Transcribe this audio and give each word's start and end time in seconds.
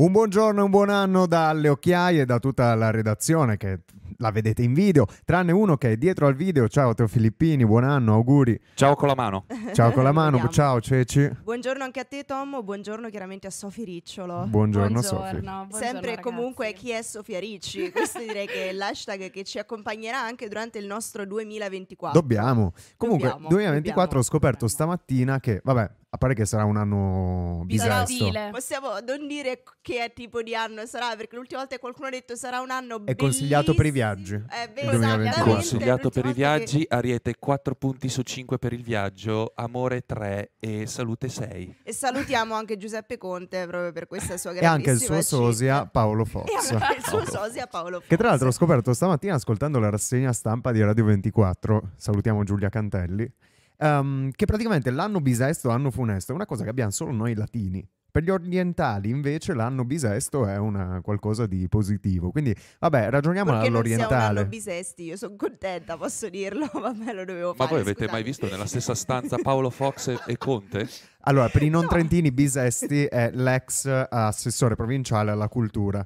Un 0.00 0.12
buongiorno 0.12 0.60
e 0.60 0.62
un 0.62 0.70
buon 0.70 0.88
anno 0.88 1.26
dalle 1.26 1.68
occhiaie 1.68 2.22
e 2.22 2.24
da 2.24 2.38
tutta 2.38 2.74
la 2.74 2.90
redazione 2.90 3.58
che 3.58 3.80
la 4.16 4.30
vedete 4.30 4.62
in 4.62 4.72
video, 4.72 5.06
tranne 5.26 5.52
uno 5.52 5.76
che 5.76 5.92
è 5.92 5.96
dietro 5.98 6.26
al 6.26 6.34
video. 6.34 6.68
Ciao 6.68 6.94
Teo 6.94 7.06
Filippini, 7.06 7.66
buon 7.66 7.84
anno, 7.84 8.14
auguri. 8.14 8.58
Ciao 8.72 8.94
con 8.94 9.08
la 9.08 9.14
mano. 9.14 9.44
Ciao 9.74 9.90
con 9.92 10.02
la 10.02 10.12
mano, 10.12 10.38
Vediamo. 10.38 10.52
ciao 10.52 10.80
Ceci. 10.80 11.30
Buongiorno 11.42 11.84
anche 11.84 12.00
a 12.00 12.04
te 12.04 12.24
Tom, 12.24 12.64
buongiorno 12.64 13.10
chiaramente 13.10 13.46
a 13.46 13.50
Sofì 13.50 13.84
Ricciolo. 13.84 14.46
Buongiorno, 14.46 15.02
Sofì. 15.02 15.34
Sempre 15.34 15.68
Sempre 15.70 16.20
comunque 16.20 16.72
chi 16.72 16.92
è 16.92 17.02
Sofia 17.02 17.38
Ricci, 17.38 17.92
questo 17.92 18.20
direi 18.20 18.46
che 18.46 18.70
è 18.70 18.72
l'hashtag 18.72 19.30
che 19.30 19.44
ci 19.44 19.58
accompagnerà 19.58 20.18
anche 20.18 20.48
durante 20.48 20.78
il 20.78 20.86
nostro 20.86 21.26
2024. 21.26 22.18
Dobbiamo. 22.18 22.72
Comunque, 22.96 23.28
Dobbiamo, 23.28 23.48
2024 23.48 24.02
dobbiamo. 24.02 24.22
ho 24.22 24.24
scoperto 24.24 24.66
stamattina 24.66 25.40
che, 25.40 25.60
vabbè, 25.62 25.90
a 26.12 26.16
parte 26.18 26.34
che 26.34 26.44
sarà 26.44 26.64
un 26.64 26.76
anno 26.76 27.62
bisesto. 27.64 28.24
Possiamo 28.50 28.98
non 29.06 29.28
dire 29.28 29.62
che 29.80 30.10
tipo 30.12 30.42
di 30.42 30.56
anno 30.56 30.84
sarà, 30.84 31.14
perché 31.14 31.36
l'ultima 31.36 31.60
volta 31.60 31.76
che 31.76 31.80
qualcuno 31.80 32.08
ha 32.08 32.10
detto 32.10 32.34
sarà 32.34 32.60
un 32.60 32.70
anno 32.70 33.02
È 33.04 33.14
consigliato 33.14 33.74
per 33.74 33.86
i 33.86 33.92
viaggi. 33.92 34.34
È 34.34 34.68
vero, 34.74 34.90
2024. 34.90 34.98
esattamente, 34.98 35.40
Consigliato 35.50 36.10
per 36.10 36.26
i 36.26 36.32
viaggi, 36.32 36.84
Ariete 36.88 37.36
4 37.38 37.74
punti 37.76 38.08
su 38.08 38.22
5 38.22 38.58
per 38.58 38.72
il 38.72 38.82
viaggio, 38.82 39.52
amore 39.54 40.04
3 40.04 40.52
e 40.58 40.86
salute 40.88 41.28
6. 41.28 41.76
che- 41.84 41.90
E 41.90 41.92
salutiamo 41.92 42.54
anche 42.54 42.76
Giuseppe 42.76 43.16
Conte 43.16 43.64
proprio 43.68 43.92
per 43.92 44.08
questa 44.08 44.36
sua 44.36 44.50
E 44.50 44.64
anche 44.66 44.90
il 44.90 44.96
grandissima 44.98 45.22
suo 45.22 45.44
sosia 45.46 45.86
Paolo 45.86 46.22
E 46.24 46.26
Fox. 46.26 46.70
anche 46.72 46.96
il 46.96 47.04
suo 47.04 47.24
sosia 47.24 47.66
Paolo 47.68 48.00
Fox. 48.00 48.08
Che 48.08 48.16
tra 48.16 48.30
l'altro 48.30 48.48
ho 48.48 48.52
scoperto 48.52 48.92
stamattina 48.92 49.34
ascoltando 49.34 49.78
la 49.78 49.90
rassegna 49.90 50.32
stampa 50.32 50.72
di 50.72 50.82
Radio 50.82 51.04
24, 51.04 51.92
salutiamo 51.94 52.42
Giulia 52.42 52.68
Cantelli, 52.68 53.32
ehm, 53.80 54.30
che 54.32 54.44
praticamente 54.44 54.90
l'anno 54.90 55.20
bisesto, 55.20 55.68
l'anno 55.68 55.90
funesto, 55.90 56.32
è 56.32 56.34
una 56.34 56.46
cosa 56.46 56.64
che 56.64 56.70
abbiamo 56.70 56.90
solo 56.90 57.12
noi 57.12 57.34
latini. 57.34 57.86
Per 58.12 58.24
gli 58.24 58.30
orientali 58.30 59.08
invece 59.08 59.54
l'anno 59.54 59.84
bisesto 59.84 60.44
è 60.44 60.56
una, 60.56 61.00
qualcosa 61.00 61.46
di 61.46 61.68
positivo. 61.68 62.32
Quindi 62.32 62.52
vabbè, 62.80 63.08
ragioniamo 63.08 63.52
Perché 63.52 63.68
non 63.68 63.84
sia 63.84 63.94
un 63.94 64.02
anno 64.02 64.08
all'orientale. 64.08 64.46
bisesti, 64.48 65.04
io 65.04 65.16
sono 65.16 65.36
contenta, 65.36 65.96
posso 65.96 66.28
dirlo, 66.28 66.68
vabbè 66.74 67.12
lo 67.12 67.24
dovevo 67.24 67.50
Ma 67.50 67.54
fare. 67.54 67.70
voi 67.70 67.80
avete 67.82 67.94
scusate. 68.00 68.12
mai 68.12 68.22
visto 68.24 68.48
nella 68.50 68.66
stessa 68.66 68.96
stanza 68.96 69.36
Paolo 69.40 69.70
Fox 69.70 70.08
e, 70.08 70.18
e 70.26 70.36
Conte? 70.36 70.88
Allora, 71.24 71.48
per 71.50 71.62
i 71.62 71.68
non 71.68 71.82
No. 71.82 71.88
trentini 71.88 72.32
bisesti 72.32 73.04
è 73.04 73.30
l'ex 73.32 73.86
assessore 74.10 74.74
provinciale 74.74 75.30
alla 75.30 75.48
cultura, 75.48 76.04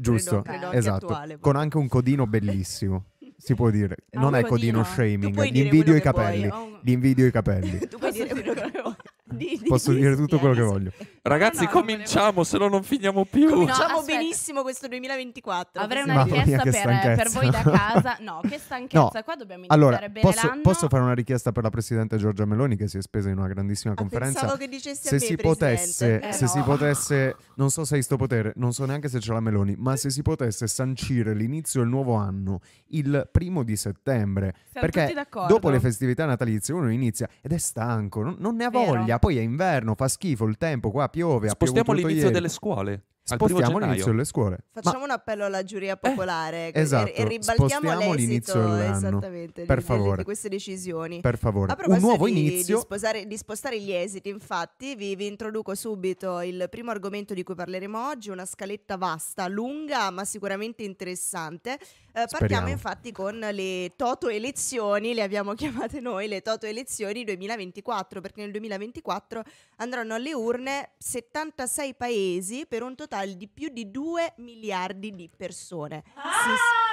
giusto? 0.00 0.40
credo- 0.40 0.42
credo 0.42 0.64
anche 0.66 0.78
esatto, 0.78 1.06
attuale, 1.06 1.38
con 1.38 1.56
anche 1.56 1.76
un 1.76 1.88
codino 1.88 2.26
bellissimo. 2.26 3.04
Si 3.36 3.54
può 3.54 3.70
dire, 3.70 3.96
Ah, 4.12 4.20
non 4.20 4.34
è 4.34 4.42
codino 4.42 4.82
codino? 4.82 4.84
shaming, 4.84 5.42
gli 5.50 5.60
invidio 5.60 5.94
i 5.96 6.00
capelli, 6.00 6.48
gli 6.82 6.90
invidio 6.92 7.26
i 7.26 7.30
capelli. 7.30 7.78
Tu 7.88 7.98
puoi 7.98 8.12
dire 8.12 8.28
quello 8.28 8.52
che 8.54 8.80
vuoi. 8.80 9.60
Posso 9.68 9.92
di- 9.92 9.98
dire 10.00 10.16
tutto 10.16 10.38
quello 10.38 10.54
che 10.54 10.62
voglio. 10.62 10.92
Ragazzi, 11.26 11.64
no, 11.64 11.70
cominciamo, 11.70 12.44
se 12.44 12.58
no 12.58 12.68
non 12.68 12.82
finiamo 12.82 13.24
più. 13.24 13.48
Cominciamo 13.48 14.00
aspetta. 14.00 14.18
benissimo 14.18 14.60
questo 14.60 14.88
2024. 14.88 15.80
Avrei 15.80 16.02
una 16.02 16.22
richiesta 16.24 16.62
per, 16.64 17.14
per 17.16 17.30
voi 17.30 17.48
da 17.50 17.62
casa. 17.62 18.18
No, 18.24 18.40
che 18.46 18.58
stanchezza. 18.58 19.10
No. 19.14 19.22
Qua 19.24 19.34
dobbiamo 19.34 19.64
iniziare 19.64 19.68
Allora, 19.68 19.96
bene 20.08 20.20
posso, 20.20 20.46
l'anno. 20.46 20.60
posso 20.60 20.88
fare 20.88 21.02
una 21.02 21.14
richiesta 21.14 21.50
per 21.50 21.62
la 21.62 21.70
Presidente 21.70 22.18
Giorgia 22.18 22.44
Meloni 22.44 22.76
che 22.76 22.88
si 22.88 22.98
è 22.98 23.02
spesa 23.02 23.30
in 23.30 23.38
una 23.38 23.48
grandissima 23.48 23.94
Ah, 23.94 23.96
conferenza? 23.96 24.40
Pensavo 24.40 24.58
che 24.58 24.68
dicessi 24.68 25.06
a 25.06 25.10
Se 25.10 25.14
me, 25.16 25.20
si 25.20 25.36
potesse, 25.36 26.20
Eh, 26.20 26.32
se 26.32 26.44
no. 26.44 26.50
si 26.50 26.60
potesse, 26.60 27.36
non 27.54 27.70
so 27.70 27.84
se 27.86 27.94
hai 27.94 28.02
sto 28.02 28.16
potere, 28.16 28.52
non 28.56 28.74
so 28.74 28.84
neanche 28.84 29.08
se 29.08 29.18
c'è 29.18 29.32
la 29.32 29.40
Meloni, 29.40 29.76
ma 29.78 29.96
se 29.96 30.10
si 30.10 30.20
potesse 30.20 30.66
sancire 30.66 31.32
l'inizio 31.34 31.80
del 31.80 31.88
nuovo 31.88 32.14
anno 32.16 32.60
il 32.88 33.26
primo 33.32 33.62
di 33.62 33.76
settembre, 33.76 34.54
Siamo 34.70 34.86
perché 34.86 35.00
tutti 35.02 35.14
d'accordo. 35.14 35.52
dopo 35.54 35.70
le 35.70 35.80
festività 35.80 36.26
natalizie 36.26 36.74
uno 36.74 36.90
inizia 36.90 37.28
ed 37.40 37.52
è 37.52 37.58
stanco, 37.58 38.22
non, 38.22 38.36
non 38.38 38.56
ne 38.56 38.64
ha 38.64 38.70
Vero. 38.70 38.84
voglia, 38.92 39.18
poi 39.18 39.38
è 39.38 39.40
inverno, 39.40 39.94
fa 39.94 40.06
schifo 40.08 40.44
il 40.44 40.58
tempo, 40.58 40.90
qua 40.90 41.08
piove, 41.14 41.48
Spostiamo 41.48 41.92
l'inizio 41.92 42.18
ieri. 42.22 42.32
delle 42.32 42.48
scuole. 42.48 43.02
Spostiamo 43.26 43.78
l'inizio 43.78 44.10
delle 44.10 44.24
scuole. 44.24 44.58
Ma 44.74 44.82
Facciamo 44.82 45.04
un 45.04 45.10
appello 45.10 45.46
alla 45.46 45.62
giuria 45.62 45.96
popolare 45.96 46.70
che- 46.72 46.80
esatto, 46.80 47.10
e, 47.14 47.26
ribaltiamo 47.26 47.98
l'esito 48.14 48.76
esattamente 48.76 49.64
Per 49.64 49.78
di, 49.78 49.82
favore. 49.84 50.16
di 50.18 50.24
queste 50.24 50.50
decisioni. 50.50 51.20
per 51.20 51.38
favore, 51.38 51.70
A 51.70 51.74
un 51.74 51.78
proposito 51.78 52.06
nuovo 52.06 52.26
di, 52.26 52.32
inizio. 52.32 52.76
Di, 52.76 52.82
sposare- 52.82 53.26
di 53.26 53.36
spostare 53.38 53.80
gli 53.80 53.92
esiti, 53.92 54.28
infatti, 54.28 54.94
vi, 54.94 55.16
vi 55.16 55.26
introduco 55.26 55.74
subito 55.74 56.42
il 56.42 56.66
primo 56.68 56.90
argomento 56.90 57.32
di 57.32 57.42
cui 57.44 57.54
parleremo 57.54 58.08
oggi, 58.08 58.28
una 58.28 58.44
scaletta 58.44 58.98
vasta, 58.98 59.48
lunga, 59.48 60.10
ma 60.10 60.24
sicuramente 60.26 60.82
interessante. 60.82 61.78
Eh, 62.16 62.26
partiamo 62.28 62.36
Speriamo. 62.36 62.68
infatti 62.68 63.10
con 63.10 63.36
le 63.38 63.94
Toto 63.96 64.28
elezioni, 64.28 65.14
le 65.14 65.22
abbiamo 65.22 65.54
chiamate 65.58 65.98
noi, 65.98 66.28
le 66.28 66.42
Toto 66.42 66.64
elezioni 66.64 67.24
2024, 67.24 68.20
perché 68.20 68.42
nel 68.42 68.52
2024 68.52 69.42
andranno 69.78 70.14
alle 70.14 70.32
urne 70.32 70.92
76 70.96 71.96
paesi 71.96 72.66
per 72.68 72.84
un 72.84 72.94
totale 72.94 73.36
di 73.36 73.48
più 73.48 73.68
di 73.68 73.90
2 73.90 74.34
miliardi 74.36 75.10
di 75.10 75.28
persone. 75.36 76.04
Ah! 76.14 76.92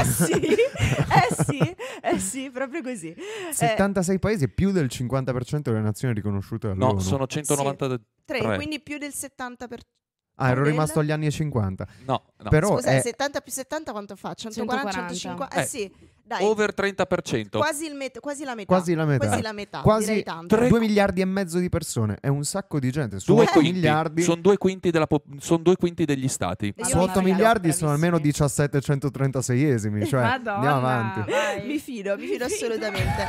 Eh 0.00 0.04
sì, 0.04 0.32
eh 0.32 1.44
sì, 1.44 1.76
eh 2.00 2.18
sì, 2.20 2.50
proprio 2.50 2.80
così. 2.80 3.10
Eh, 3.10 3.52
76 3.52 4.20
paesi 4.20 4.44
e 4.44 4.48
più 4.48 4.70
del 4.70 4.86
50% 4.86 5.60
delle 5.62 5.80
nazioni 5.80 6.14
riconosciute 6.14 6.68
dall'ONU. 6.68 6.92
No, 6.92 7.00
sono 7.00 7.26
193. 7.26 8.00
Tre, 8.24 8.54
quindi 8.54 8.80
più 8.80 8.98
del 8.98 9.12
70%. 9.12 9.80
Ah, 10.36 10.50
ero 10.50 10.62
del- 10.62 10.72
rimasto 10.72 10.98
agli 10.98 11.12
anni 11.12 11.30
50. 11.30 11.86
No, 12.06 12.22
no. 12.38 12.50
Però 12.50 12.74
Scusa, 12.76 12.90
è 12.90 13.00
70 13.00 13.40
più 13.40 13.52
70 13.52 13.92
quanto 13.92 14.16
fa? 14.16 14.34
140, 14.34 14.90
140. 14.90 15.14
150? 15.14 15.56
Eh, 15.56 15.60
Eh, 15.62 15.64
sì, 15.66 15.92
dai. 16.24 16.44
Over 16.44 16.74
30%. 16.74 17.58
Quasi, 17.58 17.86
il 17.86 17.94
met- 17.94 18.18
quasi 18.18 18.42
la 18.44 18.54
metà. 18.56 18.66
quasi 18.74 18.94
la 18.94 19.04
metà. 19.04 19.26
Quasi 19.26 19.42
la 19.42 19.52
metà, 19.52 19.80
Quasi 19.80 20.06
direi 20.06 20.22
tanto. 20.24 20.56
tre- 20.56 20.68
2 20.68 20.80
miliardi 20.80 21.20
e 21.20 21.24
mezzo 21.24 21.58
di 21.58 21.68
persone. 21.68 22.16
È 22.20 22.26
un 22.28 22.42
sacco 22.44 22.80
di 22.80 22.90
gente. 22.90 23.20
Su 23.20 23.32
Due 23.34 23.42
8 23.44 23.52
quinti. 23.60 23.72
miliardi. 23.72 24.22
Sono 24.22 24.40
due 24.40 24.56
quinti, 24.58 24.90
della 24.90 25.06
po- 25.06 25.22
son 25.38 25.62
due 25.62 25.76
quinti 25.76 26.04
degli 26.04 26.26
stati. 26.28 26.74
Su 26.78 26.96
mi 26.98 27.02
8 27.04 27.12
fido, 27.20 27.22
miliardi 27.22 27.72
sono 27.72 27.92
almeno 27.92 28.18
bravissimi. 28.18 28.46
17 28.48 28.80
136esimi. 28.80 30.06
Cioè, 30.06 30.20
Madonna, 30.22 30.54
andiamo 30.56 30.76
avanti. 30.78 31.30
vai. 31.30 31.66
Mi 31.66 31.78
fido, 31.78 32.16
mi 32.16 32.26
fido 32.26 32.44
assolutamente. 32.44 33.24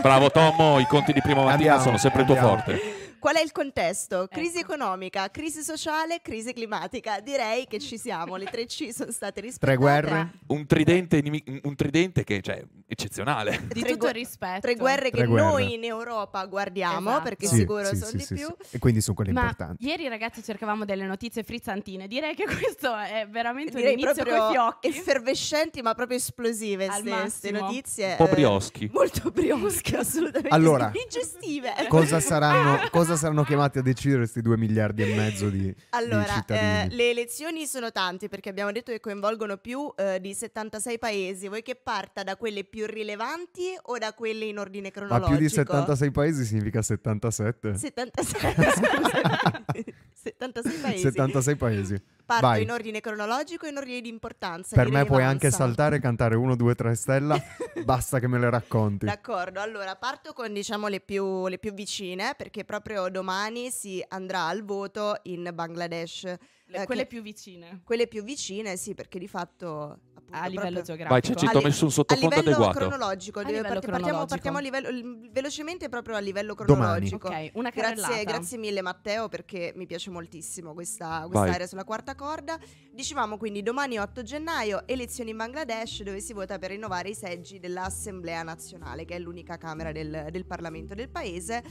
Bravo 0.00 0.30
Tommo, 0.30 0.80
i 0.80 0.86
conti 0.86 1.12
di 1.12 1.20
prima 1.20 1.36
mattina 1.44 1.52
Andiamo, 1.52 1.82
sono 1.82 1.98
sempre 1.98 2.20
il 2.22 2.26
tuo 2.26 2.34
andiamo. 2.36 2.56
forte. 2.56 2.80
Qual 3.22 3.36
è 3.36 3.40
il 3.40 3.52
contesto? 3.52 4.26
Crisi 4.28 4.58
Ecco. 4.58 4.72
economica, 4.72 5.30
crisi 5.30 5.62
sociale, 5.62 6.20
crisi 6.22 6.52
climatica. 6.52 7.20
Direi 7.20 7.68
che 7.68 7.78
ci 7.78 7.96
siamo, 7.96 8.34
le 8.34 8.46
tre 8.46 8.66
C 8.66 8.88
sono 8.92 9.12
state 9.12 9.40
rispettate. 9.40 9.58
Tre 9.60 9.76
guerre. 9.76 10.30
Un 10.48 10.66
tridente, 10.66 11.18
inimi- 11.18 11.44
un 11.62 11.76
tridente 11.76 12.24
che 12.24 12.40
cioè, 12.42 12.64
eccezionale. 12.88 13.62
Di 13.72 13.78
Tre 13.80 13.90
tutto 13.92 13.96
gu- 13.98 14.08
il 14.08 14.14
rispetto. 14.14 14.60
Tre 14.62 14.74
guerre 14.74 15.10
Tre 15.10 15.20
che 15.20 15.26
guerre. 15.28 15.46
noi 15.46 15.74
in 15.74 15.84
Europa 15.84 16.44
guardiamo, 16.46 17.10
Esatto. 17.10 17.22
perché 17.22 17.46
Sì, 17.46 17.54
sicuro 17.58 17.84
sì, 17.84 17.96
sono 17.96 18.10
sì, 18.10 18.16
di 18.16 18.22
sì, 18.24 18.34
più. 18.34 18.46
sì. 18.58 18.74
E 18.76 18.78
quindi 18.80 19.00
sono 19.00 19.14
quelle 19.14 19.30
Ma 19.30 19.40
importanti. 19.42 19.86
ieri 19.86 20.08
ragazzi 20.08 20.42
cercavamo 20.42 20.84
delle 20.84 21.04
notizie 21.06 21.44
frizzantine. 21.44 22.08
Direi 22.08 22.34
che 22.34 22.42
questo 22.50 22.92
è 22.96 23.28
veramente 23.30 23.76
Direi 23.76 23.94
un 23.94 24.00
inizio 24.00 24.24
coi 24.24 24.50
fiocchi. 24.50 24.88
effervescenti, 24.88 25.80
ma 25.80 25.94
proprio 25.94 26.16
esplosive 26.16 26.88
queste 26.88 27.52
notizie. 27.52 28.10
Un 28.10 28.16
po' 28.16 28.26
eh, 28.26 28.30
brioschi. 28.30 28.90
molto 28.92 29.30
briosche, 29.30 29.96
assolutamente. 30.02 30.48
Allora. 30.48 30.90
digestive. 30.92 31.72
Cosa 31.88 32.18
saranno, 32.18 32.80
cosa 32.90 33.10
saranno 33.16 33.44
chiamati 33.44 33.78
a 33.78 33.82
decidere 33.82 34.20
questi 34.20 34.40
2 34.40 34.56
miliardi 34.56 35.02
e 35.02 35.14
mezzo 35.14 35.48
di, 35.48 35.58
di 35.58 35.74
Allora, 35.90 36.24
eh, 36.24 36.32
cittadini? 36.34 36.96
le 36.96 37.10
elezioni 37.10 37.66
sono 37.66 37.90
tante 37.92 38.28
perché 38.28 38.48
abbiamo 38.48 38.72
detto 38.72 38.92
che 38.92 39.00
coinvolgono 39.00 39.56
più 39.56 39.92
eh, 39.96 40.20
di 40.20 40.34
76 40.34 40.98
paesi. 40.98 41.48
Vuoi 41.48 41.62
che 41.62 41.74
parta 41.74 42.22
da 42.22 42.36
quelle 42.36 42.64
più 42.64 42.86
rilevanti 42.86 43.76
o 43.82 43.98
da 43.98 44.12
quelle 44.12 44.44
in 44.46 44.58
ordine 44.58 44.90
Ma 44.94 45.06
cronologico? 45.06 45.30
più 45.30 45.38
di 45.38 45.48
76 45.48 46.10
paesi 46.10 46.44
significa 46.44 46.82
77. 46.82 47.76
76, 47.76 48.24
scusami. 48.54 49.94
76 50.22 50.76
paesi. 50.80 51.00
76 51.02 51.56
paesi. 51.56 52.02
Parto 52.32 52.46
Vai. 52.46 52.62
in 52.62 52.70
ordine 52.70 53.00
cronologico 53.00 53.66
e 53.66 53.70
in 53.70 53.76
ordine 53.76 54.00
di 54.00 54.08
importanza. 54.08 54.74
Per 54.76 54.86
di 54.86 54.90
me 54.92 55.04
puoi 55.04 55.22
anche 55.22 55.50
saltare 55.50 55.96
e 55.96 56.00
cantare 56.00 56.34
1, 56.36 56.56
2, 56.56 56.74
3 56.74 56.94
stella. 56.94 57.38
Basta 57.84 58.18
che 58.18 58.26
me 58.28 58.38
le 58.38 58.48
racconti. 58.50 59.06
D'accordo, 59.06 59.60
allora 59.60 59.94
parto 59.96 60.32
con 60.32 60.52
diciamo 60.52 60.88
le 60.88 61.00
più, 61.00 61.46
le 61.48 61.58
più 61.58 61.72
vicine 61.74 62.34
perché 62.36 62.64
proprio 62.64 63.08
domani 63.08 63.70
si 63.70 64.02
andrà 64.08 64.46
al 64.46 64.64
voto 64.64 65.18
in 65.24 65.50
Bangladesh. 65.52 66.22
Le- 66.24 66.38
eh, 66.82 66.84
quelle 66.86 67.02
che- 67.02 67.08
più 67.08 67.22
vicine. 67.22 67.80
Quelle 67.84 68.06
più 68.06 68.22
vicine, 68.22 68.76
sì, 68.76 68.94
perché 68.94 69.18
di 69.18 69.28
fatto 69.28 69.98
appunto, 70.14 70.30
A 70.38 70.46
livello 70.46 70.80
proprio- 70.80 70.82
geografico. 70.84 71.12
Vai, 71.12 71.22
Ceci, 71.22 71.44
A 71.46 71.50
ti 71.50 71.56
ho 71.56 71.60
messo 71.60 71.84
un 71.84 71.90
a 71.90 71.92
sottofondo 71.92 72.28
livello 72.36 72.50
adeguato. 72.56 72.78
cronologico, 72.78 73.38
A 73.40 73.42
livello 73.42 73.62
part- 73.68 73.74
partiamo, 73.90 73.98
cronologico. 73.98 74.28
partiamo 74.28 74.56
a 74.56 74.60
livello, 74.62 75.28
velocemente 75.30 75.88
proprio 75.90 76.16
a 76.16 76.20
livello 76.20 76.54
Domani. 76.54 77.08
cronologico. 77.10 77.28
Ok, 77.28 77.50
una 77.54 77.68
Grazie, 77.70 78.24
grazie 78.24 78.56
mille 78.58 78.80
Matteo 78.80 79.28
perché 79.28 79.72
mi 79.76 79.84
piace 79.86 80.08
moltissimo 80.10 80.72
questa, 80.72 81.20
questa 81.26 81.40
Vai. 81.40 81.50
area 81.54 81.66
sulla 81.66 81.84
quarta 81.84 82.14
corda. 82.22 82.56
Dicevamo 82.92 83.36
quindi 83.36 83.64
domani 83.64 83.98
8 83.98 84.22
gennaio 84.22 84.86
elezioni 84.86 85.30
in 85.30 85.38
Bangladesh 85.38 86.02
dove 86.02 86.20
si 86.20 86.32
vota 86.32 86.56
per 86.56 86.70
rinnovare 86.70 87.08
i 87.08 87.14
seggi 87.14 87.58
dell'Assemblea 87.58 88.44
nazionale 88.44 89.04
che 89.04 89.16
è 89.16 89.18
l'unica 89.18 89.56
camera 89.56 89.90
del, 89.90 90.28
del 90.30 90.46
Parlamento 90.46 90.94
del 90.94 91.08
paese. 91.08 91.64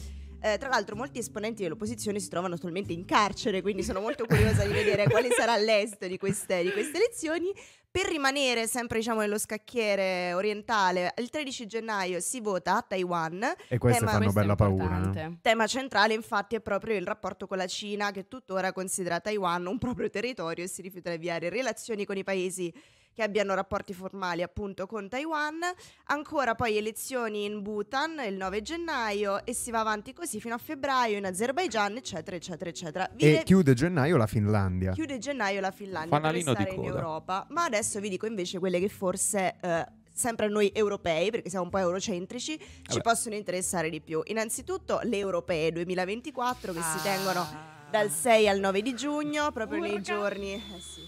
Eh, 0.44 0.57
tra 0.57 0.68
l'altro 0.68 0.95
molti 0.95 1.19
esponenti 1.19 1.63
dell'opposizione 1.63 2.19
si 2.19 2.27
trovano 2.27 2.56
attualmente 2.56 2.92
in 2.92 3.06
carcere, 3.06 3.62
quindi 3.62 3.83
sono 3.83 4.01
molto 4.01 4.25
curiosa 4.25 4.65
di 4.65 4.74
vedere 4.74 5.07
quale 5.07 5.30
sarà 5.30 5.56
l'esito 5.62 6.07
di 6.07 6.18
queste, 6.18 6.63
di 6.63 6.71
queste 6.71 6.97
elezioni. 6.97 7.54
Per 7.92 8.06
rimanere 8.06 8.68
sempre 8.68 9.00
diciamo, 9.00 9.20
nello 9.20 9.38
scacchiere 9.38 10.32
orientale, 10.32 11.14
il 11.18 11.30
13 11.30 11.68
gennaio 11.68 12.22
si 12.22 12.40
vota 12.40 12.78
a 12.78 12.82
Taiwan. 12.82 13.44
E 13.68 13.78
queste 13.78 14.00
Tema- 14.00 14.12
fanno 14.12 14.32
bella 14.32 14.56
paura. 14.56 14.98
no? 14.98 15.38
Tema 15.42 15.68
centrale 15.68 16.14
infatti 16.14 16.56
è 16.56 16.62
proprio 16.62 16.96
il 16.96 17.06
rapporto 17.06 17.48
con 17.48 17.58
la 17.58 17.68
Cina 17.68 18.12
che 18.12 18.30
tuttora 18.30 18.72
considera 18.72 19.20
Taiwan 19.20 19.66
un 19.66 19.78
proprio 19.78 20.10
territorio 20.10 20.64
e 20.64 20.68
si 20.70 20.82
rifiuta 20.82 21.10
di 21.10 21.18
avviare 21.18 21.50
relazioni 21.50 22.06
con 22.06 22.16
i 22.16 22.24
paesi 22.24 22.74
che 23.21 23.27
abbiano 23.27 23.53
rapporti 23.53 23.94
formali 23.94 24.41
appunto 24.41 24.88
con 24.88 25.07
Taiwan. 25.07 25.59
Ancora 26.06 26.56
poi 26.56 26.77
elezioni 26.77 27.45
in 27.45 27.62
Bhutan 27.62 28.19
il 28.27 28.35
9 28.35 28.62
gennaio 28.63 29.45
e 29.45 29.53
si 29.53 29.69
va 29.69 29.79
avanti 29.81 30.12
così 30.13 30.39
fino 30.39 30.56
a 30.56 30.57
febbraio 30.57 31.18
in 31.18 31.25
Azerbaijan 31.25 31.97
eccetera 31.97 32.35
eccetera 32.35 32.69
eccetera. 32.69 33.09
Vi 33.13 33.23
E 33.23 33.31
de- 33.38 33.44
chiude 33.44 33.73
gennaio 33.75 34.18
la 34.18 34.25
Finlandia. 34.27 34.91
chiude 34.94 35.19
gennaio 35.19 35.62
la 35.62 35.69
Finlandia 35.71 36.09
per 36.09 36.19
Fanalino 36.19 36.53
di 36.53 36.63
restare 36.63 36.81
in. 36.88 36.88
Europa. 36.94 37.45
Ma 37.50 37.63
adesso 37.65 38.00
vi 38.00 38.09
dico 38.09 38.25
invece 38.25 38.57
quelle 38.59 38.79
che 38.79 38.89
forse... 38.89 39.56
eh, 39.62 39.85
Sempre 40.13 40.47
a 40.47 40.50
noi 40.50 40.69
europei, 40.75 41.31
perché 41.31 41.50
siamo 41.50 41.63
un 41.63 41.71
po' 41.71 41.77
eurocentrici, 41.77 42.57
ci 42.59 42.81
Vabbè. 42.83 43.01
possono 43.01 43.33
interessare 43.33 43.89
di 43.89 44.01
più. 44.01 44.21
Innanzitutto 44.25 45.00
le 45.03 45.18
europee 45.18 45.71
2024 45.71 46.73
che 46.73 46.79
Ah. 46.79 46.97
si 46.97 47.01
tengono 47.01 47.47
dal 47.89 48.09
6 48.12 48.47
al 48.50 48.59
9 48.59 48.81
di 48.81 48.94
giugno, 48.94 49.51
proprio 49.53 49.79
nei 49.79 49.91
Urca. 49.94 50.01
giorni. 50.01 50.53
eh 50.56 50.79
sì, 50.79 51.01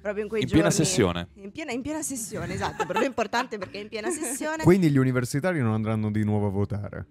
proprio 0.00 0.22
in 0.24 0.28
quei 0.28 0.42
In 0.42 0.46
giorni. 0.48 0.62
piena 0.62 0.70
sessione. 0.70 1.28
In 1.34 1.50
piena, 1.52 1.72
in 1.72 1.82
piena 1.82 2.02
sessione, 2.02 2.54
esatto. 2.54 2.84
Proprio 2.84 3.06
importante 3.06 3.58
perché 3.58 3.78
è 3.78 3.82
in 3.82 3.88
piena 3.88 4.10
sessione. 4.12 4.62
Quindi 4.62 4.90
gli 4.90 4.96
universitari 4.98 5.60
non 5.60 5.72
andranno 5.72 6.10
di 6.10 6.24
nuovo 6.24 6.46
a 6.46 6.50
votare. 6.50 7.06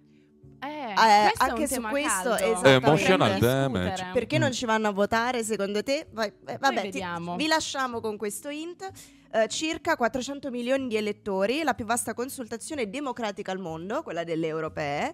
Eh, 0.60 0.68
Eh, 0.68 0.94
questo 0.96 1.04
è 1.04 1.50
anche 1.50 1.62
un 1.62 1.68
su 1.68 1.74
tema 1.76 1.90
questo. 1.90 2.36
Emotional 2.38 3.34
Bisogna 3.34 3.40
damage. 3.40 3.90
discutere. 3.90 4.12
Perché 4.14 4.38
non 4.40 4.52
ci 4.52 4.66
vanno 4.66 4.88
a 4.88 4.92
votare 4.92 5.44
secondo 5.44 5.84
te? 5.84 6.08
Vai- 6.12 6.32
eh, 6.48 6.58
vabbè, 6.58 6.76
ti- 6.78 6.82
vediamo. 6.84 7.36
vi 7.36 7.48
lasciamo 7.48 8.00
con 8.00 8.18
questo 8.18 8.50
hint. 8.50 8.90
Eh, 9.30 9.48
circa 9.50 9.96
400 9.98 10.50
milioni 10.50 10.88
di 10.88 10.96
elettori, 10.96 11.62
la 11.62 11.74
più 11.74 11.86
vasta 11.86 12.14
consultazione 12.14 12.90
democratica 12.90 13.52
al 13.52 13.60
mondo, 13.60 14.02
quella 14.02 14.24
delle 14.24 14.48
europee. 14.48 15.14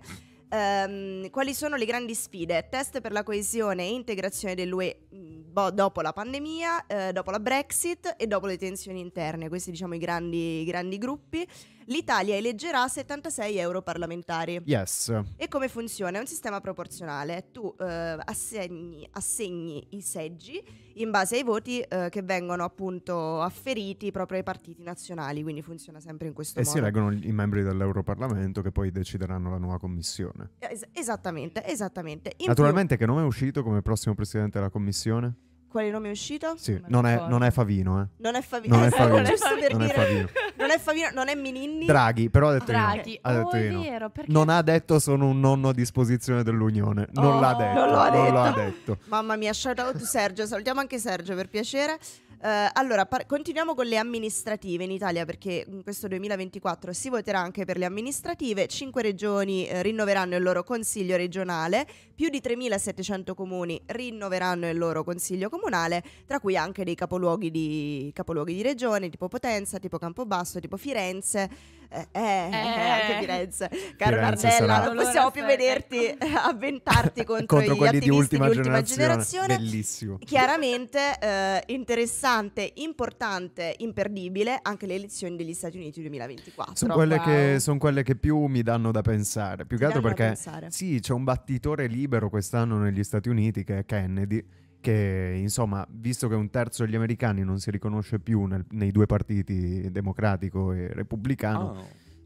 Ehm, 0.53 1.31
quali 1.31 1.55
sono 1.55 1.77
le 1.77 1.85
grandi 1.85 2.13
sfide? 2.13 2.67
Test 2.69 3.01
per 3.01 3.11
la 3.11 3.23
coesione 3.23 3.85
e 3.85 3.93
integrazione 3.93 4.53
dell'UE 4.53 5.07
mh, 5.09 5.51
boh, 5.51 5.71
dopo 5.71 6.01
la 6.01 6.13
pandemia, 6.13 6.85
eh, 6.85 7.11
dopo 7.11 7.31
la 7.31 7.39
Brexit 7.39 8.13
e 8.19 8.27
dopo 8.27 8.45
le 8.45 8.57
tensioni 8.59 8.99
interne. 8.99 9.49
Questi 9.49 9.71
diciamo 9.71 9.95
i 9.95 9.97
grandi, 9.97 10.63
grandi 10.63 10.99
gruppi. 10.99 11.47
L'Italia 11.85 12.35
eleggerà 12.35 12.87
76 12.87 13.57
europarlamentari. 13.57 14.61
Yes. 14.65 15.13
E 15.35 15.47
come 15.47 15.67
funziona? 15.67 16.17
È 16.17 16.19
un 16.19 16.27
sistema 16.27 16.59
proporzionale. 16.61 17.47
Tu 17.51 17.73
eh, 17.79 18.17
assegni, 18.23 19.07
assegni 19.11 19.85
i 19.91 20.01
seggi 20.01 20.61
in 20.95 21.09
base 21.09 21.35
ai 21.37 21.43
voti 21.43 21.79
eh, 21.79 22.07
che 22.09 22.21
vengono 22.21 22.63
appunto 22.63 23.41
afferiti 23.41 24.11
proprio 24.11 24.37
ai 24.37 24.43
partiti 24.43 24.83
nazionali, 24.83 25.41
quindi 25.41 25.61
funziona 25.61 25.99
sempre 25.99 26.27
in 26.27 26.33
questo 26.33 26.59
E 26.59 26.63
modo. 26.63 26.75
si 26.75 26.81
eleggono 26.81 27.11
i 27.11 27.31
membri 27.31 27.63
dell'Europarlamento 27.63 28.61
che 28.61 28.71
poi 28.71 28.91
decideranno 28.91 29.49
la 29.49 29.57
nuova 29.57 29.79
commissione. 29.79 30.51
Es- 30.59 30.87
esattamente, 30.93 31.65
esattamente. 31.65 32.33
In 32.37 32.47
Naturalmente 32.47 32.97
che 32.97 33.05
nome 33.05 33.21
è 33.21 33.25
uscito 33.25 33.63
come 33.63 33.81
prossimo 33.81 34.13
presidente 34.15 34.57
della 34.59 34.69
commissione? 34.69 35.33
Quale 35.73 35.89
nome 35.89 36.09
è 36.09 36.11
uscito? 36.11 36.53
Sì, 36.55 36.73
Non 36.73 37.01
non 37.03 37.05
è, 37.07 37.15
non 37.27 37.43
è 37.43 37.49
Favino, 37.49 37.99
eh. 38.01 38.05
Non 38.17 38.35
è 38.35 38.41
Favino. 38.43 38.75
Non 38.77 38.85
è 38.85 38.89
Favino. 38.95 39.23
giusto 39.23 39.49
per 39.59 39.71
Non 39.71 39.81
è 39.81 39.85
dire. 39.87 39.97
Favino. 39.97 40.29
Non 40.55 40.69
è 40.69 40.77
Favino, 40.79 41.09
non 41.13 41.27
è 41.29 41.35
Mininni. 41.35 41.85
Draghi, 41.85 42.29
però 42.29 42.49
ha 42.49 42.51
detto. 42.53 42.65
Draghi. 42.65 43.17
Ha 43.21 43.33
detto 43.33 43.47
oh, 43.47 43.51
è 43.51 43.69
no. 43.69 43.81
vero, 43.81 44.09
perché 44.11 44.31
Non 44.31 44.49
ha 44.49 44.61
detto 44.61 44.99
sono 44.99 45.25
un 45.27 45.39
nonno 45.39 45.69
a 45.69 45.73
disposizione 45.73 46.43
dell'Unione. 46.43 47.07
Non 47.13 47.25
Oh, 47.25 47.39
l'ha 47.39 47.53
detto. 47.55 47.79
non 47.79 47.89
lo 47.89 47.97
ha 47.97 48.09
Non 48.09 48.33
l'ha 48.33 48.51
detto. 48.51 48.61
detto. 48.61 48.97
Mamma 49.09 49.35
mia, 49.35 49.51
shout 49.51 49.79
out 49.79 49.97
to 49.97 50.05
Sergio. 50.05 50.45
Salutiamo 50.45 50.79
anche 50.79 50.99
Sergio 50.99 51.33
per 51.35 51.49
piacere. 51.49 51.97
Eh, 52.45 52.69
allora, 52.73 53.05
par- 53.05 53.25
continuiamo 53.25 53.73
con 53.73 53.85
le 53.85 53.95
amministrative 53.95 54.83
in 54.83 54.91
Italia 54.91 55.23
perché 55.23 55.63
in 55.65 55.81
questo 55.81 56.09
2024 56.09 56.91
si 56.91 57.07
voterà 57.07 57.39
anche 57.39 57.63
per 57.63 57.77
le 57.77 57.85
amministrative. 57.85 58.67
Cinque 58.67 59.01
regioni 59.01 59.65
eh, 59.65 59.81
rinnoveranno 59.81 60.35
il 60.35 60.43
loro 60.43 60.61
consiglio 60.65 61.15
regionale, 61.15 61.87
più 62.13 62.27
di 62.27 62.41
3.700 62.43 63.33
comuni 63.33 63.81
rinnoveranno 63.85 64.69
il 64.69 64.77
loro 64.77 65.05
consiglio 65.05 65.47
comunale, 65.47 66.03
tra 66.25 66.41
cui 66.41 66.57
anche 66.57 66.83
dei 66.83 66.95
capoluoghi 66.95 67.49
di, 67.49 68.11
capoluoghi 68.13 68.55
di 68.55 68.61
regione 68.61 69.07
tipo 69.07 69.29
Potenza, 69.29 69.79
tipo 69.79 69.97
Campobasso, 69.97 70.59
tipo 70.59 70.75
Firenze. 70.75 71.49
Eh, 71.93 72.07
eh, 72.11 72.21
eh, 72.21 72.89
anche 72.89 73.17
Firenze. 73.19 73.69
Caro 73.97 74.15
Firenze 74.15 74.47
Nardella, 74.47 74.73
sarà- 74.73 74.93
non 74.93 75.03
possiamo 75.03 75.29
più 75.29 75.45
vederti 75.45 76.05
ecco. 76.05 76.25
eh, 76.25 76.31
avventarti 76.35 77.23
contro, 77.25 77.57
Contro 77.57 77.73
gli 77.75 77.77
quelli 77.77 77.99
di 77.99 78.07
attivisti 78.07 78.35
ultima, 78.35 78.49
di 78.49 78.57
ultima 78.57 78.81
generazione. 78.81 79.47
generazione. 79.47 79.57
Bellissimo. 79.57 80.17
Chiaramente 80.17 81.17
eh, 81.21 81.63
interessante, 81.67 82.71
importante, 82.75 83.75
imperdibile 83.77 84.57
anche 84.61 84.87
le 84.87 84.95
elezioni 84.95 85.35
degli 85.35 85.53
Stati 85.53 85.77
Uniti 85.77 86.01
2024. 86.01 86.75
Sono 86.75 86.93
quelle, 86.95 87.17
wow. 87.17 87.25
che, 87.25 87.59
son 87.59 87.77
quelle 87.77 88.01
che 88.01 88.15
più 88.15 88.45
mi 88.45 88.63
danno 88.63 88.91
da 88.91 89.01
pensare. 89.01 89.65
Più 89.65 89.77
che 89.77 89.85
altro 89.85 90.01
perché 90.01 90.35
sì, 90.69 90.99
c'è 90.99 91.13
un 91.13 91.23
battitore 91.23 91.85
libero 91.85 92.29
quest'anno 92.29 92.79
negli 92.79 93.03
Stati 93.03 93.29
Uniti 93.29 93.63
che 93.63 93.79
è 93.79 93.85
Kennedy. 93.85 94.43
Che 94.83 95.37
insomma, 95.39 95.87
visto 95.89 96.27
che 96.27 96.35
un 96.35 96.49
terzo 96.49 96.83
degli 96.83 96.95
americani 96.95 97.41
non 97.45 97.57
si 97.57 97.71
riconosce 97.71 98.19
più 98.19 98.43
nel- 98.43 98.65
nei 98.71 98.91
due 98.91 99.05
partiti 99.05 99.89
democratico 99.89 100.73
e 100.73 100.89
repubblicano, 100.91 101.71
Ah. 101.71 101.83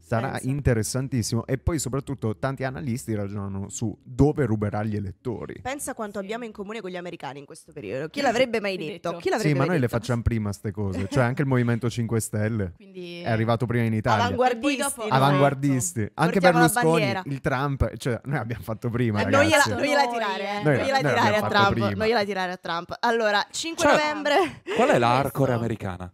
Sarà 0.08 0.30
pensa. 0.30 0.48
interessantissimo. 0.48 1.46
E 1.46 1.58
poi, 1.58 1.78
soprattutto, 1.78 2.36
tanti 2.38 2.64
analisti 2.64 3.14
ragionano 3.14 3.68
su 3.68 3.96
dove 4.02 4.44
ruberà 4.46 4.82
gli 4.82 4.96
elettori. 4.96 5.60
Pensa 5.62 5.94
quanto 5.94 6.18
Sì. 6.18 6.24
abbiamo 6.24 6.44
in 6.44 6.52
comune 6.52 6.80
con 6.80 6.90
gli 6.90 6.96
americani 6.96 7.38
in 7.40 7.44
questo 7.44 7.72
periodo. 7.72 8.08
Chi 8.08 8.20
l'avrebbe 8.20 8.60
mai 8.60 8.76
detto? 8.76 9.10
Detto. 9.10 9.16
Chi 9.20 9.28
l'avrebbe 9.28 9.50
Sì, 9.52 9.54
ma 9.58 9.64
noi 9.64 9.74
le 9.74 9.80
detto? 9.80 9.98
facciamo 9.98 10.22
prima 10.22 10.52
ste 10.52 10.70
cose. 10.72 11.06
Cioè, 11.10 11.24
anche 11.24 11.42
il 11.42 11.48
Movimento 11.48 11.88
5 11.90 12.20
Stelle 12.20 12.72
Quindi 12.76 13.20
è 13.22 13.30
arrivato 13.30 13.66
prima 13.66 13.84
in 13.84 13.92
Italia. 13.94 14.24
Avanguardisti. 14.24 14.82
Dopo-? 14.82 15.02
Avanguardisti. 15.08 16.00
Anche 16.14 16.40
Portiamo 16.40 16.58
la 16.58 16.68
Berlusconi, 16.72 17.20
il 17.34 17.40
Trump, 17.40 17.96
cioè 17.96 18.20
noi 18.24 18.38
abbiamo 18.38 18.62
fatto 18.62 18.88
prima, 18.90 19.20
Eh, 19.20 19.24
non 19.26 19.44
gliela, 19.44 19.62
non 19.68 19.80
gliela 19.82 20.04
Noi, 20.04 20.12
tirare, 20.12 20.42
eh. 20.42 20.46
eh. 20.48 20.62
non 20.62 20.62
Noi- 20.62 20.76
gliela 20.84 21.00
noi 21.00 21.12
tirare 21.12 21.36
a 21.36 21.48
Trump. 21.48 21.70
prima. 21.72 21.90
Non 21.90 22.06
gliela 22.06 22.24
tirare 22.24 22.52
a 22.52 22.56
Trump. 22.56 22.96
Allora, 23.00 23.46
5 23.50 23.84
Cioè, 23.84 23.92
novembre. 23.96 24.62
Qual 24.74 24.88
è 24.88 24.98
l'Arcore 24.98 25.30
Questo- 25.56 25.64
americana? 25.64 26.12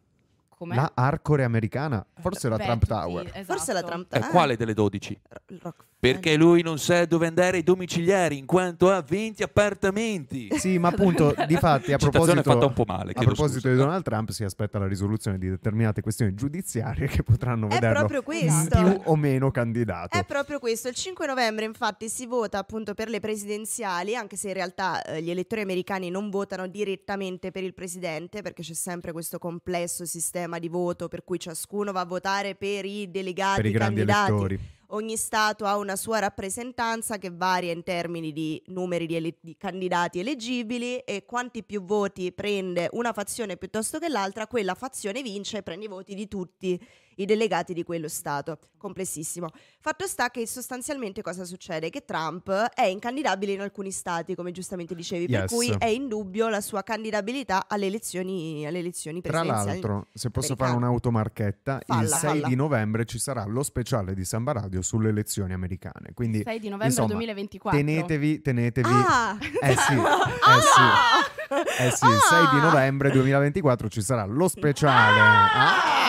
Come? 0.54 0.74
La 0.74 0.90
Arcore 0.94 1.44
americana, 1.44 2.04
forse 2.20 2.48
la 2.48 2.56
Beh, 2.56 2.64
Trump 2.64 2.80
tutti- 2.80 2.92
Tower. 2.94 3.26
esatto. 3.26 3.44
Forse 3.44 3.72
la 3.72 3.82
Trump 3.82 4.12
E 4.14 4.18
ah, 4.18 4.28
quale 4.28 4.56
delle 4.56 4.74
12? 4.74 5.20
il 5.48 5.60
Rock- 5.62 5.84
Perché 6.12 6.36
lui 6.36 6.62
non 6.62 6.78
sa 6.78 7.04
dove 7.06 7.26
andare 7.26 7.58
ai 7.58 7.62
domiciliari 7.62 8.36
in 8.36 8.46
quanto 8.46 8.90
ha 8.90 9.00
20 9.00 9.42
appartamenti. 9.42 10.48
Sì, 10.58 10.78
ma 10.78 10.88
appunto, 10.94 11.34
di 11.46 11.56
fatti, 11.56 11.92
a 11.92 11.96
proposito, 11.96 12.42
fatta 12.42 12.66
un 12.66 12.72
po' 12.72 12.84
male. 12.86 13.12
a 13.14 13.22
proposito 13.22 13.60
scusa. 13.60 13.70
di 13.70 13.76
Donald 13.76 14.02
Trump, 14.04 14.30
si 14.30 14.44
aspetta 14.44 14.78
la 14.78 14.86
risoluzione 14.86 15.38
di 15.38 15.48
determinate 15.48 16.02
questioni 16.02 16.34
giudiziarie 16.34 17.06
che 17.08 17.22
potranno 17.22 17.68
È 17.68 17.78
vederlo 17.78 18.06
più 18.06 19.00
o 19.04 19.16
meno 19.16 19.50
candidato. 19.50 20.16
È 20.16 20.24
proprio 20.24 20.58
questo, 20.58 20.88
il 20.88 20.94
5 20.94 21.26
novembre 21.26 21.64
infatti 21.64 22.08
si 22.08 22.26
vota 22.26 22.58
appunto 22.58 22.94
per 22.94 23.08
le 23.08 23.20
presidenziali, 23.20 24.14
anche 24.14 24.36
se 24.36 24.48
in 24.48 24.54
realtà 24.54 25.02
eh, 25.02 25.22
gli 25.22 25.30
elettori 25.30 25.62
americani 25.62 26.10
non 26.10 26.30
votano 26.30 26.66
direttamente 26.66 27.50
per 27.50 27.62
il 27.62 27.74
presidente, 27.74 28.42
perché 28.42 28.62
c'è 28.62 28.74
sempre 28.74 29.12
questo 29.12 29.38
complesso 29.38 30.04
sistema 30.04 30.58
di 30.58 30.68
voto 30.68 31.08
per 31.08 31.24
cui 31.24 31.38
ciascuno 31.38 31.92
va 31.92 32.00
a 32.00 32.06
votare 32.06 32.54
per 32.54 32.84
i 32.84 33.10
delegati 33.10 33.62
per 33.62 33.70
i 33.70 33.72
grandi 33.72 34.04
candidati. 34.04 34.30
elettori. 34.30 34.73
Ogni 34.88 35.16
Stato 35.16 35.64
ha 35.64 35.76
una 35.76 35.96
sua 35.96 36.18
rappresentanza 36.18 37.18
che 37.18 37.30
varia 37.30 37.72
in 37.72 37.82
termini 37.82 38.32
di 38.32 38.62
numeri 38.66 39.06
di, 39.06 39.16
ele- 39.16 39.36
di 39.40 39.56
candidati 39.56 40.18
eleggibili 40.18 40.98
e 40.98 41.24
quanti 41.24 41.64
più 41.64 41.82
voti 41.84 42.32
prende 42.32 42.88
una 42.92 43.12
fazione 43.12 43.56
piuttosto 43.56 43.98
che 43.98 44.08
l'altra, 44.08 44.46
quella 44.46 44.74
fazione 44.74 45.22
vince 45.22 45.58
e 45.58 45.62
prende 45.62 45.86
i 45.86 45.88
voti 45.88 46.14
di 46.14 46.28
tutti 46.28 46.80
i 47.16 47.24
delegati 47.26 47.72
di 47.74 47.82
quello 47.82 48.08
Stato. 48.08 48.58
Complessissimo. 48.78 49.48
Fatto 49.80 50.06
sta 50.06 50.30
che 50.30 50.46
sostanzialmente 50.46 51.22
cosa 51.22 51.44
succede? 51.44 51.88
Che 51.90 52.04
Trump 52.04 52.50
è 52.74 52.84
incandidabile 52.84 53.52
in 53.52 53.60
alcuni 53.60 53.90
Stati, 53.90 54.34
come 54.34 54.50
giustamente 54.52 54.94
dicevi, 54.94 55.26
per 55.26 55.40
Yes. 55.42 55.50
cui 55.52 55.74
è 55.78 55.86
in 55.86 56.06
dubbio 56.08 56.48
la 56.48 56.60
sua 56.60 56.82
candidabilità 56.82 57.64
alle 57.68 57.86
elezioni, 57.86 58.66
alle 58.66 58.78
elezioni 58.80 59.20
Tra 59.22 59.30
presidenziali. 59.40 59.70
l'altro, 59.80 60.06
se 60.12 60.30
posso 60.30 60.48
americane. 60.52 60.70
fare 60.72 60.84
un'automarchetta, 60.84 61.74
il 61.78 61.84
Falla, 61.86 62.16
6 62.16 62.30
falla. 62.30 62.46
di 62.48 62.54
novembre 62.56 63.04
ci 63.06 63.18
sarà 63.18 63.44
lo 63.46 63.62
speciale 63.62 64.14
di 64.14 64.24
Samba 64.24 64.52
Radio 64.52 64.82
sulle 64.82 65.08
elezioni 65.08 65.52
americane. 65.54 66.10
Quindi 66.14 66.42
6 66.44 66.58
di 66.58 66.64
novembre 66.68 66.86
insomma, 66.88 67.08
2024. 67.08 67.78
tenetevi, 67.80 68.42
tenetevi. 68.42 68.88
Ah! 68.90 69.38
Eh 69.62 69.76
sì, 69.76 69.94
eh 69.96 70.60
sì. 70.60 71.82
Eh 71.84 71.90
sì, 71.90 72.06
il 72.06 72.18
6 72.28 72.48
di 72.50 72.56
Ah! 72.58 72.62
novembre 72.62 73.10
2024 73.10 73.88
ci 73.88 74.02
sarà 74.02 74.24
lo 74.26 74.48
speciale. 74.48 75.20
Ah! 75.20 76.03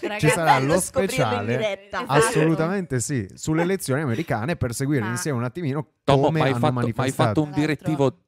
Ragazzi, 0.00 0.18
Ci 0.18 0.28
sarà 0.28 0.58
lo 0.58 0.74
in 0.74 0.80
speciale. 0.80 1.86
Esatto. 1.88 2.04
Assolutamente 2.12 3.00
sì, 3.00 3.26
sulle 3.34 3.62
elezioni 3.62 4.02
americane 4.02 4.56
per 4.56 4.74
seguire 4.74 5.02
Ma- 5.02 5.10
insieme 5.10 5.38
un 5.38 5.44
attimino 5.44 5.86
Tomo, 6.04 6.26
come 6.26 6.38
ma 6.38 6.44
hai 6.44 6.50
hanno 6.52 6.60
fatto, 6.60 6.72
ma 6.74 6.80
hai 6.80 6.92
manifestato. 6.94 7.28
fatto 7.28 7.42
un 7.42 7.50
direttivo 7.52 8.18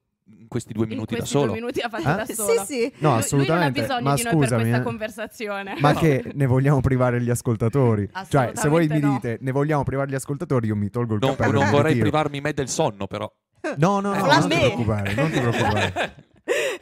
questi 0.48 0.72
due 0.72 0.84
In 0.84 0.90
minuti 0.90 1.10
da 1.12 1.18
questi 1.18 1.34
solo. 1.36 1.46
due 1.52 1.54
minuti 1.60 1.80
ha 1.80 1.88
fatto 1.90 2.08
Ah? 2.08 2.14
da 2.14 2.24
Sì, 2.24 2.34
solo. 2.34 2.64
sì. 2.64 2.92
No, 2.98 3.10
Lui- 3.10 3.18
assolutamente. 3.18 3.80
Lui 3.80 3.88
non 3.88 3.96
ha 3.98 4.00
Ma 4.00 4.14
bisogno 4.14 4.14
di 4.14 4.22
noi 4.22 4.22
per 4.22 4.32
scusami, 4.32 4.60
questa 4.62 4.78
eh. 4.78 4.82
conversazione. 4.82 5.74
Ma 5.78 5.94
che 5.94 6.24
ne 6.34 6.46
vogliamo 6.46 6.80
privare 6.80 7.20
gli 7.22 7.30
ascoltatori? 7.30 8.08
Cioè, 8.28 8.52
se 8.54 8.68
voi 8.68 8.88
mi 8.88 8.98
no. 9.00 9.10
dite 9.12 9.38
ne 9.40 9.50
vogliamo 9.52 9.82
privare 9.84 10.10
gli 10.10 10.14
ascoltatori, 10.14 10.68
io 10.68 10.76
mi 10.76 10.88
tolgo 10.90 11.14
il 11.14 11.20
Non, 11.20 11.36
cappello. 11.36 11.60
non 11.60 11.70
vorrei 11.70 11.96
privarmi 11.98 12.40
me 12.40 12.52
del 12.54 12.68
sonno, 12.68 13.06
però. 13.06 13.30
No, 13.76 14.00
no, 14.00 14.14
no, 14.14 14.24
Flambé. 14.24 14.38
non 14.38 14.48
ti 14.48 14.56
preoccupare, 14.56 15.14
non 15.14 15.30
ti 15.30 15.40
preoccupare. 15.40 16.14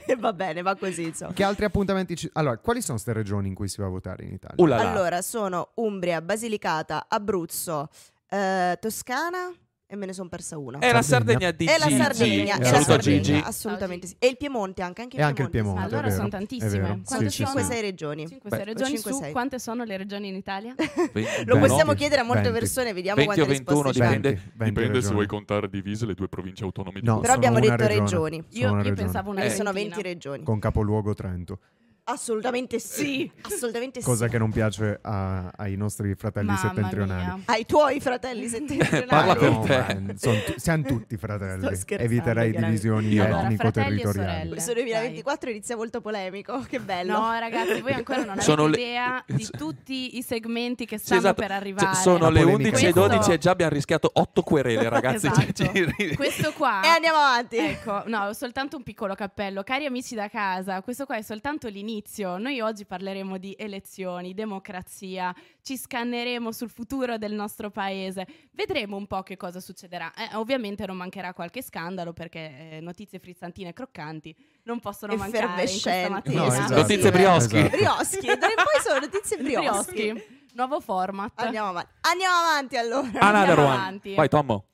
E 0.06 0.14
va 0.16 0.32
bene, 0.32 0.62
va 0.62 0.76
così, 0.76 1.04
insomma. 1.04 1.32
Che 1.32 1.44
altri 1.44 1.64
appuntamenti 1.64 2.16
ci... 2.16 2.30
Allora, 2.34 2.56
quali 2.58 2.80
sono 2.80 2.94
queste 2.94 3.12
regioni 3.12 3.48
in 3.48 3.54
cui 3.54 3.68
si 3.68 3.80
va 3.80 3.86
a 3.86 3.90
votare 3.90 4.24
in 4.24 4.32
Italia? 4.32 4.62
Uh 4.62 4.66
là 4.66 4.76
là. 4.76 4.90
Allora, 4.90 5.22
sono 5.22 5.70
Umbria, 5.74 6.22
Basilicata, 6.22 7.06
Abruzzo, 7.08 7.88
eh, 8.28 8.76
Toscana 8.80 9.52
e 9.88 9.94
me 9.96 10.06
ne 10.06 10.12
sono 10.12 10.28
persa 10.28 10.58
una. 10.58 10.78
È 10.80 10.92
la 10.92 11.02
Sardegna. 11.02 11.52
Di 11.52 11.64
E 11.66 11.78
la 11.78 11.86
Gigi. 11.86 11.96
Sardegna, 11.96 12.56
e 12.56 12.70
la 12.70 12.80
Sardegna, 12.80 13.20
Gigi. 13.20 13.42
assolutamente 13.44 14.06
sì. 14.08 14.16
E 14.18 14.26
il 14.26 14.36
Piemonte 14.36 14.82
anche, 14.82 15.02
anche 15.02 15.16
il 15.16 15.22
E 15.22 15.24
anche 15.24 15.42
il 15.42 15.50
Piemonte. 15.50 15.78
Piemonte, 15.78 15.94
Allora 15.94 16.08
è 16.08 16.10
sono 16.16 16.28
vero, 16.28 16.36
tantissime. 16.38 16.80
vero. 16.82 17.00
Sono? 17.04 17.28
sì. 17.30 17.42
5-6 17.44 17.80
regioni. 17.80 18.26
5 18.28 18.50
Beh, 18.50 18.64
regioni 18.64 18.90
5, 18.94 19.12
su 19.12 19.18
6. 19.18 19.32
quante 19.32 19.58
sono 19.60 19.84
le 19.84 19.96
regioni 19.96 20.28
in 20.28 20.34
Italia? 20.34 20.74
Lo 21.46 21.58
possiamo 21.58 21.92
chiedere 21.94 22.20
a 22.22 22.24
molte 22.24 22.42
20. 22.50 22.58
persone, 22.58 22.92
vediamo 22.92 23.16
20 23.24 23.40
o 23.40 23.44
quante 23.44 23.58
21, 23.58 23.76
risposte 23.82 23.92
ci 23.92 24.00
hanno. 24.02 24.16
dipende. 24.16 24.28
20, 24.38 24.52
20 24.56 24.74
Dipende 24.80 25.02
se 25.02 25.12
vuoi 25.12 25.26
contare 25.26 25.68
divise 25.70 26.06
le 26.06 26.14
due 26.14 26.28
province 26.28 26.64
autonome 26.64 27.00
di 27.00 27.06
No, 27.06 27.20
Però 27.20 27.32
abbiamo 27.32 27.60
detto 27.60 27.86
regioni. 27.86 28.42
Io, 28.50 28.74
pensavo 28.94 29.30
una 29.30 29.42
E 29.42 29.50
sono 29.50 29.70
ventina. 29.72 29.94
20 29.96 30.02
regioni. 30.02 30.42
Con 30.42 30.58
capoluogo 30.58 31.14
Trento. 31.14 31.58
Assolutamente 32.08 32.78
sì. 32.78 33.28
Assolutamente 33.42 34.00
Cosa 34.00 34.26
sì. 34.26 34.30
che 34.30 34.38
non 34.38 34.52
piace 34.52 34.98
a- 35.02 35.50
ai 35.56 35.74
nostri 35.76 36.14
fratelli 36.14 36.46
Mamma 36.46 36.58
settentrionali. 36.60 37.24
mia. 37.24 37.38
Ai 37.46 37.66
tuoi 37.66 38.00
fratelli 38.00 38.46
settentrionali. 38.48 39.06
Parla 39.06 39.34
per 39.34 39.50
No, 39.50 39.60
te. 39.62 39.98
ma 40.00 40.12
tu- 40.14 40.54
siamo 40.56 40.82
tutti 40.84 41.16
fratelli. 41.16 41.64
Sto 41.66 41.74
scherzando, 41.74 42.04
Eviterei 42.04 42.50
chiaramente. 42.52 42.64
divisioni 42.66 43.18
Allora, 43.18 43.42
etnico-territoriali. 43.42 43.98
fratelli 43.98 44.00
e 44.00 44.12
sorelle. 44.30 44.50
Questo 44.50 44.72
2024 44.72 45.50
inizia 45.50 45.76
molto 45.76 46.00
polemico. 46.00 46.64
Che 46.68 46.78
bello. 46.80 47.12
No, 47.18 47.38
ragazzi, 47.40 47.80
voi 47.80 47.92
ancora 47.92 48.18
non 48.20 48.28
avete 48.30 48.44
Sono 48.44 48.66
le- 48.66 48.76
idea 48.76 49.24
di 49.26 49.48
tutti 49.50 50.16
i 50.16 50.22
segmenti 50.22 50.86
che 50.86 50.98
Sì, 50.98 51.06
stanno 51.06 51.20
esatto. 51.22 51.34
per 51.40 51.48
Cioè, 51.48 51.56
arrivare. 51.56 51.94
sono 51.96 52.30
le 52.30 52.40
polemica. 52.42 52.54
11 52.68 52.86
e 52.86 52.92
12 52.92 53.14
Questo- 53.16 53.32
e 53.32 53.38
già 53.38 53.50
abbiamo 53.50 53.72
rischiato 53.72 54.10
8 54.14 54.42
querele, 54.42 54.88
ragazzi. 54.88 55.28
Cioè, 55.28 55.48
Esatto. 55.52 55.92
ci- 55.96 56.14
Questo 56.14 56.52
qua 56.52 56.82
E 56.84 56.88
andiamo 56.88 57.18
avanti. 57.18 57.56
Ecco, 57.56 58.04
no, 58.06 58.32
soltanto 58.32 58.76
un 58.76 58.84
piccolo 58.84 59.16
cappello. 59.16 59.64
Cari 59.64 59.86
amici 59.86 60.14
da 60.14 60.28
casa, 60.28 60.80
questo 60.82 61.04
qua 61.04 61.16
è 61.16 61.22
soltanto 61.22 61.66
l'inizio. 61.96 62.36
Noi 62.38 62.60
oggi 62.60 62.84
parleremo 62.84 63.38
di 63.38 63.54
elezioni, 63.58 64.34
democrazia, 64.34 65.34
ci 65.62 65.76
scanneremo 65.76 66.52
sul 66.52 66.68
futuro 66.68 67.18
del 67.18 67.32
nostro 67.32 67.70
paese. 67.70 68.26
Vedremo 68.52 68.96
un 68.96 69.06
po' 69.06 69.22
che 69.22 69.36
cosa 69.36 69.60
succederà. 69.60 70.12
Eh, 70.14 70.34
ovviamente 70.36 70.86
non 70.86 70.96
mancherà 70.96 71.32
qualche 71.32 71.62
scandalo 71.62 72.12
perché 72.12 72.70
eh, 72.72 72.80
notizie 72.80 73.18
frizzantine 73.18 73.70
e 73.70 73.72
croccanti 73.72 74.34
non 74.64 74.80
possono 74.80 75.16
mancare 75.16 75.46
in 75.46 75.52
questa 75.54 75.90
Effervescenti. 75.90 76.12
mattina. 76.12 76.40
No, 76.42 76.46
esatto. 76.52 76.74
Notizie 76.74 77.10
brioschi. 77.10 77.56
Esatto. 77.56 77.76
Brioschi. 77.76 78.26
In 78.26 78.38
poi 78.38 78.82
sono 78.82 78.98
notizie 79.00 79.36
brioschi. 79.38 79.92
Brioschi. 79.94 80.44
Nuovo 80.54 80.80
format. 80.80 81.32
Andiamo 81.36 81.68
avanti. 81.68 81.90
Andiamo 82.00 82.34
avanti 82.34 82.76
allora. 82.76 83.00
Another 83.20 83.24
Andiamo 83.34 83.62
one. 83.64 83.74
avanti. 83.76 84.14
Vai, 84.14 84.28
Tommo. 84.28 84.66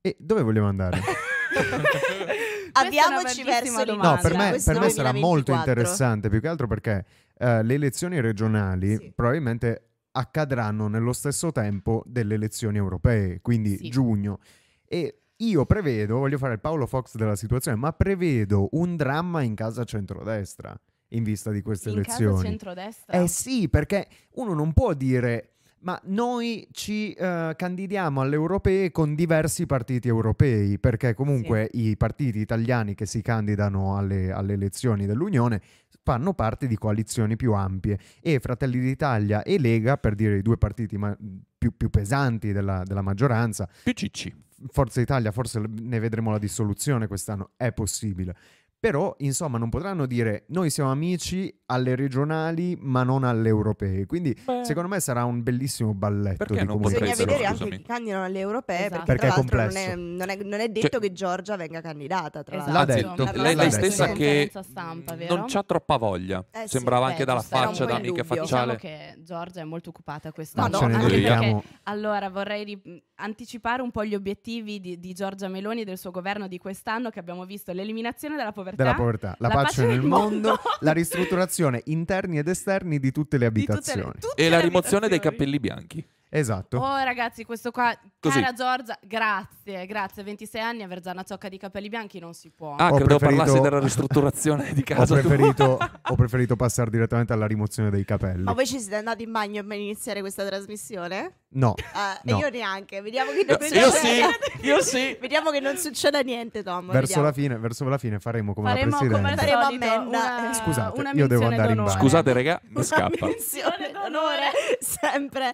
E 0.00 0.16
dove 0.18 0.42
vogliamo 0.42 0.68
andare? 0.68 1.00
Una 2.76 3.22
verso 3.44 3.84
l'inizio. 3.84 3.94
No, 3.94 4.18
per 4.20 4.36
me, 4.36 4.48
Questo 4.50 4.72
per 4.72 4.80
me 4.80 4.88
sarà 4.90 5.10
2024. 5.12 5.20
molto 5.20 5.52
interessante, 5.52 6.28
più 6.28 6.40
che 6.40 6.48
altro 6.48 6.66
perché 6.66 7.04
eh, 7.38 7.62
le 7.62 7.74
elezioni 7.74 8.20
regionali 8.20 8.96
Sì. 8.96 9.12
probabilmente 9.14 9.82
accadranno 10.12 10.88
nello 10.88 11.12
stesso 11.12 11.52
tempo 11.52 12.02
delle 12.06 12.34
elezioni 12.34 12.76
europee, 12.78 13.40
quindi 13.40 13.76
Sì. 13.76 13.88
giugno. 13.88 14.38
E 14.86 15.20
io 15.36 15.66
prevedo, 15.66 16.18
voglio 16.18 16.38
fare 16.38 16.54
il 16.54 16.60
Paolo 16.60 16.86
Fox 16.86 17.16
della 17.16 17.36
situazione, 17.36 17.76
ma 17.76 17.92
prevedo 17.92 18.68
un 18.72 18.96
dramma 18.96 19.42
in 19.42 19.54
casa 19.54 19.84
centrodestra 19.84 20.78
in 21.10 21.22
vista 21.22 21.50
di 21.50 21.62
queste 21.62 21.90
in 21.90 21.96
elezioni. 21.96 22.42
centrodestra. 22.48 23.20
Eh 23.20 23.28
sì, 23.28 23.68
perché 23.68 24.06
uno 24.34 24.54
non 24.54 24.72
può 24.72 24.92
dire 24.94 25.55
ma 25.86 25.98
noi 26.06 26.66
ci 26.72 27.12
eh, 27.12 27.54
candidiamo 27.56 28.20
alle 28.20 28.34
europee 28.34 28.90
con 28.90 29.14
diversi 29.14 29.66
partiti 29.66 30.08
europei, 30.08 30.80
perché 30.80 31.14
comunque 31.14 31.68
i 31.74 31.96
partiti 31.96 32.40
italiani 32.40 32.96
che 32.96 33.06
si 33.06 33.22
candidano 33.22 33.96
alle, 33.96 34.32
alle 34.32 34.54
elezioni 34.54 35.06
dell'Unione 35.06 35.62
fanno 36.02 36.34
parte 36.34 36.66
di 36.66 36.76
coalizioni 36.76 37.36
più 37.36 37.52
ampie 37.52 38.00
e 38.20 38.40
Fratelli 38.40 38.80
d'Italia 38.80 39.44
e 39.44 39.60
Lega, 39.60 39.96
per 39.96 40.16
dire 40.16 40.38
i 40.38 40.42
due 40.42 40.58
partiti 40.58 40.98
ma- 40.98 41.16
più, 41.56 41.76
più 41.76 41.88
pesanti 41.88 42.50
della, 42.50 42.82
della 42.84 43.02
maggioranza, 43.02 43.68
Più 43.84 43.92
cicci. 43.92 44.34
Forza 44.68 45.00
Italia, 45.00 45.30
forse 45.30 45.60
ne 45.60 45.98
vedremo 46.00 46.32
la 46.32 46.38
dissoluzione 46.38 47.06
quest'anno, 47.06 47.50
è 47.56 47.72
possibile. 47.72 48.34
Però, 48.78 49.14
insomma, 49.18 49.58
non 49.58 49.68
potranno 49.70 50.06
dire 50.06 50.44
noi 50.48 50.70
siamo 50.70 50.90
amici 50.90 51.52
alle 51.66 51.96
regionali 51.96 52.76
ma 52.78 53.02
non 53.02 53.24
alle 53.24 53.48
europee. 53.48 54.06
Quindi, 54.06 54.36
Beh. 54.44 54.64
secondo 54.64 54.88
me 54.88 55.00
sarà 55.00 55.24
un 55.24 55.42
bellissimo 55.42 55.94
balletto 55.94 56.36
Perché 56.44 56.60
di 56.60 56.64
non 56.66 56.78
Bisogna 56.78 57.14
vedere 57.14 57.44
anche 57.46 57.56
scusami. 57.64 57.76
chi 57.78 57.82
candidano 57.82 58.24
alle 58.24 58.38
europee 58.38 58.86
Esatto. 58.86 59.02
perché, 59.04 59.26
Perché 59.26 59.46
tra 59.46 59.62
è 59.62 59.66
l'altro 59.66 59.94
non 59.96 60.16
non 60.16 60.28
è- 60.28 60.36
non 60.36 60.60
è 60.60 60.68
detto 60.68 60.88
Cioè- 60.88 61.00
che 61.00 61.12
Giorgia 61.12 61.56
venga 61.56 61.80
candidata 61.80 62.42
tra 62.44 62.56
Esatto. 62.56 62.70
L'ha 62.72 62.84
l'altro. 62.84 62.94
detto, 63.24 63.24
L'ha 63.36 63.42
lei, 63.42 63.54
lei 63.56 63.70
stessa 63.72 64.12
che 64.12 64.52
stampa, 64.62 65.14
vero? 65.16 65.34
non 65.36 65.46
c'ha 65.48 65.62
troppa 65.64 65.96
voglia. 65.96 66.44
Eh 66.52 66.60
sì, 66.62 66.68
Sembrava 66.76 67.06
beh, 67.06 67.12
anche 67.12 67.24
dalla 67.24 67.40
faccia, 67.42 67.84
da 67.86 67.98
dubbio. 67.98 68.22
facciale. 68.24 68.42
Diciamo 68.42 68.74
che 68.76 69.14
Giorgia 69.24 69.60
è 69.62 69.64
molto 69.64 69.88
occupata 69.88 70.30
quest'anno. 70.32 70.78
anche 70.78 71.06
dedichiamo- 71.08 71.60
perché, 71.60 71.78
allora 71.84 72.28
vorrei 72.30 72.64
ri- 72.64 73.02
anticipare 73.16 73.80
un 73.82 73.90
po' 73.90 74.04
gli 74.04 74.14
obiettivi 74.14 74.78
di, 74.78 75.00
di 75.00 75.12
Giorgia 75.14 75.48
Meloni 75.48 75.80
e 75.80 75.84
del 75.84 75.96
suo 75.98 76.10
governo 76.10 76.46
di 76.46 76.58
quest'anno 76.58 77.08
che 77.10 77.18
abbiamo 77.18 77.44
visto 77.46 77.72
l'eliminazione 77.72 78.36
della 78.36 78.52
povertà. 78.52 78.64
Della 78.74 78.94
povertà, 78.94 79.36
la, 79.38 79.48
pace, 79.48 79.86
nel 79.86 80.02
mondo, 80.02 80.58
la 80.80 80.92
ristrutturazione 80.92 81.82
interni 81.86 82.38
ed 82.38 82.48
esterni 82.48 82.98
di 82.98 83.12
tutte 83.12 83.38
le 83.38 83.50
di 83.50 83.60
tutte 83.60 83.72
le- 83.72 83.78
abitazioni. 83.80 84.12
tutte 84.20 84.42
E 84.42 84.48
la 84.48 84.60
rimozione 84.60 85.08
dei 85.08 85.18
abitazioni. 85.18 85.36
capelli 85.36 85.60
bianchi. 85.60 86.06
Esatto. 86.28 86.78
Oh 86.78 87.02
ragazzi, 87.02 87.44
questo 87.44 87.70
qua, 87.70 87.96
Così. 88.18 88.40
cara 88.40 88.52
Giorgia, 88.52 88.98
grazie, 89.02 89.86
grazie. 89.86 90.22
26 90.24 90.60
anni 90.60 90.82
aver 90.82 91.00
già 91.00 91.12
una 91.12 91.22
ciocca 91.22 91.48
di 91.48 91.56
capelli 91.56 91.88
bianchi 91.88 92.18
non 92.18 92.34
si 92.34 92.50
può. 92.50 92.74
Ah, 92.76 92.88
Ho 92.90 92.96
credevo 92.96 93.18
preferito- 93.18 93.42
parlassi 93.44 93.60
della 93.60 93.78
ristrutturazione 93.78 94.72
di 94.72 94.80
Ho 94.82 94.84
casa. 94.84 95.04
tua. 95.04 95.22
preferito, 95.22 95.78
ho 96.02 96.14
preferito 96.16 96.56
passare 96.56 96.90
direttamente 96.90 97.32
alla 97.32 97.46
rimozione 97.46 97.90
dei 97.90 98.04
capelli. 98.04 98.42
Ma 98.42 98.52
voi 98.52 98.66
ci 98.66 98.78
siete 98.80 98.96
andati 98.96 99.22
in 99.22 99.32
bagno 99.32 99.64
per 99.64 99.78
iniziare 99.78 100.20
questa 100.20 100.44
trasmissione? 100.44 101.40
No, 101.48 101.74
e 101.76 102.30
No. 102.30 102.38
io 102.38 102.50
neanche. 102.50 103.00
Vediamo 103.00 103.30
che 103.30 103.44
non 103.46 103.56
Io 103.60 103.90
succede. 103.90 104.28
sì, 104.60 104.66
io 104.66 104.82
sì. 104.82 105.16
Vediamo 105.20 105.50
che 105.50 105.60
non 105.60 105.76
succeda 105.76 106.20
niente, 106.20 106.62
Tom. 106.62 106.86
verso 106.86 107.00
vediamo. 107.00 107.22
la, 107.22 107.32
fine, 107.32 107.56
verso 107.58 107.84
la 107.88 107.98
fine 107.98 108.18
faremo 108.18 108.52
come 108.52 108.68
Faremo 108.70 108.90
la 108.90 108.96
come 108.98 109.08
Presidente. 109.10 109.40
Faremo 109.46 109.62
solito 109.64 109.84
ammenda. 109.86 110.18
una, 110.18 110.52
Scusate, 110.52 110.98
una 111.00 111.10
io 111.14 111.26
devo 111.28 111.44
andare 111.44 111.68
in 111.70 111.76
d'onore. 111.76 111.92
bagno. 111.94 112.00
Scusate, 112.02 112.32
raga, 112.32 112.60
mi 112.64 112.70
Una 112.74 112.82
scappa. 112.84 113.26
menzione 113.26 113.90
d'onore, 113.92 114.50
sempre 114.80 115.50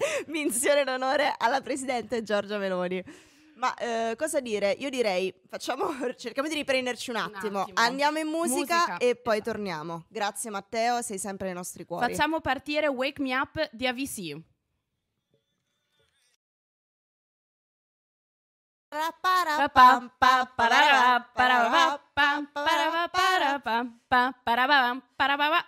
menzione 0.63 0.85
d'onore 0.85 1.35
alla 1.39 1.61
Presidente 1.61 2.23
Giorgia 2.23 2.57
Meloni. 2.57 3.03
Ma 3.57 3.75
eh, 3.75 4.15
cosa 4.17 4.41
dire? 4.41 4.71
Io 4.79 4.91
direi, 4.91 5.33
facciamo, 5.49 5.87
cerchiamo 6.17 6.49
di 6.49 6.55
riprenderci 6.55 7.11
un 7.11 7.17
Un 7.17 7.23
attimo. 7.23 7.61
attimo. 7.63 7.81
Andiamo 7.81 8.19
in 8.19 8.29
musica, 8.29 8.77
Musica. 8.77 8.97
e 8.99 9.17
poi 9.17 9.43
torniamo. 9.43 10.05
Grazie 10.09 10.51
Matteo, 10.51 11.03
sei 11.03 11.19
sempre 11.19 11.47
nei 11.47 11.55
nostri 11.57 11.85
cuori. 11.85 12.09
Facciamo 12.13 12.41
partire 12.41 12.87
Wake 12.87 13.21
Me 13.21 13.37
Up 13.37 13.69
di 13.73 13.87
AVC. 13.87 14.37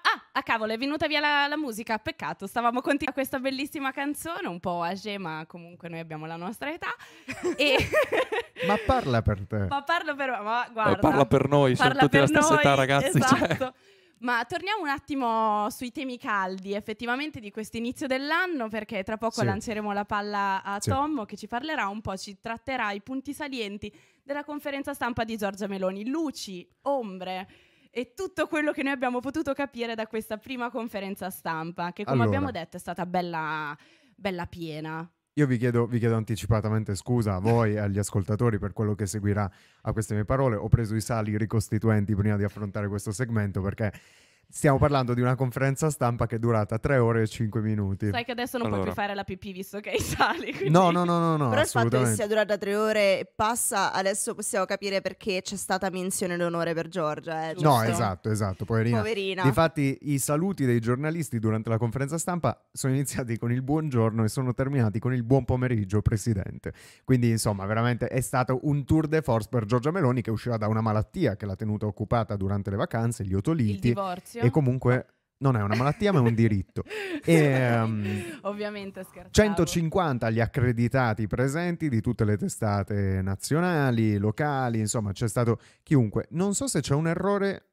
Ah, 0.03 0.23
a 0.33 0.43
cavolo, 0.43 0.73
è 0.73 0.77
venuta 0.77 1.07
via 1.07 1.21
la, 1.21 1.47
la 1.47 1.57
musica, 1.57 1.97
peccato. 1.97 2.47
Stavamo 2.47 2.83
continuando 2.83 3.13
questa 3.19 3.39
bellissima 3.39 3.93
canzone, 3.93 4.47
un 4.47 4.61
po' 4.61 4.83
age, 4.83 5.17
ma 5.17 5.45
comunque 5.47 5.89
noi 5.89 6.01
abbiamo 6.01 6.27
la 6.27 6.37
nostra 6.37 6.71
età. 6.71 6.95
E... 7.57 7.77
Ma 8.67 8.77
parla 8.85 9.23
per 9.23 9.47
te. 9.47 9.67
ma 9.69 9.83
parlo 9.83 10.15
per... 10.15 10.29
Ma 10.29 10.67
Eh, 10.67 10.73
guarda, 10.73 10.99
Parla 10.99 11.25
per 11.25 11.49
noi, 11.49 11.77
siamo 11.77 11.95
tutti 11.95 12.19
la 12.19 12.27
stessa 12.27 12.59
età, 12.59 12.75
ragazzi. 12.75 13.21
cioè. 13.21 13.73
Ma 14.25 14.43
torniamo 14.47 14.83
un 14.83 14.89
attimo 14.89 15.69
sui 15.69 15.93
temi 15.93 16.17
caldi, 16.17 16.73
effettivamente, 16.73 17.41
di 17.41 17.51
questo 17.51 17.77
inizio 17.77 18.07
dell'anno, 18.07 18.69
perché 18.69 19.03
tra 19.03 19.19
poco 19.19 19.41
Sì. 19.41 19.45
lanceremo 19.45 19.93
la 19.93 20.07
palla 20.07 20.63
a 20.63 20.81
Sì. 20.81 20.89
Tommo 20.89 21.27
che 21.27 21.37
ci 21.37 21.47
parlerà 21.47 21.89
un 21.89 22.01
po', 22.01 22.17
ci 22.17 22.41
tratterà 22.41 22.91
i 22.93 23.03
punti 23.03 23.35
salienti 23.35 23.93
della 24.23 24.43
conferenza 24.43 24.95
stampa 24.95 25.25
di 25.25 25.37
Giorgia 25.37 25.67
Meloni, 25.67 26.09
luci, 26.09 26.67
ombre 26.83 27.47
e 27.91 28.15
tutto 28.15 28.47
quello 28.49 28.73
che 28.73 28.83
noi 28.83 28.93
abbiamo 28.93 29.21
potuto 29.21 29.53
capire 29.53 29.95
da 29.95 30.07
questa 30.07 30.39
prima 30.39 30.71
conferenza 30.71 31.29
stampa, 31.29 31.93
che 31.93 32.05
come 32.05 32.23
Allora. 32.23 32.29
abbiamo 32.39 32.51
detto 32.51 32.79
è 32.79 32.81
stata 32.81 33.05
bella, 33.05 33.77
bella 34.17 34.47
piena. 34.47 35.07
Io 35.37 35.49
vi 35.49 35.59
chiedo, 35.59 35.87
vi 35.87 35.99
chiedo 35.99 36.15
anticipatamente 36.15 36.95
scusa 36.95 37.35
a 37.35 37.39
voi 37.41 37.73
e 37.73 37.79
agli 37.79 37.99
ascoltatori 37.99 38.61
per 38.61 38.73
quello 38.73 38.95
che 38.95 39.05
seguirà 39.05 39.51
a 39.83 39.93
queste 39.93 40.15
mie 40.15 40.25
parole. 40.25 40.55
Ho 40.55 40.69
preso 40.69 40.95
i 40.95 41.01
sali 41.01 41.37
ricostituenti 41.37 42.15
prima 42.15 42.37
di 42.37 42.45
affrontare 42.45 42.87
questo 42.87 43.11
segmento 43.11 43.61
perché 43.61 43.93
Stiamo 44.57 44.79
parlando 44.79 45.15
di 45.15 45.21
una 45.21 45.35
conferenza 45.35 45.91
stampa 45.91 46.27
che 46.29 46.37
è 46.37 46.39
durata 46.39 46.79
3 46.79 46.99
ore 46.99 47.23
e 47.23 47.27
5 47.27 47.61
minuti. 47.61 48.09
Sai 48.11 48.25
che 48.25 48.31
adesso 48.31 48.57
non 48.57 48.69
puoi 48.69 48.79
Allora. 48.79 48.93
più 48.95 49.03
fare 49.03 49.17
la 49.17 49.25
pipì 49.25 49.51
visto 49.53 49.81
che 49.81 49.91
hai 49.91 49.97
i 49.99 50.01
sali. 50.01 50.53
quindi- 50.53 50.71
No, 50.71 50.93
no, 50.93 51.03
no, 51.05 51.19
no, 51.19 51.37
no, 51.37 51.49
Però 51.49 51.61
il 51.61 51.67
fatto 51.67 51.99
che 51.99 52.07
sia 52.15 52.29
durata 52.29 52.57
tre 52.57 52.77
ore 52.77 53.19
e 53.19 53.33
passa, 53.35 53.93
adesso 53.93 54.33
possiamo 54.37 54.65
capire 54.65 55.01
perché 55.01 55.43
c'è 55.43 55.57
stata 55.57 55.91
menzione 55.91 56.37
d'onore 56.37 56.73
per 56.73 56.87
Giorgia. 56.87 57.51
Eh. 57.51 57.57
No, 57.59 57.83
esatto, 57.83 58.31
esatto, 58.31 58.65
poverina. 58.65 58.99
Poverina. 58.99 59.43
Difatti 59.43 59.99
i 60.03 60.21
saluti 60.21 60.65
dei 60.65 60.79
giornalisti 60.79 61.41
durante 61.41 61.69
la 61.69 61.77
conferenza 61.77 62.17
stampa 62.17 62.57
sono 62.71 62.93
iniziati 62.95 63.37
con 63.37 63.51
il 63.51 63.61
buongiorno 63.61 64.23
e 64.23 64.29
sono 64.29 64.55
terminati 64.55 65.01
con 65.01 65.13
il 65.13 65.25
buon 65.25 65.45
pomeriggio, 65.45 66.01
Presidente. 66.01 66.73
Quindi 67.03 67.29
insomma 67.29 67.67
veramente 67.67 68.07
è 68.07 68.21
stato 68.21 68.61
un 68.63 68.85
tour 68.85 69.09
de 69.09 69.21
force 69.21 69.49
per 69.51 69.65
Giorgia 69.65 69.91
Meloni 69.91 70.23
che 70.23 70.31
usciva 70.31 70.57
da 70.57 70.69
una 70.69 70.81
malattia 70.81 71.35
che 71.35 71.45
l'ha 71.45 71.57
tenuta 71.57 71.87
occupata 71.87 72.37
durante 72.37 72.71
le 72.71 72.77
vacanze, 72.77 73.25
gli 73.25 73.31
Il 73.31 73.37
otoliti 73.39 73.89
divorzio. 73.89 74.43
E 74.45 74.51
comunque 74.51 75.07
non 75.39 75.57
è 75.57 75.63
una 75.63 75.77
malattia 75.77 76.13
ma 76.13 76.19
è 76.19 76.23
un 76.23 76.35
diritto. 76.35 76.83
E, 77.27 77.33
ehm, 77.33 78.41
Ovviamente 78.43 79.03
scherzavo. 79.03 79.31
150 79.31 80.29
gli 80.29 80.41
accreditati 80.41 81.27
presenti 81.27 81.89
di 81.89 82.03
tutte 82.03 82.27
le 82.27 82.37
testate 82.37 83.23
nazionali, 83.23 84.19
locali, 84.19 84.79
insomma 84.79 85.13
c'è 85.13 85.27
stato 85.27 85.59
chiunque. 85.83 86.27
Non 86.33 86.53
so 86.53 86.67
se 86.67 86.81
c'è 86.81 86.93
un 86.93 87.07
errore. 87.09 87.69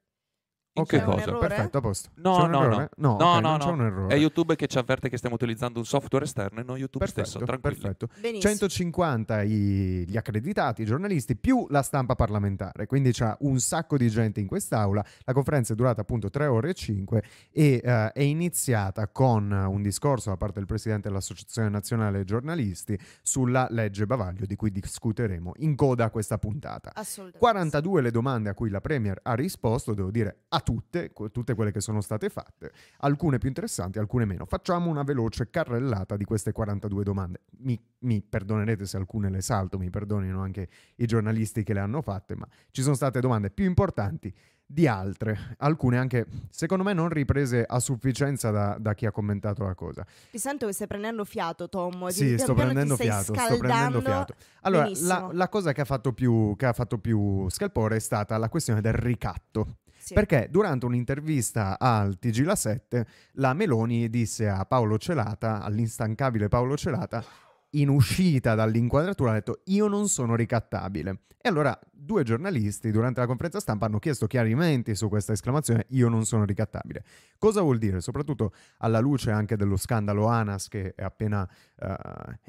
Ok, 0.74 1.04
cosa? 1.04 1.38
perfetto, 1.38 1.78
a 1.80 1.82
posto. 1.82 2.10
No, 2.16 2.38
C'è 2.38 2.44
un 2.44 2.50
no, 2.51 2.60
no. 2.68 2.90
No, 2.96 3.18
No, 3.18 3.36
ok, 3.36 3.42
no, 3.42 3.58
no. 3.58 3.72
un 3.72 3.82
errore. 3.82 4.16
È 4.16 4.18
YouTube 4.18 4.56
che 4.56 4.68
ci 4.68 4.78
avverte 4.78 5.10
che 5.10 5.18
stiamo 5.18 5.36
utilizzando 5.36 5.80
un 5.80 5.86
software 5.86 6.24
esterno 6.24 6.62
e 6.62 6.63
non 6.63 6.78
YouTube 6.78 7.06
stesso. 7.08 7.40
Perfetto, 7.40 7.60
Tranquilli. 7.62 7.82
perfetto. 7.82 8.08
Benissimo. 8.22 8.54
150 8.54 9.42
i- 9.42 10.06
gli 10.08 10.16
accreditati, 10.16 10.84
i 10.84 10.86
giornalisti, 10.86 11.36
più 11.36 11.66
la 11.70 11.82
stampa 11.82 12.16
parlamentare. 12.16 12.86
Quindi 12.88 13.12
c'è 13.12 13.36
un 13.40 13.60
sacco 13.60 13.98
di 13.98 14.10
gente 14.10 14.40
in 14.40 14.48
quest'aula. 14.48 15.04
La 15.25 15.34
conferenza 15.34 15.74
è 15.74 15.75
durata 15.75 16.01
appunto 16.01 16.30
3 16.30 16.46
ore 16.46 16.70
e 16.70 16.74
5 16.74 17.24
e 17.51 17.82
eh, 17.84 18.12
è 18.13 18.22
iniziata 18.22 19.10
con 19.10 19.51
un 19.51 19.82
discorso 19.82 20.30
da 20.30 20.38
parte 20.38 20.60
del 20.60 20.68
presidente 20.68 21.10
dell'Associazione 21.10 21.68
Nazionale 21.68 22.18
dei 22.18 22.25
Giornalisti 22.25 22.98
sulla 23.22 23.68
legge 23.72 24.06
Bavaglio, 24.06 24.46
di 24.46 24.56
cui 24.56 24.72
discuteremo 24.72 25.51
in 25.58 25.75
coda 25.75 26.06
a 26.06 26.10
questa 26.10 26.38
puntata. 26.38 26.92
Assolutamente. 26.94 27.40
42 27.40 28.01
le 28.01 28.12
domande 28.12 28.50
a 28.50 28.54
cui 28.54 28.70
la 28.70 28.80
Premier 28.80 29.20
ha 29.24 29.34
risposto, 29.34 29.94
devo 29.94 30.12
dire 30.12 30.44
a 30.62 30.63
tutte, 30.63 31.12
tutte 31.32 31.56
quelle 31.56 31.72
che 31.72 31.82
sono 31.82 32.01
state 32.01 32.30
fatte, 32.30 32.72
alcune 33.00 33.39
più 33.39 33.48
interessanti, 33.48 34.00
alcune 34.00 34.25
meno. 34.25 34.46
Facciamo 34.46 34.89
una 34.89 35.03
veloce 35.03 35.50
carrellata 35.50 36.15
di 36.15 36.24
queste 36.24 36.51
42 36.51 37.03
domande. 37.03 37.41
Mi, 37.60 37.80
mi 38.00 38.22
perdonerete 38.22 38.86
se 38.86 38.98
alcune 38.98 39.30
le 39.30 39.41
salto, 39.41 39.77
mi 39.77 39.89
perdonino 39.89 40.41
anche 40.41 40.70
i 40.98 41.06
giornalisti 41.06 41.63
che 41.63 41.74
le 41.74 41.80
hanno 41.80 42.01
fatte, 42.01 42.36
ma 42.36 42.48
ci 42.70 42.82
sono 42.82 42.96
state 42.96 43.20
domande 43.20 43.50
più 43.50 43.65
importanti 43.65 44.34
di 44.72 44.88
altre, 44.88 45.56
alcune 45.58 45.98
anche 45.98 46.25
secondo 46.50 46.84
me 46.84 46.94
non 46.94 47.10
riprese 47.10 47.65
a 47.68 47.80
sufficienza 47.80 48.51
da, 48.51 48.77
da 48.80 48.94
chi 48.94 49.06
ha 49.06 49.12
commentato 49.12 49.63
la 49.63 49.75
cosa. 49.75 50.06
Ti 50.32 50.38
sento 50.38 50.65
che 50.65 50.72
stai 50.72 50.88
prendendo 50.88 51.25
fiato, 51.25 51.68
Tom. 51.68 52.08
Sì, 52.08 52.38
sto 52.38 52.53
prendendo 52.53 52.96
fiato, 52.96 53.34
sto 53.34 53.58
prendendo 53.58 54.00
fiato. 54.00 54.34
Allora, 54.62 54.89
la, 55.01 55.30
la 55.34 55.50
cosa 55.50 55.74
che 55.74 55.82
ha, 55.82 55.86
fatto 55.86 56.13
più, 56.13 56.56
che 56.58 56.65
ha 56.65 56.74
fatto 56.74 57.00
più 57.00 57.50
scalpore 57.50 57.98
è 57.98 58.00
stata 58.00 58.38
la 58.38 58.48
questione 58.48 58.80
del 58.80 58.94
ricatto. 58.94 59.80
Perché 60.13 60.48
durante 60.50 60.86
un'intervista 60.86 61.77
al 61.79 62.17
TG 62.17 62.43
La 62.43 62.55
7, 62.55 63.08
la 63.34 63.53
Meloni 63.53 64.10
disse 64.10 64.48
a 64.48 64.65
Paolo 64.65 64.98
Celata, 64.98 65.62
all'instancabile 65.62 66.48
Paolo 66.48 66.75
Celata, 66.75 67.24
in 67.72 67.90
uscita 67.90 68.56
dall'inquadratura, 68.56 69.32
ha 69.32 69.36
detto 69.36 69.62
io 69.66 69.88
non 69.88 70.08
sono 70.08 70.36
ricattabile. 70.36 71.22
E 71.44 71.50
allora 71.50 71.78
due 71.92 72.24
giornalisti 72.24 72.92
durante 72.92 73.20
la 73.20 73.25
conferenza 73.25 73.60
stampa 73.60 73.88
hanno 73.88 73.98
chiesto 73.98 74.28
chiarimenti 74.28 74.94
su 74.94 75.08
questa 75.08 75.34
esclamazione 75.34 75.86
io 75.90 76.08
non 76.08 76.25
sono 76.25 76.46
ricattabile. 76.46 77.04
Cosa 77.40 77.62
vuol 77.62 77.80
dire? 77.80 78.00
Soprattutto 78.00 78.54
alla 78.78 79.00
luce 79.00 79.32
anche 79.32 79.56
dello 79.56 79.75
scandalo 79.75 80.28
ANAS 80.28 80.68
che 80.68 80.94
è 80.94 81.04
appena 81.04 81.48
eh, 81.80 81.96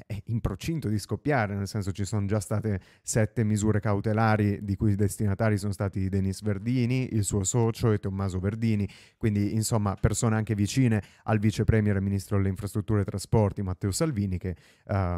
è 0.05 0.21
in 0.25 0.41
procinto 0.41 0.89
di 0.89 0.99
scoppiare, 0.99 1.55
nel 1.55 1.67
senso 1.67 1.91
ci 1.91 2.05
sono 2.05 2.27
già 2.27 2.39
state 2.39 2.79
sette 3.01 3.43
misure 3.43 3.79
cautelari 3.79 4.63
di 4.63 4.75
cui 4.75 4.91
i 4.91 4.95
destinatari 4.95 5.57
sono 5.57 5.71
stati 5.73 6.07
Denis 6.07 6.43
Verdini, 6.43 7.15
il 7.15 7.23
suo 7.23 7.43
socio 7.43 7.91
e 7.91 7.97
Tommaso 7.97 8.39
Verdini, 8.39 8.87
quindi 9.17 9.55
insomma 9.55 9.95
persone 9.99 10.35
anche 10.35 10.53
vicine 10.53 11.01
al 11.23 11.39
vice 11.39 11.63
premier 11.63 11.95
e 11.95 12.01
ministro 12.01 12.37
delle 12.37 12.49
infrastrutture 12.49 13.01
e 13.01 13.05
trasporti 13.05 13.63
Matteo 13.63 13.89
Salvini 13.89 14.37
che... 14.37 14.55
eh, 14.85 15.12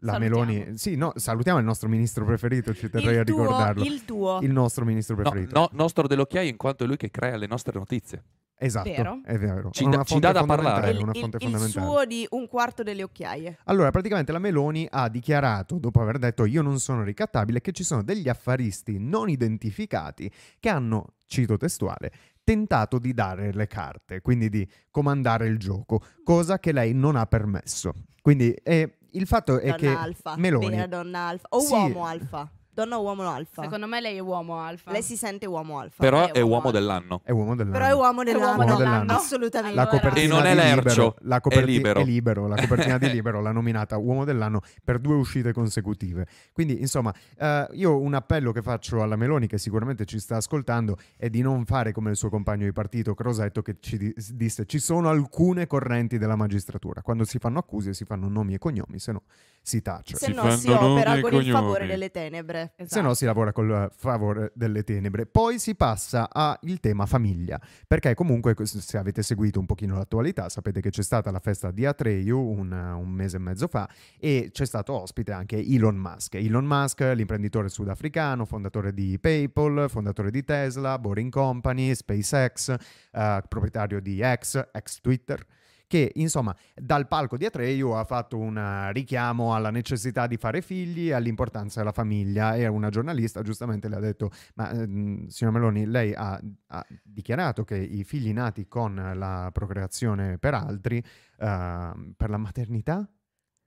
la 0.00 0.12
Salutiamo. 0.12 0.44
Meloni, 0.44 0.76
sì, 0.78 0.96
no, 0.96 1.12
salutiamo 1.14 1.58
il 1.58 1.64
nostro 1.64 1.88
ministro 1.88 2.24
preferito, 2.24 2.74
ci 2.74 2.90
terrei 2.90 3.14
il 3.14 3.20
a 3.20 3.24
tuo, 3.24 3.40
ricordarlo. 3.42 3.84
il 3.84 4.04
tuo. 4.04 4.38
Il 4.42 4.50
nostro 4.52 4.84
ministro 4.84 5.16
No, 5.16 5.22
preferito. 5.22 5.58
no, 5.58 5.68
nostro 5.72 6.06
dell'occhiaio 6.06 6.48
in 6.50 6.56
quanto 6.56 6.84
è 6.84 6.86
lui 6.86 6.96
che 6.96 7.10
crea 7.10 7.36
le 7.36 7.46
nostre 7.46 7.78
notizie. 7.78 8.22
Esatto, 8.56 8.88
Vero. 8.88 9.20
è 9.24 9.36
vero. 9.36 9.70
Ci 9.72 9.82
una 9.84 10.04
ci 10.04 10.18
dà 10.20 10.30
da 10.30 10.44
parlare. 10.44 10.90
il, 10.90 10.98
una 11.02 11.10
il- 11.12 11.20
fonte 11.20 11.38
il 11.38 11.42
fondamentale. 11.42 11.86
suo 11.86 12.04
di 12.04 12.26
un 12.30 12.46
quarto 12.48 12.82
delle 12.82 13.02
occhiaie. 13.02 13.58
Allora, 13.64 13.90
praticamente 13.90 14.30
la 14.30 14.38
Meloni 14.38 14.86
ha 14.90 15.08
dichiarato, 15.08 15.78
dopo 15.78 16.00
aver 16.00 16.18
detto 16.18 16.44
io 16.44 16.62
non 16.62 16.78
sono 16.78 17.02
ricattabile, 17.02 17.60
che 17.60 17.72
ci 17.72 17.82
sono 17.82 18.02
degli 18.04 18.28
affaristi 18.28 18.98
non 18.98 19.28
identificati 19.28 20.30
che 20.60 20.68
hanno, 20.68 21.14
cito 21.26 21.56
testuale, 21.56 22.12
tentato 22.44 22.98
di 22.98 23.14
dare 23.14 23.52
le 23.52 23.66
carte, 23.66 24.20
quindi 24.20 24.48
di 24.50 24.68
comandare 24.90 25.46
il 25.48 25.58
gioco, 25.58 26.00
cosa 26.22 26.58
che 26.58 26.72
lei 26.72 26.92
non 26.92 27.16
ha 27.16 27.26
permesso. 27.26 27.92
Quindi 28.20 28.52
eh, 28.62 28.98
il 29.12 29.26
fatto 29.26 29.58
è 29.58 29.64
Donna 29.64 29.76
che 29.76 29.88
alfa. 29.88 30.36
Meloni... 30.36 30.68
Vera 30.68 30.86
donna 30.86 31.18
alfa. 31.28 31.46
O 31.50 31.60
Sì. 31.60 31.72
uomo 31.72 32.04
alfa. 32.04 32.50
Donna 32.74 32.98
o 32.98 33.02
uomo 33.02 33.22
alfa. 33.28 33.62
Secondo 33.62 33.86
me 33.86 34.00
lei 34.00 34.16
è 34.16 34.20
uomo 34.20 34.58
alfa. 34.58 34.90
Lei 34.90 35.02
si 35.02 35.16
sente 35.16 35.46
uomo 35.46 35.78
alfa. 35.78 36.02
Però 36.02 36.26
è 36.26 36.32
è 36.32 36.40
uomo 36.40 36.54
uomo 36.54 36.66
alfa. 36.66 36.70
dell'anno. 36.78 37.20
È 37.24 37.30
uomo 37.30 37.54
dell'anno. 37.54 37.72
Però 37.78 37.86
è 37.86 37.94
uomo 37.94 38.22
dell'anno. 38.24 38.62
Uomo 38.64 38.76
dell'anno. 38.76 39.12
Assolutamente. 39.12 39.76
La 39.76 39.82
Allora- 39.82 39.98
copertina 39.98 40.24
E 40.24 40.36
non 40.36 40.46
è 40.46 40.54
Lercio, 40.54 40.74
Libero, 40.80 41.14
la 41.20 41.40
coperti- 41.40 41.62
è 41.62 41.66
Libero. 41.76 42.00
è 42.00 42.04
Libero, 42.04 42.46
la 42.48 42.56
copertina 42.56 42.98
di 42.98 43.10
Libero 43.10 43.40
l'ha 43.40 43.52
nominata 43.52 43.96
uomo 43.96 44.24
dell'anno 44.24 44.60
per 44.82 44.98
due 44.98 45.14
uscite 45.14 45.52
consecutive. 45.52 46.26
Quindi, 46.52 46.80
insomma, 46.80 47.14
eh, 47.38 47.68
io 47.72 47.98
un 48.00 48.14
appello 48.14 48.50
che 48.52 48.62
faccio 48.62 49.02
alla 49.02 49.16
Meloni, 49.16 49.46
che 49.46 49.58
sicuramente 49.58 50.04
ci 50.04 50.18
sta 50.18 50.36
ascoltando, 50.36 50.96
è 51.16 51.28
di 51.30 51.42
non 51.42 51.64
fare 51.64 51.92
come 51.92 52.10
il 52.10 52.16
suo 52.16 52.28
compagno 52.28 52.64
di 52.64 52.72
partito, 52.72 53.14
Crosetto, 53.14 53.62
che 53.62 53.76
ci 53.80 53.96
di- 53.96 54.14
disse 54.32 54.66
ci 54.66 54.78
sono 54.80 55.08
alcune 55.08 55.66
correnti 55.68 56.18
della 56.18 56.34
magistratura. 56.36 57.02
Quando 57.02 57.24
si 57.24 57.38
fanno 57.38 57.58
accuse 57.60 57.94
si 57.94 58.04
fanno 58.04 58.28
nomi 58.28 58.54
e 58.54 58.58
cognomi, 58.58 58.98
se 58.98 59.12
no 59.12 59.22
si 59.62 59.80
tace. 59.80 60.16
Se 60.16 60.26
Si 60.26 60.32
no 60.34 60.50
si 60.56 60.66
fanno 60.68 60.80
nomi 60.80 61.00
opera 61.00 61.14
e 61.16 61.20
con 61.20 61.34
il 61.34 61.50
favore 61.50 61.86
delle 61.86 62.10
tenebre. 62.10 62.63
Esatto. 62.76 62.94
Se 62.94 63.00
no 63.00 63.14
si 63.14 63.24
lavora 63.24 63.52
col 63.52 63.70
eh, 63.70 63.88
favore 63.96 64.52
delle 64.54 64.82
tenebre. 64.82 65.26
Poi 65.26 65.58
si 65.58 65.74
passa 65.74 66.28
al 66.30 66.58
tema 66.80 67.06
famiglia, 67.06 67.60
perché 67.86 68.14
comunque 68.14 68.54
se 68.64 68.98
avete 68.98 69.22
seguito 69.22 69.58
un 69.60 69.66
pochino 69.66 69.96
l'attualità 69.96 70.48
sapete 70.48 70.80
che 70.80 70.90
c'è 70.90 71.02
stata 71.02 71.30
la 71.30 71.40
festa 71.40 71.70
di 71.70 71.84
Atreyu 71.86 72.38
un, 72.38 72.72
un 72.72 73.08
mese 73.10 73.36
e 73.36 73.40
mezzo 73.40 73.66
fa 73.68 73.88
e 74.18 74.50
c'è 74.52 74.66
stato 74.66 74.92
ospite 74.92 75.32
anche 75.32 75.58
Elon 75.58 75.96
Musk. 75.96 76.34
Elon 76.34 76.64
Musk, 76.64 77.00
l'imprenditore 77.14 77.68
sudafricano, 77.68 78.44
fondatore 78.44 78.92
di 78.92 79.18
PayPal, 79.18 79.86
fondatore 79.88 80.30
di 80.30 80.44
Tesla, 80.44 80.98
Boring 80.98 81.30
Company, 81.30 81.94
SpaceX, 81.94 82.74
eh, 83.12 83.42
proprietario 83.48 84.00
di 84.00 84.20
X, 84.22 84.68
ex 84.72 85.00
Twitter 85.00 85.44
che 85.86 86.12
insomma 86.14 86.54
dal 86.74 87.06
palco 87.06 87.36
di 87.36 87.44
Atreyu 87.44 87.90
ha 87.90 88.04
fatto 88.04 88.38
un 88.38 88.56
eh, 88.56 88.92
richiamo 88.92 89.54
alla 89.54 89.70
necessità 89.70 90.26
di 90.26 90.36
fare 90.36 90.62
figli 90.62 91.10
all'importanza 91.10 91.80
della 91.80 91.92
famiglia. 91.92 92.54
E 92.54 92.66
una 92.66 92.90
giornalista 92.90 93.42
giustamente 93.42 93.88
le 93.88 93.96
ha 93.96 94.00
detto 94.00 94.30
ma 94.54 94.70
ehm, 94.70 95.26
signor 95.26 95.52
Meloni 95.52 95.86
lei 95.86 96.14
ha, 96.14 96.40
ha 96.68 96.86
dichiarato 97.02 97.64
che 97.64 97.76
i 97.76 98.04
figli 98.04 98.32
nati 98.32 98.66
con 98.66 98.94
la 99.14 99.50
procreazione 99.52 100.38
per 100.38 100.54
altri 100.54 101.02
ehm, 101.38 102.14
per 102.16 102.30
la 102.30 102.38
maternità 102.38 103.08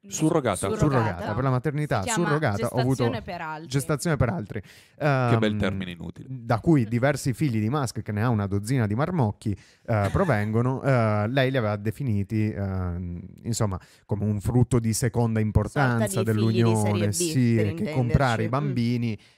Surrogata. 0.08 0.70
surrogata 0.76 1.34
per 1.34 1.44
la 1.44 1.50
maternità 1.50 2.02
surrogata 2.04 2.68
ho 2.68 2.80
avuto 2.80 3.04
gestazione 3.10 3.22
per 3.22 3.42
altri. 3.42 3.68
gestazione 3.68 4.16
per 4.18 4.30
altri 4.30 4.62
Che 4.62 5.06
Ehm, 5.06 5.40
bel 5.40 5.56
termine 5.58 5.92
inutile. 5.92 6.28
da 6.30 6.60
cui 6.60 6.86
diversi 6.86 7.34
figli 7.34 7.60
di 7.60 7.70
Musk, 7.70 8.02
che 8.02 8.12
ne 8.12 8.24
ha 8.24 8.30
una 8.30 8.48
dozzina 8.48 8.88
di 8.88 8.96
marmocchi, 8.96 9.52
eh, 9.86 10.10
provengono, 10.12 10.82
eh, 10.82 11.28
lei 11.30 11.52
li 11.52 11.58
aveva 11.58 11.76
definiti 11.76 12.50
eh, 12.52 13.22
insomma 13.44 13.80
come 14.06 14.24
un 14.26 14.40
frutto 14.40 14.80
di 14.80 14.94
seconda 14.94 15.40
importanza 15.40 16.24
di 16.24 16.32
figli 16.32 16.64
di 16.64 16.76
serie 16.76 16.82
dell'Unione, 16.84 17.08
B, 17.08 17.12
sì, 17.12 17.54
per 17.56 17.74
che 17.74 17.92
comprare 17.92 18.44
i 18.44 18.46
Mm. 18.48 18.50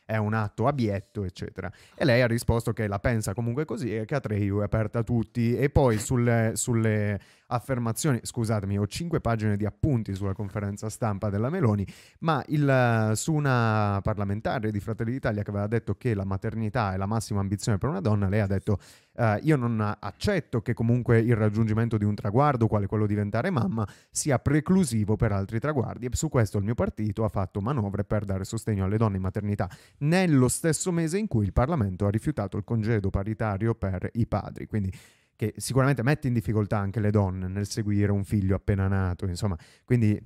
È 0.10 0.18
un 0.18 0.34
atto 0.34 0.66
abietto, 0.66 1.24
eccetera. 1.24 1.72
E 1.94 2.04
lei 2.04 2.24
ha 2.24 2.26
risposto 2.26 2.74
che 2.74 2.88
la 2.88 2.98
pensa 2.98 3.36
comunque 3.36 3.64
così 3.64 3.96
e 3.96 4.06
che 4.06 4.16
Atreyu 4.16 4.62
è 4.62 4.64
aperta 4.64 5.00
a 5.00 5.04
tutti. 5.04 5.56
E 5.56 5.70
poi 5.70 6.00
sulle, 6.00 6.54
sulle 6.56 7.20
affermazioni, 7.46 8.20
scusatemi, 8.24 8.80
ho 8.80 8.88
cinque 8.88 9.22
pagine 9.22 9.56
di 9.56 9.66
appunti 9.66 10.16
sulla 10.16 10.34
conferenza 10.34 10.90
stampa 10.90 11.30
della 11.30 11.52
Meloni, 11.52 11.86
ma 12.20 12.44
il, 12.48 13.12
su 13.14 13.34
una 13.34 14.00
parlamentare 14.02 14.72
di 14.72 14.80
Fratelli 14.80 15.12
d'Italia 15.12 15.44
che 15.44 15.50
aveva 15.52 15.68
detto 15.68 15.94
che 15.94 16.16
la 16.16 16.26
maternità 16.26 16.94
è 16.94 16.98
la 16.98 17.06
massima 17.06 17.40
ambizione 17.40 17.78
per 17.78 17.90
una 17.90 18.02
donna, 18.02 18.28
lei 18.28 18.40
ha 18.40 18.48
detto 18.48 18.80
eh, 19.20 19.40
io 19.44 19.58
non 19.58 19.82
accetto 20.00 20.62
che 20.62 20.74
comunque 20.74 21.20
il 21.20 21.36
raggiungimento 21.36 21.98
di 21.98 22.06
un 22.06 22.16
traguardo, 22.16 22.68
quale 22.68 22.88
quello 22.88 23.06
di 23.06 23.14
diventare 23.14 23.50
mamma, 23.50 23.86
sia 24.10 24.40
preclusivo 24.40 25.18
per 25.18 25.34
altri 25.34 25.60
traguardi 25.60 26.06
e 26.06 26.10
su 26.14 26.30
questo 26.30 26.58
il 26.58 26.64
mio 26.64 26.74
partito 26.74 27.26
ha 27.26 27.30
fatto 27.30 27.60
manovre 27.60 28.06
per 28.06 28.24
dare 28.24 28.46
sostegno 28.46 28.86
alle 28.86 28.98
donne 28.98 29.18
in 29.18 29.22
maternità 29.22 29.70
nello 30.00 30.48
stesso 30.48 30.94
mese 30.94 31.18
in 31.18 31.28
cui 31.28 31.44
il 31.44 31.52
Parlamento 31.52 32.06
ha 32.06 32.10
rifiutato 32.10 32.56
il 32.56 32.64
congedo 32.64 33.10
paritario 33.10 33.76
per 33.76 34.10
i 34.14 34.26
padri. 34.26 34.68
Quindi 34.68 34.92
che 35.36 35.54
sicuramente 35.58 36.04
mette 36.04 36.28
in 36.28 36.34
difficoltà 36.34 36.78
anche 36.78 37.00
le 37.00 37.12
donne 37.12 37.48
nel 37.48 37.68
seguire 37.68 38.12
un 38.12 38.24
figlio 38.24 38.56
appena 38.56 38.88
nato, 38.88 39.26
insomma, 39.26 39.58
quindi 39.86 40.22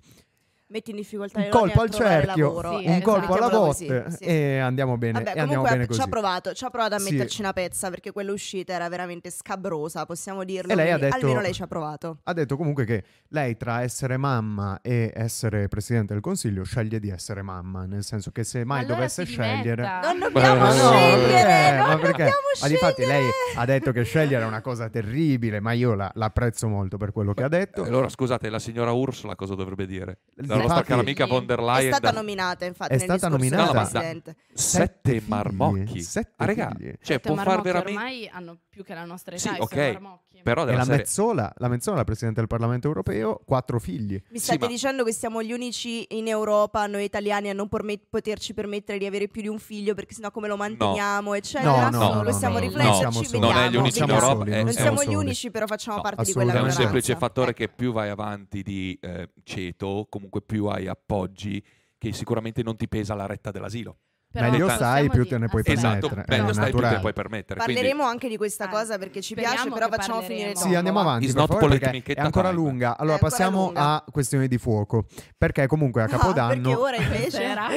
Metti 0.66 0.90
in 0.92 0.96
difficoltà 0.96 1.40
un 1.40 1.50
colpo 1.50 1.82
al 1.82 1.90
cerchio, 1.92 2.46
lavoro. 2.48 2.80
Sì, 2.80 2.86
un 2.88 2.92
ecco, 2.94 3.12
colpo 3.12 3.34
alla 3.36 3.50
botte 3.50 4.06
sì. 4.12 4.24
e 4.24 4.58
andiamo 4.58 4.98
bene, 4.98 5.14
Vabbè, 5.20 5.26
e 5.26 5.40
andiamo 5.40 5.48
comunque 5.50 5.70
bene 5.72 5.84
ci 5.84 5.88
così. 5.90 6.02
ha 6.02 6.08
provato, 6.08 6.54
ci 6.54 6.64
ha 6.66 6.70
provato 6.70 6.96
a 6.96 7.00
Sì. 7.00 7.12
metterci 7.12 7.42
una 7.42 7.54
pezza 7.54 7.90
perché 7.90 8.12
quella 8.12 8.32
uscita 8.32 8.74
era 8.74 8.90
veramente 8.90 9.30
scabrosa, 9.30 10.06
possiamo 10.06 10.44
dirlo. 10.44 10.72
E 10.72 10.76
lei 10.76 10.90
ha 10.92 10.98
detto- 10.98 11.16
Almeno 11.18 11.42
lei 11.42 11.54
ci 11.54 11.62
ha 11.62 11.68
provato. 11.68 12.20
Ha 12.24 12.34
detto 12.34 12.58
comunque 12.58 12.86
che 12.86 13.04
lei 13.28 13.56
tra 13.58 13.82
essere 13.82 14.18
mamma 14.18 14.80
e 14.82 15.12
essere 15.14 15.68
presidente 15.68 16.14
del 16.14 16.22
consiglio 16.24 16.64
sceglie 16.64 17.00
di 17.00 17.10
essere 17.10 17.42
mamma, 17.44 17.86
nel 17.86 18.04
senso 18.04 18.32
che 18.32 18.44
se 18.44 18.64
mai 18.64 18.80
Allora 18.80 18.96
dovesse 18.96 19.26
scegliere... 19.26 19.84
Non 19.84 20.18
dobbiamo 20.20 20.66
no, 20.66 20.72
scegliere, 20.72 21.44
perché? 21.44 21.76
non 21.78 21.88
Ma 21.88 21.96
perché? 21.98 22.12
dobbiamo 22.12 22.32
Ma 22.62 22.68
difatti 22.68 23.06
lei 23.06 23.30
ha 23.56 23.66
detto 23.66 23.92
che 23.92 24.04
scegliere 24.04 24.44
è 24.44 24.48
una 24.48 24.62
cosa 24.62 24.90
terribile, 24.90 25.60
ma 25.60 25.74
io 25.74 25.94
la, 25.94 26.10
l'apprezzo 26.16 26.68
molto 26.68 26.98
per 26.98 27.12
quello 27.12 27.34
che 27.34 27.44
ha 27.44 27.48
detto. 27.50 27.84
Allora, 27.84 28.10
scusate, 28.10 28.50
la 28.50 28.60
signora 28.60 28.92
Ursula 28.92 29.36
cosa 29.36 29.54
dovrebbe 29.56 29.86
dire? 29.86 30.18
La 30.56 30.62
nostra 30.62 30.84
cara 30.84 31.02
amica 31.02 31.26
von 31.26 31.46
der 31.46 31.60
È 31.60 31.62
Leyen. 31.64 31.92
stata 31.94 32.12
da- 32.12 32.18
nominata, 32.20 32.66
infatti, 32.66 32.94
È 32.94 32.96
nel 32.98 33.04
stata 33.06 33.28
nominata? 33.30 33.64
No, 33.66 33.72
presidente. 33.72 34.36
Sette 34.54 35.22
marmocchi. 35.26 36.02
sette 36.02 36.34
Ah, 36.38 36.46
figli. 36.48 36.86
cioè 36.86 36.98
Sette 37.02 37.20
può 37.20 37.36
far 37.36 37.62
veramente... 37.62 37.92
ormai 37.98 38.30
hanno 38.32 38.58
più 38.74 38.84
che 38.84 38.96
la 38.96 39.06
nostra 39.06 39.38
Sì, 39.38 39.50
età, 39.50 39.58
i 39.58 39.60
ok, 39.62 39.72
suoi 39.72 39.92
marmocchi. 39.92 40.40
Però 40.42 40.66
E 40.68 40.76
la. 40.76 40.84
Mezzola, 40.84 41.54
la 41.58 41.68
Mezzola, 41.68 42.04
presidente 42.04 42.40
del 42.40 42.48
Parlamento 42.50 42.88
europeo, 42.88 43.40
quattro 43.46 43.78
figli. 43.80 44.20
Mi 44.30 44.40
Sì, 44.40 44.46
state 44.46 44.62
ma- 44.62 44.68
dicendo 44.68 45.04
che 45.04 45.14
siamo 45.14 45.44
gli 45.44 45.52
unici 45.52 46.06
in 46.18 46.28
Europa, 46.28 46.88
noi 46.88 47.04
italiani, 47.04 47.50
a 47.50 47.54
non 47.54 47.70
porme- 47.70 48.00
poterci 48.10 48.56
permettere 48.56 48.98
di 48.98 49.06
avere 49.06 49.28
più 49.28 49.44
di 49.44 49.48
un 49.48 49.60
figlio 49.60 49.94
perché 49.94 50.16
sennò 50.16 50.32
come 50.32 50.48
lo 50.48 50.58
manteniamo, 50.58 51.36
eccetera? 51.36 51.90
No, 51.92 52.00
no, 52.00 52.24
lo 52.24 52.32
no, 52.32 52.32
siamo 52.36 52.56
no, 52.56 52.62
rifletterci, 52.62 52.88
non 53.04 53.12
siamo 53.12 53.12
soli. 53.12 53.28
vediamo, 53.28 53.52
Non 53.54 53.62
è 53.64 53.70
gli 53.70 53.76
unici 53.76 54.02
in. 54.04 54.10
Europa, 54.10 54.44
è- 54.46 54.58
Non 54.58 54.68
è 54.68 54.72
siamo 54.72 55.04
gli 55.04 55.14
unici, 55.14 55.52
però 55.52 55.68
facciamo 55.68 55.98
No, 55.98 56.02
parte 56.02 56.24
di 56.24 56.34
quella 56.34 56.54
È 56.54 56.60
un 56.62 56.72
semplice 56.72 57.16
fattore 57.16 57.52
Ecco. 57.52 57.60
che 57.60 57.70
più 57.70 57.92
vai 57.94 58.10
avanti 58.10 58.64
di 58.64 58.98
eh, 59.00 59.30
ceto, 59.44 60.08
comunque 60.10 60.42
più 60.42 60.66
hai 60.66 60.88
appoggi, 60.88 61.64
che 62.00 62.12
sicuramente 62.12 62.64
non 62.64 62.76
ti 62.76 62.88
pesa 62.88 63.14
la 63.14 63.28
retta 63.28 63.52
dell'asilo. 63.52 63.98
Però 64.34 64.50
Meglio 64.50 64.66
possiamo 64.66 64.92
stai, 64.92 65.10
più 65.12 65.28
te 65.28 65.38
ne 65.38 65.48
puoi. 65.48 65.62
Esatto, 65.64 66.08
permettere, 66.08 66.38
meglio 66.38 66.50
è 66.50 66.54
stai 66.54 66.72
più 66.72 66.80
te 66.80 66.90
ne 66.90 67.00
puoi 67.00 67.14
permettere. 67.14 67.60
quindi- 67.60 67.74
Parleremo 67.82 68.04
anche 68.04 68.28
di 68.28 68.38
questa 68.38 68.68
cosa 68.68 68.98
perché 68.98 69.22
ci 69.22 69.34
speriamo 69.34 69.56
piace, 69.56 69.70
però 69.70 69.90
facciamo 69.90 70.22
finire 70.22 70.54
parleremo. 70.54 70.70
Sì, 70.72 70.76
andiamo 70.76 71.04
va. 71.04 71.06
avanti 71.06 71.30
favore, 71.30 71.78
è 71.78 72.20
ancora 72.20 72.50
time. 72.50 72.62
lunga. 72.62 72.98
Allora 72.98 73.14
ancora 73.14 73.18
passiamo 73.30 73.66
lunga. 73.66 73.82
a 73.82 74.06
questioni 74.12 74.48
di 74.48 74.58
fuoco, 74.58 75.06
perché 75.38 75.68
comunque 75.68 76.02
a 76.02 76.08
Capodanno... 76.08 76.62
perché 76.70 76.76
ora 76.76 76.96
invece 76.96 77.30
Stasera. 77.30 77.68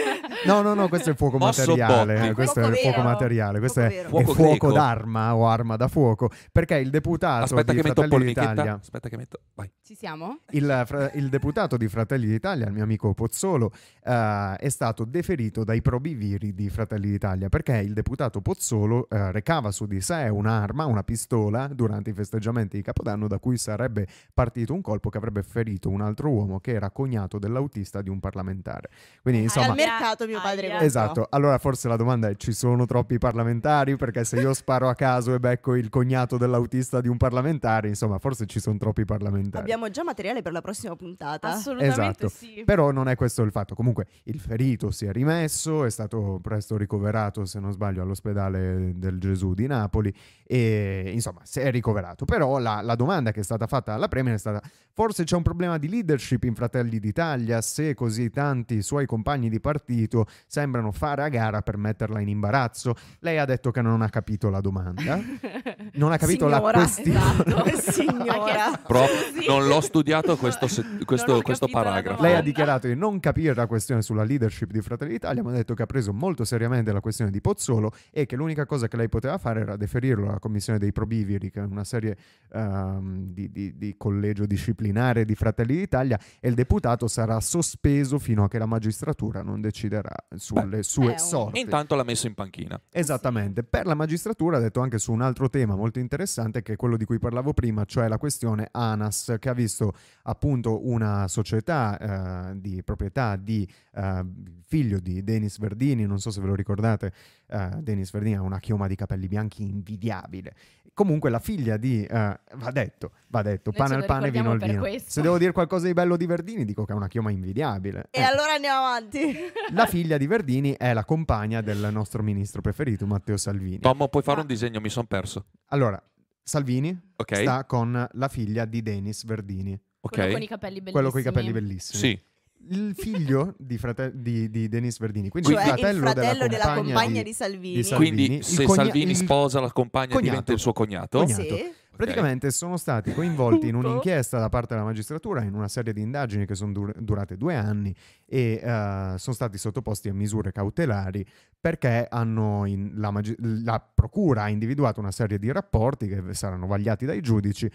No, 0.47 0.63
no, 0.63 0.73
no, 0.75 0.89
questo 0.89 1.09
è 1.09 1.13
il 1.13 1.19
fuoco 1.19 1.37
materiale. 1.39 2.33
Questo 2.33 2.61
è 2.61 2.67
il 2.69 2.77
fuoco 2.77 3.01
materiale. 3.03 3.59
Questo 3.59 3.81
Fuoco 3.81 3.93
è, 3.93 4.05
Fuoco 4.09 4.33
fuoco 4.35 4.73
d'arma 4.73 5.35
o 5.35 5.47
arma 5.47 5.77
da 5.77 5.89
fuoco. 5.89 6.31
Perché 6.51 6.77
il 6.77 6.91
deputato 6.91 7.45
Aspetta 7.45 7.73
di 7.73 7.81
che 7.81 7.89
metto 7.89 8.01
Fratelli 8.03 8.25
d'Italia, 8.25 8.79
Aspetta 8.81 9.09
che 9.09 9.17
metto... 9.17 9.41
Vai. 9.55 9.71
Ci 9.83 9.95
siamo? 9.95 10.41
il, 10.51 10.83
fra- 10.87 11.11
il 11.13 11.29
deputato 11.29 11.77
di 11.77 11.89
Fratelli 11.89 12.27
d'Italia, 12.27 12.67
il 12.67 12.73
mio 12.73 12.83
amico 12.83 13.13
Pozzolo, 13.15 13.73
eh, 14.03 14.57
è 14.59 14.69
stato 14.69 15.05
deferito 15.05 15.65
dai 15.65 15.83
probiviri 15.83 16.46
di 16.55 16.69
Fratelli 16.71 17.11
d'Italia 17.11 17.49
perché 17.49 17.77
il 17.77 17.93
deputato 17.93 18.41
Pozzolo 18.41 19.09
eh, 19.09 19.33
recava 19.33 19.71
su 19.71 19.87
di 19.87 20.01
sé 20.01 20.29
un'arma, 20.29 20.87
una 20.87 21.03
pistola, 21.03 21.69
durante 21.69 22.11
i 22.11 22.13
festeggiamenti 22.13 22.77
di 22.77 22.83
Capodanno 22.83 23.27
da 23.29 23.39
cui 23.39 23.57
sarebbe 23.57 24.07
partito 24.33 24.73
un 24.73 24.81
colpo 24.81 25.11
che 25.11 25.19
avrebbe 25.19 25.43
ferito 25.43 25.89
un 25.89 26.01
altro 26.01 26.31
uomo 26.31 26.61
che 26.61 26.73
era 26.73 26.91
cognato 26.91 27.39
dell'autista 27.39 28.03
di 28.03 28.11
un 28.11 28.21
parlamentare. 28.21 28.91
Quindi 29.23 29.43
insomma... 29.43 29.67
al 29.69 29.75
mercato 29.75 30.27
mio 30.27 30.41
padre 30.41 30.73
Aia. 30.73 30.81
Esatto, 30.81 31.27
allora 31.31 31.59
forse 31.59 31.89
la 31.89 31.97
domanda 31.97 32.29
è 32.29 32.37
ci 32.37 32.53
sono 32.53 32.87
troppi 32.87 33.19
parlamentari 33.19 33.97
perché 33.97 34.25
se 34.25 34.39
io 34.41 34.53
sparo 34.55 34.89
a 34.89 34.95
caso 34.95 35.35
e 35.35 35.41
becco 35.41 35.75
il 35.75 35.89
cognato 35.89 36.37
dell'autista 36.37 37.01
di 37.01 37.09
un 37.09 37.17
parlamentare, 37.17 37.89
insomma 37.89 38.19
forse 38.19 38.47
ci 38.47 38.61
sono 38.61 38.77
troppi 38.77 39.05
parlamentari. 39.05 39.63
Abbiamo 39.63 39.91
già 39.91 40.05
materiale 40.05 40.43
per 40.43 40.53
la 40.53 40.61
prossima 40.61 40.95
puntata. 40.97 41.49
Assolutamente 41.49 42.27
Esatto. 42.27 42.29
sì. 42.29 42.63
Però 42.65 42.91
non 42.91 43.09
è 43.09 43.17
questo 43.17 43.43
il 43.43 43.51
fatto. 43.51 43.75
Comunque 43.75 44.07
il 44.25 44.41
ferito 44.41 44.91
si 44.91 45.07
è 45.07 45.13
rimesso, 45.13 45.85
è 45.85 45.91
stato 45.91 46.36
presto 46.41 46.77
ricoverato, 46.77 47.45
se 47.45 47.61
non 47.61 47.73
sbaglio, 47.73 48.03
all'ospedale 48.03 48.93
del 48.97 49.19
Gesù 49.19 49.55
di 49.55 49.67
Napoli 49.67 50.13
e 50.45 51.11
insomma 51.13 51.41
si 51.45 51.61
è 51.61 51.71
ricoverato. 51.71 52.25
Però 52.25 52.59
la, 52.59 52.81
la 52.83 52.95
domanda 52.95 53.33
che 53.33 53.41
è 53.41 53.45
stata 53.45 53.67
fatta 53.67 53.95
alla 53.95 54.09
Premier 54.09 54.35
è 54.35 54.39
stata 54.39 54.63
forse 54.93 55.25
c'è 55.25 55.37
un 55.37 55.43
problema 55.43 55.77
di 55.77 55.89
leadership 55.89 56.45
in 56.45 56.55
Fratelli 56.55 56.99
d'Italia 56.99 57.61
se 57.61 57.95
così 57.95 58.31
tanti 58.31 58.81
suoi 58.81 59.05
compagni 59.07 59.51
di 59.51 59.61
partito 59.61 60.27
sembrano 60.47 60.91
fare 60.93 61.23
a 61.23 61.29
gara 61.29 61.63
per 61.63 61.77
metterla 61.77 62.21
in 62.21 62.29
imbarazzo. 62.29 62.95
Lei 63.21 63.39
ha 63.39 63.45
detto 63.45 63.71
che 63.71 63.83
non 63.83 64.03
ha 64.03 64.09
capito 64.09 64.49
la 64.49 64.61
domanda, 64.61 65.21
non 65.95 66.13
ha 66.13 66.17
capito 66.17 66.49
la 66.49 66.57
Signora, 66.57 66.79
questione. 66.79 67.19
Esatto. 67.19 67.81
Signora. 67.93 68.81
Pro- 68.87 69.05
non 69.49 69.67
l'ho 69.67 69.81
studiato 69.81 70.37
questo, 70.37 70.67
questo- 71.05 71.43
questo 71.43 71.67
la 71.67 71.73
paragrafo. 71.73 72.23
Lei 72.23 72.35
ha 72.35 72.41
dichiarato 72.41 72.87
di 72.87 72.95
non 72.95 73.21
capire 73.21 73.55
la 73.55 73.67
questione 73.67 74.03
sulla 74.03 74.25
leadership 74.25 74.71
di 74.71 74.81
Fratelli 74.81 75.13
d'Italia, 75.13 75.43
ma 75.43 75.51
ha 75.51 75.55
detto 75.55 75.75
che 75.75 75.83
ha 75.83 75.87
preso 75.87 76.13
molto 76.13 76.26
seriamente 76.35 76.93
la 76.93 77.01
questione 77.01 77.31
di 77.31 77.41
Pozzolo 77.41 77.93
e 78.11 78.27
che 78.27 78.37
l'unica 78.37 78.67
cosa 78.67 78.89
che 78.89 78.97
lei 78.97 79.09
poteva 79.09 79.39
fare 79.39 79.61
era 79.61 79.77
deferirlo 79.77 80.29
alla 80.29 80.39
commissione 80.39 80.79
dei 80.79 80.93
probiviri, 80.93 81.51
che 81.51 81.61
è 81.61 81.65
una 81.65 81.85
serie 81.85 82.17
ehm, 82.53 83.33
di, 83.33 83.51
di- 83.51 83.77
di 83.77 83.95
collegio 83.97 84.47
disciplinare 84.47 85.25
di 85.25 85.35
Fratelli 85.35 85.77
d'Italia, 85.77 86.19
e 86.41 86.49
il 86.49 86.55
deputato 86.55 87.07
sarà 87.09 87.41
sospeso 87.41 88.19
fino 88.19 88.45
a 88.45 88.49
che 88.49 88.59
la 88.59 88.67
magistratura 88.67 89.43
non 89.43 89.61
deciderà 89.61 90.15
sulle 90.35 90.83
sue 90.83 91.09
è 91.09 91.11
un- 91.11 91.19
sorti. 91.19 91.59
E 91.59 91.63
intanto 91.63 91.95
l'ha 91.95 92.05
messo 92.05 92.27
in 92.27 92.35
panchina. 92.35 92.81
Esattamente, 92.91 93.63
per 93.63 93.87
la 93.87 93.95
magistratura 93.95 94.57
ha 94.57 94.61
detto 94.61 94.81
anche 94.81 94.99
su 94.99 95.13
un 95.13 95.21
altro 95.21 95.49
tema 95.49 95.77
molto 95.77 95.99
interessante 95.99 96.63
che 96.63 96.75
è 96.75 96.77
quello 96.77 96.97
di 96.97 97.05
cui 97.05 97.19
parlavo 97.19 97.53
prima, 97.53 97.85
cioè 97.85 98.09
la 98.09 98.19
questione 98.19 98.69
ANAS 98.71 99.37
che 99.39 99.49
ha 99.49 99.55
visto 99.55 99.93
appunto 100.23 100.89
una 100.89 101.29
società 101.29 102.51
eh, 102.51 102.61
di 102.61 102.83
proprietà 102.83 103.37
di 103.37 103.69
eh, 103.95 104.25
figlio 104.67 104.99
di 104.99 105.23
Denis 105.23 105.59
Verdini, 105.59 106.07
non 106.07 106.16
so 106.19 106.31
se 106.31 106.41
ve 106.41 106.47
lo 106.47 106.55
ricordate, 106.55 107.13
eh, 107.49 107.69
Denis 107.81 108.11
Verdini 108.11 108.37
ha 108.37 108.43
una 108.43 108.59
chioma 108.61 108.87
di 108.87 108.95
capelli 108.95 109.29
bianchi 109.29 109.63
invidiabile. 109.63 110.55
Comunque 110.95 111.29
la 111.29 111.41
figlia 111.41 111.77
di, 111.77 112.03
eh, 112.05 112.09
va 112.55 112.71
detto, 112.73 113.13
va 113.29 113.43
detto, 113.43 113.71
Noi 113.71 113.79
pane 113.79 113.95
al 113.97 114.05
pane, 114.07 114.31
vino 114.31 114.51
al 114.53 114.59
vino. 114.59 114.79
questo. 114.81 115.11
Se 115.11 115.21
devo 115.21 115.37
dire 115.37 115.53
qualcosa 115.53 115.87
di 115.87 115.93
bello 115.93 116.17
di 116.17 116.25
Verdini 116.25 116.65
dico 116.65 116.87
che 116.87 116.93
ha 116.93 116.97
una 116.97 117.09
chioma 117.09 117.31
invidiabile. 117.31 118.09
E 118.11 118.21
Eh. 118.21 118.23
allora 118.23 118.55
andiamo 118.55 118.87
avanti. 118.87 119.37
La 119.75 119.85
figlia 119.87 120.17
di 120.17 120.27
Verdini 120.27 120.73
è 120.73 120.95
la 120.95 121.05
compagna 121.05 121.61
del 121.61 121.89
nostro 121.93 122.23
ministro 122.23 122.63
preferito, 122.63 123.07
Matteo 123.07 123.37
Salvini. 123.37 123.79
Tommo, 123.81 124.09
puoi 124.09 124.23
fare 124.23 124.37
Ma- 124.37 124.43
un 124.43 124.49
disegno? 124.49 124.81
Mi 124.81 124.89
sono 124.89 125.07
perso. 125.07 125.45
Allora, 125.67 126.03
Salvini 126.43 126.99
Ok? 127.17 127.37
sta 127.43 127.65
con 127.67 128.09
la 128.13 128.29
figlia 128.29 128.65
di 128.65 128.81
Denis 128.81 129.25
Verdini, 129.27 129.79
Quello 130.01 130.33
con 130.33 130.41
i 130.43 130.47
capelli 130.47 130.75
bellissimi. 130.81 130.93
quello 130.93 131.11
con 131.11 131.21
i 131.21 131.25
capelli 131.25 131.53
bellissimi. 131.53 131.99
Sì. 132.01 132.21
Il 132.69 132.95
figlio 132.97 133.55
di, 133.59 133.79
frate- 133.79 134.11
di, 134.15 134.51
di 134.51 134.69
Denis 134.69 134.99
Verdini, 134.99 135.29
quindi 135.29 135.51
cioè 135.53 135.61
il 135.63 135.67
fratello, 135.69 135.99
il 135.99 136.13
fratello 136.13 136.47
della 136.49 136.65
compagna, 136.65 136.95
compagna 136.95 137.23
di, 137.23 137.33
Salvini. 137.33 137.75
di 137.77 137.83
Salvini. 137.85 138.15
Quindi 138.17 138.37
il 138.39 138.45
se 138.45 138.65
cogna- 138.65 138.83
Salvini 138.85 139.15
sposa 139.15 139.61
la 139.61 139.71
compagna 139.73 140.07
cognato. 140.09 140.25
diventa 140.25 140.53
il 140.53 140.59
suo 140.59 140.73
cognato? 140.73 141.19
Cognato. 141.21 141.43
Sì. 141.43 141.73
Praticamente 141.97 142.51
sono 142.51 142.77
stati 142.77 143.15
coinvolti 143.15 143.69
in 143.69 143.75
un'inchiesta 143.75 144.39
da 144.39 144.51
parte 144.51 144.75
della 144.75 144.85
magistratura 144.85 145.43
in 145.45 145.55
una 145.55 145.67
serie 145.69 145.95
di 145.95 146.03
indagini 146.03 146.45
che 146.45 146.55
sono 146.55 146.73
dur- 146.73 146.99
durate 147.01 147.39
due 147.39 147.55
anni 147.55 147.95
e 148.27 148.61
eh, 148.63 149.15
sono 149.17 149.35
stati 149.35 149.57
sottoposti 149.57 150.11
a 150.11 150.13
misure 150.13 150.53
cautelari 150.53 151.25
perché 151.59 152.07
hanno 152.11 152.67
in- 152.67 152.93
la, 152.97 153.11
magi- 153.11 153.35
la 153.65 153.81
procura 153.95 154.43
ha 154.43 154.49
individuato 154.51 155.01
una 155.01 155.11
serie 155.11 155.39
di 155.39 155.51
rapporti 155.51 156.07
che 156.07 156.35
saranno 156.35 156.67
vagliati 156.67 157.07
dai 157.07 157.23
giudici 157.23 157.71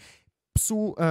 su 0.54 0.94
eh, 0.98 1.04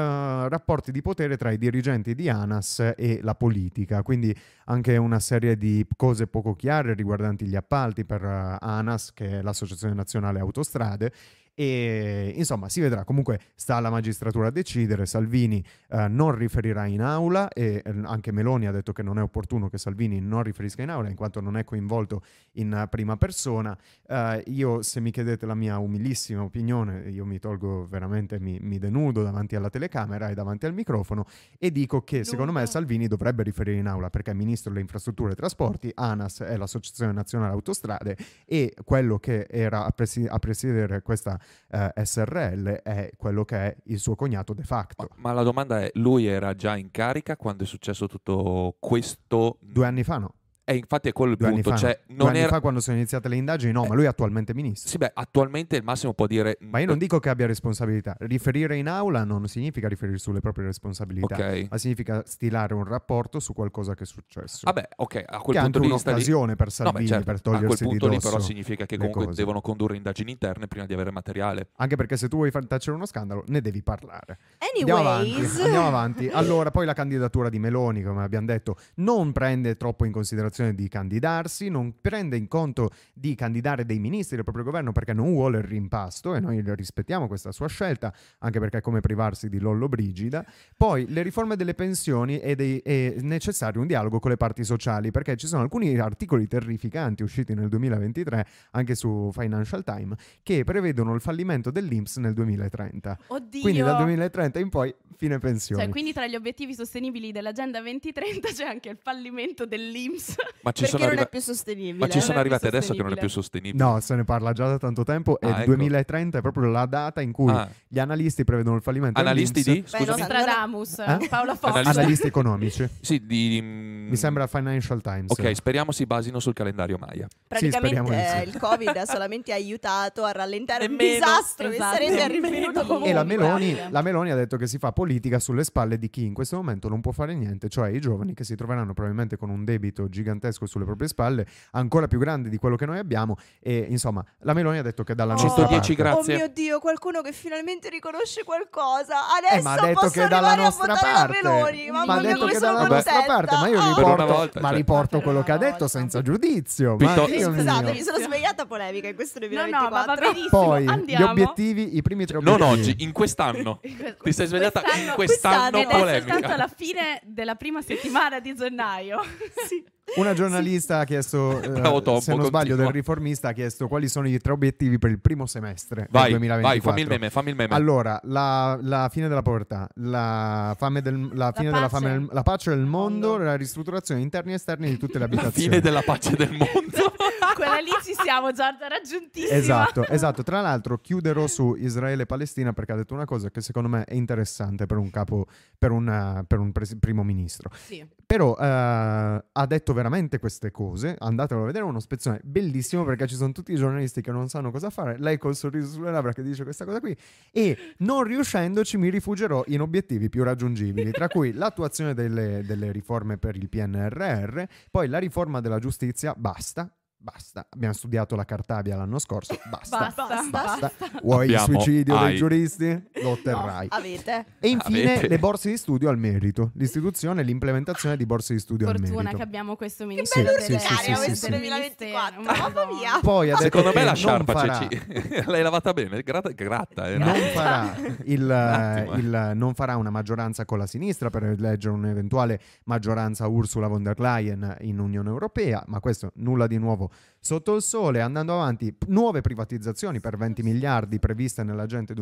rapporti 0.48 0.92
di 0.92 1.03
potere 1.03 1.37
tra 1.37 1.50
i 1.50 1.59
dirigenti 1.59 2.14
di 2.14 2.29
ANAS 2.29 2.92
e 2.96 3.20
la 3.22 3.35
politica, 3.35 4.03
quindi 4.03 4.37
anche 4.66 4.96
una 4.96 5.18
serie 5.18 5.57
di 5.57 5.87
cose 5.96 6.26
poco 6.26 6.55
chiare 6.55 6.94
riguardanti 6.94 7.46
gli 7.46 7.57
appalti 7.57 8.05
per 8.05 8.22
eh, 8.22 8.57
ANAS, 8.61 9.12
che 9.12 9.38
è 9.38 9.42
l'Associazione 9.42 9.94
Nazionale 9.94 10.40
Autostrade, 10.40 11.12
E 11.61 12.33
insomma, 12.37 12.70
si 12.70 12.81
vedrà. 12.81 13.05
Comunque 13.05 13.38
sta 13.55 13.77
alla 13.77 13.90
magistratura 13.90 14.46
a 14.46 14.51
decidere. 14.51 15.05
Salvini 15.05 15.62
eh, 15.90 16.09
non 16.09 16.35
riferirà 16.35 16.87
in 16.87 17.03
aula 17.03 17.51
e 17.51 17.83
eh, 17.85 17.94
anche 18.05 18.33
Meloni 18.33 18.66
ha 18.66 18.70
detto 18.70 18.94
che 18.94 19.03
non 19.03 19.18
è 19.18 19.23
opportuno 19.23 19.68
che 19.68 19.77
Salvini 19.77 20.20
non 20.20 20.42
riferisca 20.42 20.81
in 20.81 20.88
aula 20.88 21.11
in 21.11 21.16
quanto 21.16 21.42
non 21.42 21.59
è 21.59 21.64
coinvolto 21.64 22.23
in 22.53 22.73
eh, 22.73 22.88
prima 22.88 23.18
persona. 23.18 23.77
Eh, 24.09 24.42
io, 24.46 24.81
se 24.81 25.01
mi 25.01 25.11
chiedete 25.11 25.44
la 25.44 25.55
mia 25.55 25.77
umilissima 25.77 26.42
opinione, 26.42 27.11
io 27.11 27.27
mi 27.27 27.38
tolgo 27.38 27.85
veramente, 27.85 28.40
mi, 28.40 28.59
mi 28.59 28.79
denudo 28.79 29.23
davanti 29.23 29.55
alla 29.55 29.68
telecamera 29.68 30.31
e 30.31 30.35
davanti 30.35 30.64
al 30.64 30.73
microfono 30.73 31.27
e 31.59 31.70
dico 31.70 32.03
che 32.03 32.25
secondo 32.25 32.53
me. 32.53 32.64
Salvini 32.64 33.07
dovrebbe 33.07 33.42
riferire 33.42 33.77
in 33.77 33.87
aula 33.87 34.09
perché 34.09 34.31
è 34.31 34.35
ministro 34.35 34.70
delle 34.70 34.81
infrastrutture 34.81 35.33
e 35.33 35.35
trasporti, 35.35 35.90
ANAS 35.94 36.40
è 36.40 36.57
l'Associazione 36.57 37.12
Nazionale 37.12 37.53
Autostrade 37.53 38.16
e 38.46 38.75
quello 38.83 39.18
che 39.18 39.46
era 39.51 39.85
a 39.85 40.38
presiedere 40.38 41.03
questa 41.03 41.38
eh, 41.70 41.92
SRL 42.02 42.82
è 42.82 43.10
quello 43.16 43.44
che 43.44 43.56
è 43.56 43.76
il 43.84 43.98
suo 43.98 44.14
cognato 44.14 44.52
de 44.52 44.62
facto. 44.62 45.08
Ma 45.16 45.32
la 45.32 45.42
domanda 45.42 45.80
è, 45.80 45.90
lui 45.94 46.26
era 46.26 46.54
già 46.54 46.76
in 46.76 46.90
carica 46.90 47.36
quando 47.36 47.64
è 47.64 47.66
successo 47.66 48.06
tutto 48.06 48.76
questo? 48.78 49.58
Due 49.60 49.86
anni 49.86 50.04
fa 50.04 50.18
no, 50.18 50.34
E 50.70 50.76
infatti 50.76 51.09
è 51.09 51.12
quello 51.12 51.33
il 51.33 51.37
due 51.37 51.48
anni 51.48 51.62
punto, 51.62 51.78
fa, 51.78 51.85
cioè 51.85 52.00
no. 52.00 52.04
non 52.09 52.16
Due 52.18 52.28
anni 52.28 52.38
era... 52.38 52.48
fa 52.48 52.61
quando 52.61 52.78
sono 52.78 52.96
iniziate 52.96 53.28
le 53.28 53.35
indagini 53.35 53.72
no, 53.72 53.87
ma 53.87 53.94
lui 53.96 54.04
è 54.04 54.06
attualmente 54.06 54.54
ministro. 54.54 54.88
Sì, 54.88 54.98
beh, 54.98 55.11
attualmente 55.14 55.74
il 55.74 55.83
massimo 55.83 56.14
può 56.14 56.28
dire... 56.28 56.59
Ma 56.61 56.78
io 56.78 56.87
non 56.87 56.96
dico 56.96 57.18
che 57.18 57.28
abbia 57.28 57.46
responsabilità. 57.46 58.14
Riferire 58.20 58.76
in 58.76 58.88
aula 58.88 59.24
non 59.24 59.48
significa 59.48 59.88
riferire 59.88 60.18
sulle 60.18 60.38
proprie 60.38 60.66
responsabilità, 60.66 61.35
Ok. 61.35 61.66
ma 61.70 61.76
significa 61.76 62.22
stilare 62.24 62.74
un 62.74 62.85
rapporto 62.85 63.40
su 63.40 63.52
qualcosa 63.52 63.94
che 63.94 64.04
è 64.04 64.06
successo. 64.06 64.61
Vabbè, 64.62 64.88
ok, 64.96 65.14
a 65.16 65.38
che 65.38 65.42
quel 65.42 65.56
è 65.56 65.59
anche 65.59 65.70
punto 65.72 65.78
di 65.80 65.92
vista 65.92 66.11
lì... 66.11 66.16
un'occasione 66.16 66.54
per 66.54 66.66
No, 66.66 66.72
Salvini 66.72 67.02
beh, 67.02 67.11
certo, 67.11 67.24
per 67.24 67.35
a 67.35 67.40
quel 67.40 67.59
togliersi 67.61 67.85
punto 67.85 68.09
di 68.09 68.14
lì 68.14 68.20
però 68.20 68.38
significa 68.38 68.87
che 68.87 68.96
comunque 68.96 69.24
cose. 69.24 69.37
devono 69.37 69.61
condurre 69.61 69.96
indagini 69.96 70.30
interne 70.30 70.68
prima 70.68 70.87
di 70.87 70.92
avere 70.94 71.11
materiale. 71.11 71.70
Anche 71.78 71.96
perché 71.96 72.16
se 72.16 72.28
tu 72.28 72.37
vuoi 72.37 72.52
far 72.52 72.66
tacere 72.66 72.94
uno 72.94 73.06
scandalo, 73.06 73.42
ne 73.48 73.61
devi 73.61 73.83
parlare. 73.83 74.38
Andiamo 74.78 75.00
avanti, 75.00 75.30
Anyways, 75.30 75.59
andiamo 75.61 75.87
avanti. 75.88 76.28
Allora, 76.28 76.70
poi 76.70 76.87
la 76.87 76.92
candidatura 76.92 77.48
di 77.48 77.59
Meloni, 77.59 78.02
come 78.02 78.22
abbiamo 78.22 78.46
detto, 78.46 78.76
non 78.96 79.33
prende 79.33 79.76
troppo 79.76 80.04
in 80.04 80.12
considerazione 80.12 80.59
di 80.68 80.88
candidarsi, 80.88 81.68
non 81.68 81.94
prende 82.01 82.37
in 82.37 82.49
conto 82.49 82.90
di 83.12 83.35
candidare 83.35 83.85
dei 83.85 83.99
ministri 83.99 84.37
del 84.37 84.44
proprio 84.44 84.64
governo 84.64 84.92
perché 84.92 85.12
non 85.12 85.33
vuole 85.33 85.59
il 85.59 85.64
rimpasto 85.64 86.35
e 86.35 86.40
noi 86.40 86.62
rispettiamo 86.75 87.27
questa 87.27 87.53
sua 87.53 87.68
scelta, 87.68 88.12
anche 88.38 88.59
perché 88.59 88.79
è 88.79 88.81
come 88.81 89.01
privarsi 89.01 89.49
di 89.49 89.59
Lollo 89.59 89.88
Brigida. 89.88 90.44
Poi 90.77 91.07
le 91.09 91.23
riforme 91.23 91.57
delle 91.57 91.75
pensioni 91.75 92.38
è, 92.38 92.55
dei- 92.55 92.79
è 92.79 93.16
necessario 93.20 93.81
un 93.81 93.87
dialogo 93.87 94.18
con 94.18 94.31
le 94.31 94.37
parti 94.37 94.64
sociali 94.64 95.11
perché 95.11 95.37
ci 95.37 95.46
sono 95.46 95.62
alcuni 95.62 95.99
articoli 95.99 96.46
terrificanti 96.46 97.23
usciti 97.23 97.55
nel 97.55 97.68
2023 97.68 98.46
anche 98.73 98.94
su 98.94 99.31
Financial 99.33 99.83
Times 99.85 100.16
che 100.42 100.64
prevedono 100.64 101.14
il 101.14 101.20
fallimento 101.20 101.70
dell'Inps 101.70 102.16
nel 102.16 102.35
2030. 102.35 103.18
Oddio. 103.29 103.61
Quindi 103.61 103.81
dal 103.81 103.96
2030 103.96 104.59
in 104.59 104.68
poi 104.68 104.94
fine 105.16 105.38
pensioni. 105.38 105.83
Cioè, 105.83 105.90
quindi 105.90 106.12
tra 106.14 106.27
gli 106.27 106.35
obiettivi 106.35 106.75
sostenibili 106.75 107.31
dell'Agenda 107.31 107.81
2030 107.81 108.49
c'è 108.53 108.64
anche 108.64 108.88
il 108.88 108.96
fallimento 108.96 109.66
dell'IMSS. 109.66 110.35
Ma 110.62 110.72
ci 110.72 110.82
perché 110.82 110.86
sono, 110.88 110.98
non 111.04 111.12
arriva- 111.12 111.22
è 111.26 111.28
più 111.28 111.40
sostenibile. 111.40 111.98
ma 111.98 112.08
ci 112.08 112.20
sono 112.20 112.38
arrivate 112.38 112.66
adesso 112.68 112.92
che 112.94 113.02
non 113.02 113.12
è 113.12 113.16
più 113.16 113.28
sostenibile. 113.28 113.82
No, 113.82 114.00
se 114.00 114.14
ne 114.14 114.24
parla 114.24 114.52
già 114.52 114.66
da 114.66 114.78
tanto 114.78 115.04
tempo 115.04 115.40
e 115.40 115.46
Ah, 115.46 115.50
il 115.50 115.56
ecco. 115.62 115.64
2030 115.66 116.38
è 116.38 116.40
proprio 116.40 116.68
la 116.70 116.86
data 116.86 117.20
in 117.20 117.32
cui 117.32 117.50
Ah, 117.52 117.68
gli 117.88 117.98
analisti 117.98 118.44
prevedono 118.44 118.76
il 118.76 118.82
fallimento 118.82 119.18
analisti 119.20 119.62
di? 119.62 119.84
Beh, 119.90 120.04
Nostradamus, 120.04 120.98
Eh? 120.98 121.26
Paola 121.28 121.54
Fox. 121.54 121.70
Analisti- 121.70 121.98
Analisti 121.98 122.26
economici. 122.26 122.88
Sì, 123.00 123.24
di... 123.26 123.60
Mi 123.62 124.16
sembra 124.16 124.46
Financial 124.46 125.00
Times. 125.00 125.30
Ok, 125.30 125.54
speriamo 125.54 125.92
si 125.92 126.04
basino 126.06 126.38
sul 126.40 126.52
calendario 126.52 126.96
Maya. 126.98 127.26
Praticamente 127.46 128.12
sì. 128.28 128.36
eh, 128.36 128.42
il 128.42 128.56
Covid 128.58 128.96
ha 128.96 129.04
solamente 129.06 129.52
aiutato 129.52 130.24
a 130.24 130.32
rallentare 130.32 130.86
un 130.86 130.96
disastro 130.96 131.68
che 131.68 131.74
Esatto. 131.76 132.22
arrivato 132.22 132.86
comunque. 132.86 133.10
E 133.10 133.12
la 133.12 133.24
Meloni, 133.24 133.76
la 133.90 134.02
Meloni 134.02 134.30
ha 134.30 134.36
detto 134.36 134.56
che 134.56 134.66
si 134.66 134.78
fa 134.78 134.92
politica 134.92 135.38
sulle 135.38 135.64
spalle 135.64 135.98
di 135.98 136.08
chi 136.10 136.24
in 136.24 136.34
questo 136.34 136.56
momento 136.56 136.88
non 136.88 137.00
può 137.00 137.12
fare 137.12 137.34
niente, 137.34 137.68
cioè 137.68 137.90
i 137.90 138.00
giovani 138.00 138.34
che 138.34 138.44
si 138.44 138.54
troveranno 138.54 138.92
probabilmente 138.92 139.36
con 139.36 139.50
un 139.50 139.64
debito 139.64 140.08
gigantesco 140.31 140.66
sulle 140.66 140.85
proprie 140.85 141.09
spalle, 141.09 141.47
ancora 141.73 142.07
più 142.07 142.19
grande 142.19 142.49
di 142.49 142.57
quello 142.57 142.77
che 142.77 142.87
noi 142.87 142.99
abbiamo. 142.99 143.37
E 143.61 143.87
insomma, 143.88 144.25
la 144.40 144.53
Meloni 144.55 144.79
ha 144.79 144.83
detto 144.83 145.03
che 145.05 145.14
dalla 145.14 145.35
Oh. 145.35 145.43
nostra 145.43 145.66
110 145.66 145.95
parte. 145.97 146.03
grazie. 146.12 146.35
Oh 146.35 146.37
mio 146.38 146.49
Dio, 146.49 146.79
qualcuno 146.81 147.21
che 147.23 147.33
finalmente 147.33 147.88
riconosce 147.88 148.45
qualcosa. 148.45 149.16
Adesso 149.37 149.55
Eh, 149.55 149.62
ma 149.62 149.73
ha 149.73 149.81
detto 149.81 150.01
posso 150.01 150.11
che 150.12 150.21
dalla 150.29 150.37
arrivare 150.53 150.61
a 150.61 150.64
nostra 150.64 150.95
votare 150.95 151.12
parte. 151.12 151.40
la 151.43 151.51
Meloni. 151.51 151.90
Ma 151.90 152.03
ha 152.03 152.21
detto 152.21 152.47
che 152.47 152.55
sono 152.55 152.73
dalla 152.77 152.88
nostra 152.88 153.23
parte, 153.27 153.57
ma 153.57 153.69
io 153.69 153.79
Oh. 153.81 153.88
Riporto, 153.95 154.27
volta, 154.27 154.61
ma 154.61 154.69
cioè. 154.69 154.77
riporto 154.77 155.21
quello 155.21 155.43
che 155.43 155.53
ha 155.53 155.57
detto 155.59 155.88
senza 155.88 156.23
giudizio. 156.23 156.97
Pitto- 156.97 157.27
Scusate, 157.27 157.83
mio. 157.83 157.93
mi 157.93 158.03
sono 158.03 158.19
svegliata 158.19 158.66
polemica 158.66 159.09
in 159.09 159.14
questo 159.14 159.38
No, 159.40 159.47
2024. 159.47 159.88
no, 159.88 159.95
ma 159.95 160.05
va 160.05 160.14
benissimo. 160.21 160.49
Poi 160.64 160.87
Andiamo. 160.87 161.25
gli 161.25 161.29
obiettivi, 161.29 161.97
i 161.97 162.03
primi 162.03 162.25
tre 162.27 162.38
Non 162.40 162.61
obiettivi. 162.61 162.90
oggi, 162.90 163.03
in 163.05 163.12
quest'anno. 163.12 163.81
Ti 164.23 164.33
sei 164.33 164.47
svegliata 164.47 164.81
in 164.81 165.12
quest'anno 165.14 165.14
quest'anno 165.14 165.79
Ed 165.79 165.88
è 165.88 165.99
polemica. 165.99 166.33
soltanto 166.33 166.57
la 166.57 166.69
fine 166.75 167.21
della 167.25 167.55
prima 167.55 167.83
settimana 167.83 168.40
di 168.40 168.55
gennaio. 168.55 169.21
Una 170.16 170.33
giornalista 170.35 170.99
ha 171.01 171.05
chiesto, 171.05 171.61
eh, 171.62 171.68
Bravo, 171.68 172.03
Tombo, 172.03 172.20
se 172.20 172.35
non 172.35 172.44
sbaglio, 172.46 172.68
continua. 172.75 172.85
del 172.85 172.92
riformista 172.92 173.49
ha 173.49 173.53
chiesto 173.53 173.88
quali 173.88 174.09
sono 174.09 174.29
i 174.29 174.38
tre 174.38 174.53
obiettivi 174.53 174.99
per 174.99 175.11
il 175.11 175.20
primo 175.20 175.46
semestre 175.46 176.07
Vai, 176.11 176.31
del 176.31 176.38
2024. 176.38 176.68
vai, 176.68 176.81
fammi 176.81 177.01
il 177.03 177.09
meme, 177.09 177.31
fammi 177.31 177.51
il 177.51 177.57
meme. 177.57 177.75
Allora, 177.75 178.20
la, 178.25 178.79
la 178.83 179.09
fine 179.11 179.29
della 179.29 179.42
povertà, 179.42 179.88
la, 179.94 180.75
fame 180.79 181.03
del, 181.03 181.31
la 181.35 181.53
fine 181.55 181.70
della 181.70 181.88
pace. 181.88 182.03
fame 182.05 182.18
del- 182.18 182.29
la 182.33 182.42
pace 182.42 182.70
del 182.70 182.79
mondo, 182.87 183.29
Mondo. 183.29 183.44
la 183.44 183.57
ristrutturazione 183.57 184.20
interni 184.20 184.53
e 184.53 184.55
esterni 184.57 184.88
di 184.90 184.96
tutte 184.99 185.14
le 185.14 185.20
La 185.20 185.25
abitazioni. 185.27 185.68
fine 185.68 185.81
della 185.81 186.03
pace 186.03 186.37
del 186.37 186.51
mondo. 186.51 186.68
Quella 187.61 187.79
lì 187.81 187.90
ci 188.03 188.14
siamo, 188.14 188.53
Giorgia, 188.53 188.88
raggiuntissima. 188.88 189.55
Esatto, 189.55 190.07
esatto. 190.07 190.42
Tra 190.42 190.61
l'altro 190.61 190.96
chiuderò 190.99 191.46
su 191.46 191.75
Israele 191.75 192.23
e 192.23 192.27
Palestina 192.27 192.73
perché 192.73 192.92
ha 192.92 192.96
detto 192.96 193.12
una 193.14 193.27
cosa 193.27 193.51
che 193.51 193.61
secondo 193.61 193.88
me 193.88 194.05
è 194.05 194.14
interessante 194.14 194.87
per 194.87 194.96
un 194.96 195.11
capo, 195.11 195.46
per, 195.79 195.90
una- 195.90 196.42
per 196.46 196.59
un 196.59 196.73
pres- 196.73 196.96
primo 196.99 197.23
ministro. 197.23 197.70
Sì. 197.75 198.07
Però 198.25 198.57
eh, 198.59 198.64
ha 198.64 199.66
detto 199.66 199.92
veramente 199.92 200.38
queste 200.38 200.70
cose. 200.70 201.14
Andatelo 201.18 201.62
a 201.62 201.66
vedere, 201.66 201.85
è 201.85 201.88
uno 201.88 202.01
spezzone 202.01 202.40
bellissimo 202.42 203.05
perché 203.05 203.27
ci 203.27 203.35
sono 203.35 203.53
tutti 203.53 203.73
i 203.73 203.77
giornalisti 203.77 204.20
che 204.23 204.31
non 204.33 204.49
sanno 204.49 204.70
cosa 204.70 204.88
fare. 204.88 205.16
Lei 205.18 205.37
col 205.37 205.55
sorriso 205.55 205.90
sulle 205.90 206.11
labbra 206.11 206.33
che 206.33 206.42
dice 206.42 206.62
questa 206.62 206.85
cosa 206.85 207.01
qui. 207.01 207.14
E 207.53 207.94
non 207.99 208.23
riuscendoci 208.25 208.96
mi 208.96 209.11
rifugierò 209.11 209.64
in 209.66 209.81
obiettivi 209.83 210.29
più 210.29 210.44
raggiungibili, 210.44 211.11
tra 211.11 211.29
cui 211.29 211.53
l'attuazione 211.53 212.14
delle, 212.14 212.62
delle 212.64 212.90
riforme 212.92 213.37
per 213.37 213.57
il 213.57 213.68
PNRR, 213.68 214.62
poi 214.90 215.09
la 215.09 215.18
riforma 215.18 215.61
della 215.61 215.79
giustizia, 215.79 216.35
basta. 216.37 216.90
Basta, 217.22 217.66
abbiamo 217.68 217.92
studiato 217.92 218.35
la 218.35 218.46
Cartabia 218.46 218.96
l'anno 218.96 219.18
scorso. 219.18 219.54
Basta, 219.68 220.11
Basta, 220.16 220.48
basta. 220.50 220.90
Vuoi 221.22 221.48
il 221.48 221.54
Abbiamo- 221.54 221.78
suicidio 221.83 222.16
dei 222.16 222.24
hai- 222.28 222.37
giuristi? 222.37 223.09
Lo 223.22 223.28
otterrai. 223.30 223.88
Avete. 223.90 224.46
E 224.59 224.68
infine 224.70 225.02
Avete- 225.16 225.28
le 225.28 225.38
borse 225.38 225.68
di 225.68 225.76
studio 225.76 226.09
al 226.09 226.16
merito, 226.16 226.70
l'istituzione 226.76 227.42
e 227.42 227.44
l'implementazione 227.44 228.16
di 228.16 228.24
borse 228.24 228.54
di 228.54 228.59
studio 228.61 228.88
al 228.88 228.96
Fortuna 228.96 229.16
merito. 229.18 229.37
che 229.37 229.42
abbiamo 229.42 229.76
questo 229.76 230.04
Che 230.04 230.09
ministero 230.14 230.44
bello 230.46 230.56
delle- 230.61 230.74
ordinario 230.76 231.06
del 231.06 231.24
questo 231.26 231.48
Ministero. 231.50 231.59
2024, 231.59 232.40
Madonna. 232.42 232.68
mamma 232.68 232.87
mia. 232.87 233.11
Poi 233.20 233.56
Secondo 233.56 233.92
me 233.94 234.04
la 234.04 234.14
sciarpa 234.14 234.52
farà, 234.54 234.88
Ceci. 234.88 235.44
L'hai 235.50 235.62
lavata 235.62 235.92
bene, 235.92 236.22
gratta, 236.22 236.48
gratta. 236.52 237.06
eh. 237.06 237.18
non 237.18 237.35
farà, 237.52 237.94
il, 238.24 238.50
eh. 238.50 239.18
il- 239.18 239.52
non 239.56 239.74
farà 239.74 239.96
una 239.98 240.09
maggioranza 240.11 240.64
con 240.64 240.78
la 240.78 240.87
sinistra 240.87 241.28
per 241.28 241.44
eleggere 241.44 241.92
un'eventuale 241.92 242.59
maggioranza 242.85 243.46
Ursula 243.46 243.88
von 243.88 244.02
der 244.02 244.18
Leyen 244.18 244.76
in 244.80 244.98
Unione 244.98 245.28
Europea, 245.28 245.83
ma 245.88 246.00
questo 246.00 246.30
nulla 246.37 246.66
di 246.66 246.78
nuovo 246.78 247.09
sotto 247.38 247.75
il 247.75 247.83
sole. 247.83 248.20
Andando 248.20 248.55
avanti, 248.55 248.96
nuove 249.07 249.40
privatizzazioni 249.40 250.20
per 250.20 250.37
20 250.37 250.62
miliardi 250.62 251.18
previste 251.18 251.62
nell'agenda 251.62 252.14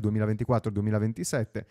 2024-2027. 0.00 1.64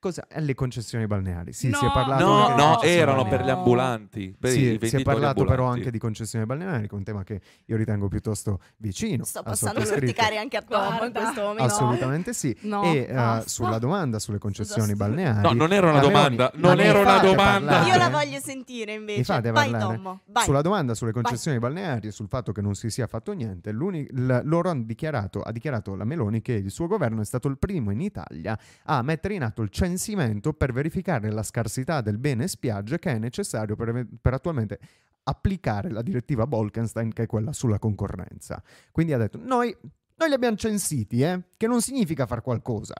Cosa? 0.00 0.26
Eh, 0.28 0.40
Le 0.40 0.54
concessioni 0.54 1.08
balneari. 1.08 1.52
Sì, 1.52 1.72
si 1.72 1.82
è 1.82 1.86
No, 1.86 1.92
parlato 1.92 2.24
No, 2.24 2.48
no, 2.54 2.82
erano 2.82 3.22
balneari. 3.22 3.28
per 3.36 3.44
gli 3.46 3.50
ambulanti. 3.50 4.36
Per 4.38 4.50
i 4.56 4.78
Sì, 4.80 4.88
si 4.88 4.96
è 4.96 5.02
parlato 5.02 5.44
però 5.44 5.66
anche 5.66 5.90
di 5.90 5.98
concessioni 5.98 6.46
balneari, 6.46 6.86
che 6.86 6.94
è 6.94 6.98
un 6.98 7.02
tema 7.02 7.24
che 7.24 7.40
io 7.64 7.76
ritengo 7.76 8.06
piuttosto 8.06 8.60
vicino. 8.76 9.24
Sto 9.24 9.42
passando 9.42 9.80
sottoscritto. 9.80 10.04
l'urticaria 10.06 10.40
anche 10.40 10.56
a 10.56 10.62
Tom 10.62 11.04
in 11.06 11.12
questo 11.12 11.40
momento. 11.40 11.62
Assolutamente 11.64 12.32
sì. 12.32 12.56
No, 12.62 12.84
e 12.84 13.06
eh, 13.08 13.12
basta. 13.12 13.48
sulla 13.48 13.78
domanda 13.80 14.20
sulle 14.20 14.38
concessioni 14.38 14.94
balneari. 14.94 15.42
No, 15.42 15.52
non 15.52 15.72
era 15.72 15.90
una 15.90 15.98
domanda, 16.00 16.52
Ma 16.54 16.68
non 16.68 16.80
era 16.80 17.00
una 17.00 17.18
domanda. 17.18 17.72
parlare? 17.72 17.88
Io 17.90 17.96
la 17.96 18.08
voglio 18.08 18.38
sentire 18.38 18.92
invece. 18.92 19.24
fate 19.24 19.50
Vai 19.50 19.70
parlare? 19.70 19.96
Tom, 20.00 20.20
vai. 20.26 20.44
Sulla 20.44 20.62
domanda 20.62 20.94
sulle 20.94 21.10
concessioni 21.12 21.58
balneari 21.58 22.06
e 22.06 22.10
sul 22.12 22.28
fatto 22.28 22.52
che 22.52 22.60
non 22.60 22.76
si 22.76 22.88
sia 22.88 23.08
fatto 23.08 23.32
niente, 23.32 23.72
l- 23.72 24.42
loro 24.44 24.70
hanno 24.70 24.84
dichiarato, 24.84 25.40
ha 25.42 25.50
dichiarato 25.50 25.96
la 25.96 26.04
Meloni 26.04 26.40
che 26.40 26.52
il 26.52 26.70
suo 26.70 26.86
governo 26.86 27.20
è 27.20 27.24
stato 27.24 27.48
il 27.48 27.58
primo 27.58 27.90
in 27.90 28.00
Italia 28.00 28.56
a 28.84 29.02
mettere 29.02 29.34
in 29.34 29.42
atto 29.42 29.62
il 29.62 29.70
censimento 29.88 30.52
per 30.52 30.72
verificare 30.72 31.30
la 31.30 31.42
scarsità 31.42 32.00
del 32.00 32.18
bene 32.18 32.46
spiagge 32.48 32.98
che 32.98 33.12
è 33.12 33.18
necessario 33.18 33.74
per, 33.76 34.06
per 34.20 34.34
attualmente 34.34 34.78
applicare 35.24 35.90
la 35.90 36.02
direttiva 36.02 36.46
Bolkenstein, 36.46 37.12
che 37.12 37.24
è 37.24 37.26
quella 37.26 37.52
sulla 37.52 37.78
concorrenza. 37.78 38.62
Quindi 38.90 39.12
ha 39.12 39.18
detto: 39.18 39.38
Noi, 39.42 39.74
noi 40.16 40.28
li 40.28 40.34
abbiamo 40.34 40.56
censiti, 40.56 41.20
eh? 41.22 41.42
che 41.56 41.66
non 41.66 41.80
significa 41.80 42.26
far 42.26 42.42
qualcosa. 42.42 42.94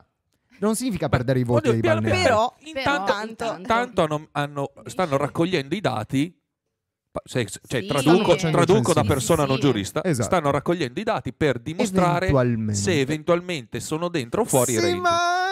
Non 0.61 0.75
significa 0.75 1.09
perdere 1.09 1.39
i 1.39 1.45
voti 1.45 1.69
Oddio, 1.69 1.73
dei 1.73 1.81
piano 1.81 2.01
balneari. 2.01 2.23
Però, 2.25 2.55
Intanto, 2.65 3.35
Però- 3.45 3.57
intanto 3.59 4.03
hanno- 4.03 4.29
hanno- 4.33 4.73
stanno 4.87 5.17
raccogliendo 5.17 5.75
i 5.75 5.81
dati 5.81 6.37
se- 7.25 7.47
cioè, 7.47 7.81
Sì. 7.81 7.87
traduco, 7.87 8.37
Sì. 8.39 8.51
traduco 8.51 8.93
da 8.93 9.03
Sì, 9.03 9.07
persona 9.09 9.43
sì, 9.43 9.49
non 9.49 9.57
sì. 9.57 9.63
giurista, 9.63 10.05
Esatto. 10.05 10.27
stanno 10.29 10.51
raccogliendo 10.51 11.01
i 11.01 11.03
dati 11.03 11.33
per 11.33 11.59
dimostrare 11.59 12.27
Eventualmente. 12.29 12.75
se 12.75 13.01
eventualmente 13.01 13.81
sono 13.81 14.09
dentro 14.09 14.43
o 14.43 14.45
fuori 14.45 14.73
i 14.73 14.75
Se 14.77 14.81
range. 14.83 15.01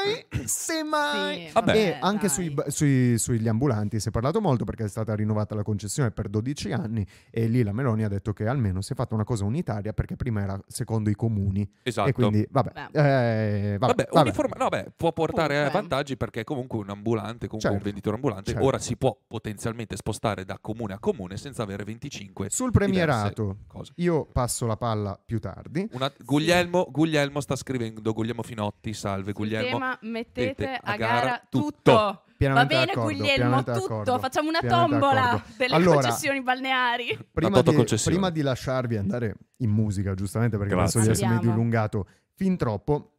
Mai, 0.06 0.46
se 0.48 0.82
mai. 0.82 1.46
Sì, 1.46 1.52
Vabbè. 1.52 1.76
E 1.76 1.98
anche 2.00 2.28
sui, 2.28 2.54
sui- 2.68 3.18
sugli 3.18 3.48
ambulanti 3.48 4.00
si 4.00 4.08
è 4.08 4.10
parlato 4.10 4.40
molto 4.40 4.64
perché 4.64 4.84
è 4.84 4.88
stata 4.88 5.14
rinnovata 5.14 5.54
la 5.54 5.62
concessione 5.62 6.10
per 6.10 6.28
12 6.28 6.72
anni 6.72 7.06
e 7.30 7.46
lì 7.46 7.62
la 7.62 7.72
Meloni 7.72 8.04
ha 8.04 8.08
detto 8.08 8.32
che 8.32 8.46
almeno 8.46 8.80
si 8.82 8.92
è 8.92 8.96
fatta 8.96 9.14
una 9.14 9.24
cosa 9.24 9.44
unitaria 9.44 9.92
perché 9.92 10.16
prima 10.16 10.42
era 10.42 10.58
secondo 10.66 11.10
i 11.10 11.14
comuni 11.14 11.68
Esatto. 11.82 12.08
e 12.08 12.12
quindi 12.12 12.46
vabbè, 12.50 12.70
eh, 12.92 13.76
vabbè, 13.78 13.78
Vabbè, 13.78 14.08
vabbè. 14.10 14.20
uniforma- 14.28 14.56
no, 14.56 14.68
beh, 14.68 14.92
può 14.96 15.12
portare 15.12 15.54
Comunque. 15.54 15.80
vantaggi 15.80 16.16
perché 16.16 16.44
comunque 16.44 16.78
un 16.78 16.90
ambulante, 16.90 17.46
comunque 17.46 17.60
Certo, 17.60 17.76
un 17.76 17.82
venditore 17.82 18.16
ambulante, 18.16 18.50
certo. 18.52 18.66
ora 18.66 18.78
si 18.78 18.96
può 18.96 19.16
potenzialmente 19.26 19.96
spostare 19.96 20.44
da 20.44 20.58
comune 20.60 20.94
a 20.94 20.98
comune 20.98 21.36
senza 21.36 21.62
avere 21.62 21.84
25 21.84 22.48
Sul 22.50 22.70
premierato 22.70 23.58
cose. 23.66 23.92
io 23.96 24.24
passo 24.26 24.66
la 24.66 24.76
palla 24.76 25.18
più 25.24 25.38
tardi. 25.38 25.88
Una- 25.92 26.12
Guglielmo, 26.24 26.86
Guglielmo 26.90 27.40
sta 27.40 27.56
scrivendo, 27.56 28.12
Guglielmo 28.12 28.42
Finotti, 28.42 28.92
salve 28.92 29.32
Sul 29.32 29.44
Guglielmo. 29.44 29.95
Mettete 30.02 30.78
a 30.82 30.96
gara 30.96 31.20
gara 31.20 31.42
tutto. 31.48 31.66
tutto. 31.82 32.20
Pienamente 32.36 32.74
Va 32.74 32.80
bene 32.80 32.92
d'accordo, 32.92 33.16
Guglielmo, 33.18 33.56
tutto. 33.64 33.72
d'accordo, 33.72 34.18
Facciamo 34.18 34.48
una 34.50 34.60
tombola 34.60 35.14
d'accordo. 35.14 35.44
delle 35.56 35.74
Allora, 35.74 35.94
concessioni 36.00 36.42
balneari. 36.42 37.18
Prima 37.32 37.62
di, 37.62 37.84
prima 38.04 38.28
di 38.30 38.42
lasciarvi 38.42 38.96
andare 38.98 39.36
in 39.58 39.70
musica, 39.70 40.12
giustamente 40.12 40.58
perché 40.58 40.74
Grazie. 40.74 41.00
penso 41.00 41.14
di 41.22 41.24
essermi 41.24 41.40
dilungato 41.50 42.06
fin 42.34 42.58
troppo, 42.58 43.12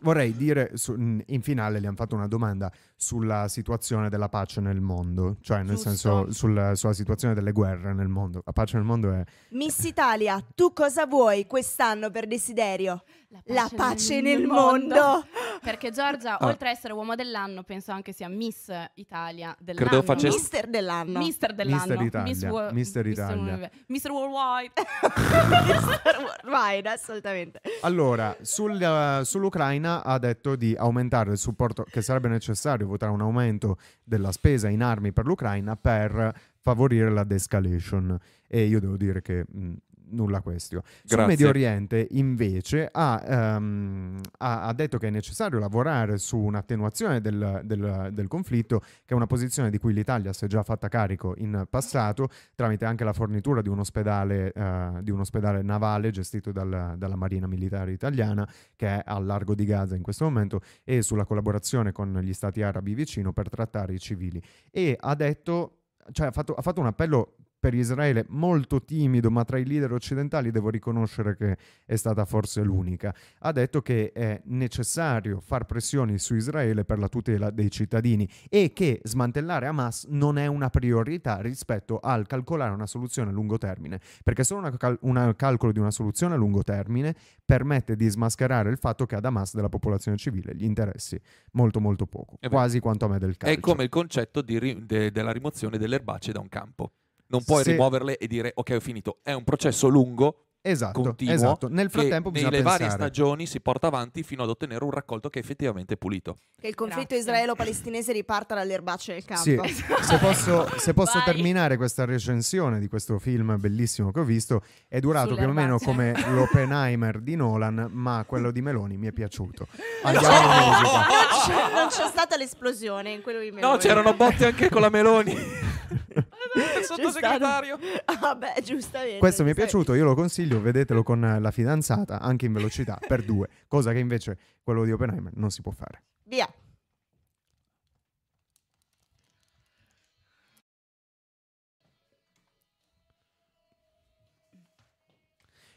vorrei 0.00 0.36
dire, 0.36 0.72
su- 0.74 0.94
in 0.94 1.40
finale 1.40 1.80
gli 1.80 1.86
hanno 1.86 1.96
fatto 1.96 2.14
una 2.14 2.28
domanda 2.28 2.70
sulla 2.94 3.48
situazione 3.48 4.10
della 4.10 4.28
pace 4.28 4.60
nel 4.60 4.82
mondo, 4.82 5.38
cioè 5.40 5.62
nel 5.62 5.76
Giusto. 5.76 5.88
senso 5.88 6.30
sul- 6.32 6.72
sulla 6.74 6.92
situazione 6.92 7.32
delle 7.32 7.52
guerre 7.52 7.94
nel 7.94 8.08
mondo. 8.08 8.42
La 8.44 8.52
pace 8.52 8.76
nel 8.76 8.84
mondo 8.84 9.12
è... 9.14 9.24
Miss 9.52 9.82
Italia, 9.84 10.44
tu 10.54 10.74
cosa 10.74 11.06
vuoi 11.06 11.46
quest'anno 11.46 12.10
per 12.10 12.26
desiderio? 12.26 13.02
La 13.44 13.68
pace 13.74 14.20
nel 14.22 14.46
mondo. 14.46 15.24
Perché 15.60 15.90
Giorgia, 15.90 16.38
Ah. 16.38 16.46
oltre 16.46 16.68
a 16.68 16.70
essere 16.70 16.92
uomo 16.94 17.14
dell'anno, 17.14 17.62
penso 17.62 17.90
anche 17.92 18.12
sia 18.12 18.28
Miss 18.28 18.70
Italia 18.94 19.54
dell'anno. 19.58 19.86
Credevo 19.86 20.02
facesse- 20.02 20.36
Mister 20.38 20.66
dell'anno. 20.68 21.18
Mister 21.18 21.54
dell'anno. 21.54 21.80
Mister 21.80 22.00
Italia, 22.02 22.26
Miss 22.32 22.44
Wo- 22.44 22.72
Mister 22.72 23.06
Italia. 23.06 23.70
Mister 23.88 24.10
Worldwide. 24.12 24.72
Mister 25.66 26.16
Worldwide, 26.18 26.88
assolutamente. 26.88 27.60
Allora, 27.82 28.36
sul, 28.40 28.80
eh, 28.80 29.24
sull'Ucraina 29.24 30.02
ha 30.04 30.18
detto 30.18 30.56
di 30.56 30.74
aumentare 30.76 31.32
il 31.32 31.38
supporto, 31.38 31.84
che 31.84 32.00
sarebbe 32.02 32.28
necessario 32.28 32.86
votare 32.86 33.12
un 33.12 33.20
aumento 33.20 33.78
della 34.04 34.32
spesa 34.32 34.68
in 34.68 34.82
armi 34.82 35.12
per 35.12 35.26
l'Ucraina 35.26 35.76
per 35.76 36.32
favorire 36.60 37.10
la 37.10 37.24
de-escalation. 37.24 38.18
E 38.46 38.64
io 38.64 38.80
devo 38.80 38.96
dire 38.96 39.20
che 39.20 39.44
mh, 39.46 39.72
nulla 40.10 40.40
questio. 40.40 40.82
Sul. 41.04 41.24
Medio 41.26 41.48
Oriente, 41.48 42.06
invece, 42.12 42.88
ha, 42.90 43.22
ehm, 43.26 44.20
ha- 44.38 44.62
ha 44.62 44.72
detto 44.72 44.98
che 44.98 45.08
è 45.08 45.10
necessario 45.10 45.58
lavorare 45.58 46.18
su 46.18 46.38
un'attenuazione 46.38 47.20
del, 47.20 47.62
del- 47.64 48.10
del 48.12 48.28
conflitto, 48.28 48.80
che 48.80 49.12
è 49.12 49.14
una 49.14 49.26
posizione 49.26 49.70
di 49.70 49.78
cui 49.78 49.92
l'Italia 49.92 50.32
si 50.32 50.44
è 50.44 50.48
già 50.48 50.62
fatta 50.62 50.88
carico 50.88 51.34
in 51.38 51.66
passato, 51.68 52.28
tramite 52.54 52.84
anche 52.84 53.04
la 53.04 53.12
fornitura 53.12 53.62
di 53.62 53.68
un 53.68 53.78
ospedale, 53.80 54.52
eh, 54.52 54.90
di 55.02 55.10
un 55.10 55.20
ospedale 55.20 55.62
navale 55.62 56.10
gestito 56.10 56.52
dal- 56.52 56.94
dalla 56.96 57.16
Marina 57.16 57.46
Militare 57.46 57.92
Italiana, 57.92 58.48
che 58.76 58.86
è 58.86 59.02
al 59.04 59.24
largo 59.26 59.54
di 59.54 59.64
Gaza 59.64 59.94
in 59.96 60.02
questo 60.02 60.24
momento, 60.24 60.60
e 60.84 61.02
sulla 61.02 61.24
collaborazione 61.24 61.92
con 61.92 62.18
gli 62.22 62.32
stati 62.32 62.62
arabi 62.62 62.94
vicino 62.94 63.32
per 63.32 63.48
trattare 63.48 63.94
i 63.94 63.98
civili. 63.98 64.40
E 64.70 64.96
ha 64.98 65.14
detto, 65.14 65.72
cioè 66.12 66.28
ha 66.28 66.30
fatto, 66.30 66.54
ha 66.54 66.62
fatto 66.62 66.80
un 66.80 66.86
appello 66.86 67.34
per 67.58 67.74
Israele 67.74 68.24
molto 68.28 68.82
timido, 68.82 69.30
ma 69.30 69.44
tra 69.44 69.58
i 69.58 69.64
leader 69.64 69.92
occidentali 69.92 70.50
devo 70.50 70.70
riconoscere 70.70 71.36
che 71.36 71.56
è 71.84 71.96
stata 71.96 72.24
forse 72.24 72.62
l'unica. 72.62 73.14
Ha 73.40 73.52
detto 73.52 73.82
che 73.82 74.12
è 74.12 74.40
necessario 74.44 75.40
far 75.40 75.66
pressioni 75.66 76.18
su 76.18 76.34
Israele 76.34 76.84
per 76.84 76.98
la 76.98 77.08
tutela 77.08 77.50
dei 77.50 77.70
cittadini 77.70 78.28
e 78.48 78.72
che 78.72 79.00
smantellare 79.02 79.66
Hamas 79.66 80.06
non 80.08 80.38
è 80.38 80.46
una 80.46 80.70
priorità 80.70 81.40
rispetto 81.40 81.98
al 81.98 82.26
calcolare 82.26 82.72
una 82.72 82.86
soluzione 82.86 83.30
a 83.30 83.32
lungo 83.32 83.58
termine, 83.58 84.00
perché 84.22 84.44
solo 84.44 84.60
una 84.60 84.76
cal- 84.76 84.98
un 85.02 85.34
calcolo 85.36 85.72
di 85.72 85.80
una 85.80 85.90
soluzione 85.90 86.34
a 86.34 86.36
lungo 86.36 86.62
termine 86.62 87.14
permette 87.44 87.96
di 87.96 88.08
smascherare 88.08 88.70
il 88.70 88.78
fatto 88.78 89.06
che 89.06 89.16
ad 89.16 89.24
Hamas 89.24 89.54
della 89.54 89.68
popolazione 89.68 90.16
civile 90.16 90.54
gli 90.54 90.64
interessi 90.64 91.20
molto 91.52 91.80
molto 91.80 92.06
poco, 92.06 92.38
quasi 92.48 92.78
quanto 92.78 93.06
a 93.06 93.08
me 93.08 93.18
del 93.18 93.36
calcio. 93.36 93.56
È 93.56 93.60
come 93.60 93.84
il 93.84 93.88
concetto 93.88 94.42
ri- 94.46 94.84
de- 94.86 95.10
della 95.10 95.32
rimozione 95.32 95.78
delle 95.78 95.96
erbacce 95.96 96.32
da 96.32 96.40
un 96.40 96.48
campo. 96.48 96.92
Non 97.28 97.42
puoi 97.44 97.62
Se- 97.62 97.70
rimuoverle 97.72 98.16
e 98.18 98.26
dire 98.26 98.52
ok 98.54 98.70
ho 98.76 98.80
finito. 98.80 99.18
È 99.22 99.32
un 99.32 99.44
processo 99.44 99.88
lungo, 99.88 100.42
Esatto, 100.60 101.00
continuo, 101.02 101.34
esatto. 101.34 101.68
Nel 101.68 101.88
frattempo 101.88 102.30
bisogna 102.32 102.50
nelle 102.50 102.62
varie 102.64 102.78
pensare. 102.88 103.02
stagioni 103.02 103.46
si 103.46 103.60
porta 103.60 103.86
avanti 103.86 104.22
fino 104.24 104.42
ad 104.42 104.48
ottenere 104.48 104.82
un 104.84 104.90
raccolto 104.90 105.30
che 105.30 105.38
è 105.38 105.42
effettivamente 105.42 105.96
pulito. 105.96 106.36
Che 106.60 106.66
il 106.66 106.74
conflitto 106.74 107.14
Grazie. 107.14 107.18
israelo-palestinese 107.18 108.12
riparta 108.12 108.54
dalle 108.56 108.72
erbacce 108.74 109.12
del 109.14 109.24
campo. 109.24 109.42
Sì, 109.44 109.56
se 110.02 110.18
posso, 110.18 110.68
se 110.78 110.92
posso 110.94 111.22
terminare 111.24 111.76
questa 111.76 112.04
recensione 112.04 112.80
di 112.80 112.88
questo 112.88 113.18
film 113.20 113.56
bellissimo 113.58 114.10
che 114.10 114.20
ho 114.20 114.24
visto, 114.24 114.62
è 114.88 114.98
durato 114.98 115.28
Sulle 115.28 115.40
più 115.42 115.48
o 115.48 115.52
meno 115.52 115.78
come 115.78 116.12
l'Oppenheimer 116.32 117.20
di 117.20 117.36
Nolan, 117.36 117.88
ma 117.92 118.24
quello 118.26 118.50
di 118.50 118.60
Meloni 118.60 118.96
mi 118.96 119.06
è 119.06 119.12
piaciuto. 119.12 119.68
Non 120.02 120.12
Andiamo 120.14 120.36
c'è, 120.36 120.42
alla 120.42 120.80
musica. 120.80 120.98
non 120.98 121.08
c'è- 121.46 121.72
non 121.74 121.88
c'è 121.88 122.06
stata 122.10 122.36
l'esplosione 122.36 123.10
in 123.12 123.22
quello 123.22 123.38
di 123.40 123.52
Meloni. 123.52 123.72
No, 123.72 123.78
c'erano 123.78 124.12
botte 124.12 124.46
anche 124.46 124.68
con 124.68 124.80
la 124.80 124.90
Meloni. 124.90 125.34
Il 126.54 126.84
sottosegretario. 126.84 127.78
stato- 127.78 128.26
Ah, 128.26 128.34
beh, 128.34 128.60
giustamente. 128.62 129.18
Questo 129.18 129.42
mi 129.44 129.50
è 129.50 129.54
sai. 129.54 129.62
piaciuto, 129.64 129.94
io 129.94 130.04
lo 130.04 130.14
consiglio, 130.14 130.60
vedetelo 130.60 131.02
con 131.02 131.38
la 131.40 131.50
fidanzata, 131.50 132.20
anche 132.20 132.46
in 132.46 132.52
velocità, 132.52 132.98
per 133.06 133.22
due, 133.24 133.48
cosa 133.66 133.92
che 133.92 133.98
invece 133.98 134.38
quello 134.62 134.84
di 134.84 134.92
Oppenheimer 134.92 135.32
non 135.36 135.50
si 135.50 135.62
può 135.62 135.72
fare. 135.72 136.02
Via. 136.24 136.48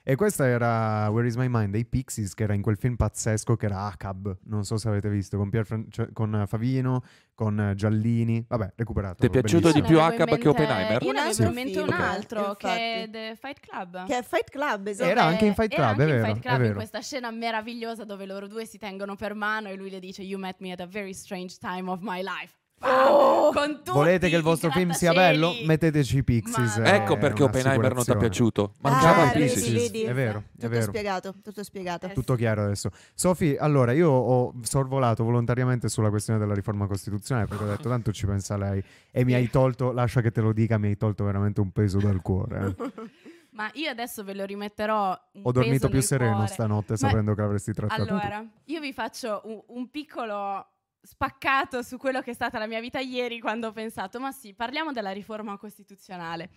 E 0.04 0.16
questa 0.16 0.48
era 0.48 1.08
Where 1.10 1.28
is 1.28 1.36
My 1.36 1.48
Mind 1.48 1.72
dei 1.72 1.86
Pixies, 1.86 2.34
che 2.34 2.42
era 2.44 2.56
in 2.56 2.64
quel 2.64 2.76
film 2.76 2.96
pazzesco 2.96 3.56
che 3.56 3.68
era 3.68 3.82
ACAB, 3.86 4.38
non 4.46 4.64
so 4.64 4.78
se 4.78 4.88
avete 4.88 5.10
visto, 5.10 5.38
con, 5.38 5.52
Pier 5.52 5.64
Fran- 5.64 5.86
cioè, 5.92 6.12
con 6.12 6.44
Favino, 6.48 7.04
con 7.36 7.74
Giallini, 7.76 8.44
vabbè, 8.48 8.74
recuperato. 8.78 9.18
Ti 9.20 9.28
è 9.28 9.30
piaciuto 9.30 9.68
Io 9.68 9.74
di 9.74 9.82
più 9.84 10.00
Acab 10.00 10.38
che 10.40 10.48
Oppenheimer? 10.48 11.04
Io 11.04 11.12
ne 11.12 11.20
avevo 11.20 11.34
Sì. 11.34 11.44
in 11.44 11.54
mente 11.54 11.80
un 11.80 11.88
Film, 11.88 12.02
altro 12.02 12.56
che 12.56 12.68
è 13.04 13.10
The 13.12 13.38
Fight 13.40 13.60
Club. 13.60 14.06
Che 14.08 14.18
è 14.18 14.24
Fight 14.24 14.50
Club, 14.50 14.88
esatto. 14.88 15.10
Era 15.10 15.24
anche 15.24 15.46
in 15.46 15.54
Fight 15.54 15.72
Club, 15.74 16.00
è 16.00 16.02
in 16.02 16.08
vero, 16.10 16.26
Fight 16.26 16.38
è 16.38 16.40
Club, 16.40 16.64
in 16.64 16.74
questa 16.74 17.02
scena 17.02 17.30
meravigliosa 17.30 18.04
dove 18.04 18.26
loro 18.26 18.48
due 18.48 18.66
si 18.66 18.80
tengono 18.80 19.16
per 19.16 19.36
mano 19.36 19.70
e 19.70 19.76
lui 19.76 19.92
le 19.92 20.00
dice 20.00 20.24
You 20.24 20.40
met 20.40 20.56
me 20.60 20.72
at 20.72 20.80
a 20.80 20.88
very 20.88 21.14
strange 21.14 21.58
time 21.60 21.88
of 21.90 22.00
my 22.02 22.22
life. 22.24 22.60
Oh! 22.84 23.52
Con 23.52 23.76
tutti 23.78 23.92
Volete 23.92 24.30
che 24.30 24.36
il 24.38 24.42
vostro 24.42 24.72
film 24.72 24.92
sia 24.92 25.12
bello? 25.14 25.52
Metteteci 25.66 26.18
i 26.18 26.24
Pixies. 26.24 26.78
Ma- 26.78 26.86
è 26.86 26.94
Ecco 26.96 27.18
perché 27.18 27.44
Oppenheimer 27.44 27.94
non 27.94 28.04
ti 28.04 28.12
un'assicurazione. 28.12 28.20
piaciuto. 28.20 28.74
Mancava 28.82 29.22
Ah, 29.24 29.26
il 29.26 29.32
vedi, 29.40 29.54
Pixies. 29.54 29.74
vedi. 29.92 30.02
È 30.04 30.14
vero, 30.14 30.40
è 30.40 30.44
Tutto 30.56 30.70
vero. 30.70 30.82
spiegato, 30.84 31.36
tutto 31.44 31.64
spiegato. 31.64 32.06
Eh, 32.08 32.14
Tutto 32.14 32.36
chiaro 32.36 32.64
adesso. 32.64 32.90
Sofi, 33.14 33.56
allora 33.60 33.92
io 33.92 34.10
ho 34.10 34.54
sorvolato 34.62 35.24
volontariamente 35.24 35.90
sulla 35.90 36.10
questione 36.10 36.40
della 36.40 36.54
riforma 36.54 36.88
costituzionale 36.88 37.48
perché 37.48 37.64
ho 37.64 37.68
detto 37.68 37.90
tanto 37.90 38.12
ci 38.14 38.26
pensa 38.26 38.58
lei 38.58 38.82
e 39.12 39.26
mi 39.26 39.34
hai 39.34 39.50
tolto, 39.50 39.92
lascia 39.92 40.22
che 40.22 40.32
te 40.32 40.42
lo 40.42 40.54
dica, 40.54 40.78
mi 40.78 40.88
hai 40.88 40.98
tolto 40.98 41.24
veramente 41.26 41.60
un 41.62 41.72
peso 41.72 42.00
dal 42.00 42.22
cuore. 42.22 42.76
eh. 42.78 42.92
Ma 43.54 43.70
io 43.74 43.90
adesso 43.90 44.24
ve 44.24 44.34
lo 44.34 44.46
rimetterò 44.46 45.10
un 45.34 45.42
Ho 45.44 45.52
dormito 45.52 45.74
peso 45.74 45.88
più 45.88 45.98
nel 45.98 46.04
sereno 46.06 46.36
cuore. 46.36 46.48
stanotte 46.48 46.92
Ma- 46.94 46.98
sapendo 46.98 47.34
che 47.36 47.42
l'avresti 47.42 47.74
trattato 47.74 48.06
tu. 48.06 48.14
Allora, 48.14 48.46
io 48.66 48.80
vi 48.80 48.94
faccio 48.94 49.42
un, 49.44 49.62
un 49.78 49.90
piccolo 49.90 50.66
spaccato 51.02 51.82
su 51.82 51.98
quello 51.98 52.22
che 52.22 52.32
è 52.32 52.34
stata 52.34 52.60
la 52.60 52.68
mia 52.68 52.80
vita 52.80 53.00
ieri 53.00 53.40
quando 53.40 53.68
ho 53.68 53.72
pensato, 53.72 54.20
ma 54.20 54.32
sì, 54.32 54.54
parliamo 54.54 54.92
della 54.92 55.12
riforma 55.12 55.58
costituzionale. 55.58 56.50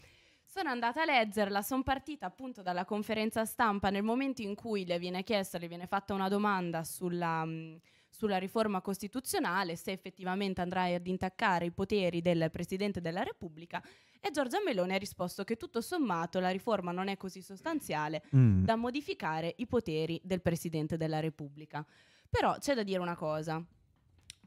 Sono 0.46 0.68
andata 0.68 1.02
a 1.02 1.04
leggerla, 1.06 1.62
sono 1.62 1.82
partita 1.82 2.26
appunto 2.26 2.62
dalla 2.62 2.84
conferenza 2.84 3.44
stampa 3.44 3.90
nel 3.90 4.02
momento 4.02 4.42
in 4.42 4.54
cui 4.54 4.84
le 4.84 4.98
viene 4.98 5.24
chiesta, 5.24 5.58
le 5.58 5.68
viene 5.68 5.86
fatta 5.86 6.14
una 6.14 6.28
domanda 6.28 6.84
sulla, 6.84 7.44
mh, 7.44 7.80
sulla 8.10 8.36
riforma 8.36 8.80
costituzionale, 8.80 9.74
se 9.74 9.90
effettivamente 9.90 10.60
andrà 10.60 10.82
ad 10.84 11.06
intaccare 11.06 11.64
i 11.64 11.72
poteri 11.72 12.20
del 12.20 12.50
Presidente 12.52 13.00
della 13.00 13.22
Repubblica 13.22 13.82
e 14.20 14.30
Giorgia 14.30 14.58
Meloni 14.64 14.94
ha 14.94 14.98
risposto 14.98 15.42
che 15.44 15.56
tutto 15.56 15.80
sommato 15.80 16.38
la 16.38 16.50
riforma 16.50 16.92
non 16.92 17.08
è 17.08 17.16
così 17.16 17.42
sostanziale 17.42 18.22
Mm. 18.36 18.64
da 18.64 18.76
modificare 18.76 19.54
i 19.58 19.66
poteri 19.66 20.20
del 20.22 20.40
Presidente 20.40 20.96
della 20.96 21.20
Repubblica. 21.20 21.84
Però 22.30 22.56
c'è 22.58 22.74
da 22.74 22.82
dire 22.82 23.00
una 23.00 23.16
cosa. 23.16 23.62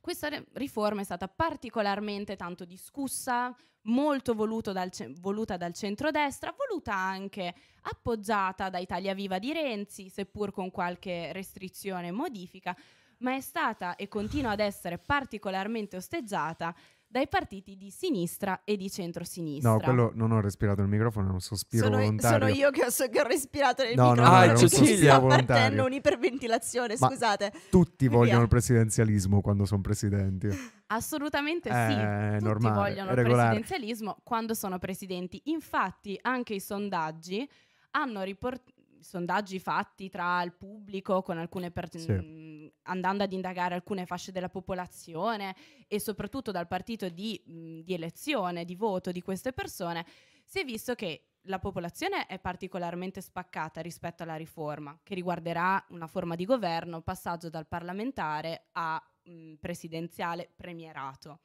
Questa 0.08 0.30
riforma 0.54 1.02
è 1.02 1.04
stata 1.04 1.28
particolarmente 1.28 2.38
tanto 2.38 2.64
discussa, 2.64 3.54
molto 3.88 4.34
dal 4.72 4.90
ce- 4.90 5.12
voluta 5.20 5.58
dal 5.58 5.74
centrodestra, 5.74 6.56
voluta 6.58 6.96
anche 6.96 7.54
appoggiata 7.82 8.70
da 8.70 8.78
Italia 8.78 9.14
Viva 9.14 9.38
di 9.38 9.52
Renzi, 9.52 10.08
seppur 10.08 10.52
con 10.52 10.72
qualche 10.72 11.34
restrizione 11.34 12.08
e 12.08 12.12
modifica, 12.12 12.74
ma 13.18 13.36
è 13.36 13.42
stata 13.42 13.98
e 13.98 14.08
continua 14.08 14.52
ad 14.52 14.62
essere 14.62 14.98
particolarmente 14.98 15.98
osteggiata 15.98 16.74
dai 17.10 17.28
partiti 17.28 17.78
di 17.78 17.90
sinistra 17.90 18.62
e 18.66 18.76
di 18.76 18.90
centrosinistra. 18.90 19.72
No, 19.72 19.80
quello 19.80 20.12
non 20.14 20.32
ho 20.32 20.42
respirato 20.42 20.82
il 20.82 20.88
microfono, 20.88 21.30
è 21.30 21.32
un 21.32 21.40
sospiro 21.40 21.86
Sono, 21.86 21.98
volontario. 21.98 22.48
sono 22.48 22.60
io 22.60 22.70
che 22.70 22.86
ho, 22.86 22.90
so- 22.90 23.08
che 23.08 23.22
ho 23.22 23.24
respirato 23.28 23.84
nel 23.84 23.96
No, 23.96 24.08
no, 24.08 24.12
microfono. 24.12 24.40
no, 24.40 24.46
un 24.46 24.52
mi 24.62 24.70
Cecilia 24.70 25.16
sta 25.18 25.26
partendo 25.28 25.86
un'iperventilazione, 25.86 26.96
Ma 27.00 27.08
scusate. 27.08 27.52
Tutti 27.70 28.08
vogliono 28.08 28.42
il 28.42 28.48
presidenzialismo 28.50 29.42
quando 29.42 29.66
sono 29.66 29.82
presidenti. 29.82 30.50
Assolutamente 30.88 31.70
Eh, 31.70 31.72
sì, 31.72 31.94
è 31.98 32.30
tutti 32.34 32.44
normale, 32.44 32.76
vogliono 32.76 33.10
il 33.12 33.24
presidenzialismo 33.24 34.18
quando 34.24 34.54
sono 34.54 34.78
presidenti. 34.80 35.42
Infatti 35.46 36.18
anche 36.22 36.56
i 36.56 36.60
sondaggi 36.60 37.50
hanno 37.92 38.22
riportato 38.24 38.76
sondaggi 39.02 39.60
fatti 39.60 40.10
tra 40.10 40.42
il 40.44 40.54
pubblico 40.54 41.22
con 41.22 41.38
alcune 41.38 41.72
per- 41.72 41.90
Sì. 41.98 42.12
mh, 42.12 42.72
andando 42.84 43.24
ad 43.24 43.32
indagare 43.34 43.76
alcune 43.76 44.06
fasce 44.06 44.32
della 44.32 44.50
popolazione 44.50 45.56
e 45.88 46.00
soprattutto 46.00 46.52
dal 46.52 46.68
partito 46.68 47.10
di, 47.10 47.42
mh, 47.46 47.80
di 47.82 47.94
elezione, 47.94 48.66
di 48.66 48.76
voto 48.76 49.12
di 49.12 49.22
queste 49.22 49.54
persone, 49.54 50.06
si 50.46 50.60
è 50.60 50.64
visto 50.66 50.96
che 50.96 51.24
la 51.48 51.60
popolazione 51.60 52.26
è 52.26 52.40
particolarmente 52.40 53.22
spaccata 53.22 53.80
rispetto 53.82 54.24
alla 54.24 54.36
riforma, 54.36 55.00
che 55.02 55.16
riguarderà 55.16 55.84
una 55.90 56.08
forma 56.08 56.36
di 56.36 56.44
governo, 56.46 57.02
passaggio 57.02 57.50
dal 57.50 57.68
parlamentare 57.68 58.68
a 58.74 59.02
mh, 59.24 59.54
presidenziale 59.56 60.50
premierato. 60.56 61.40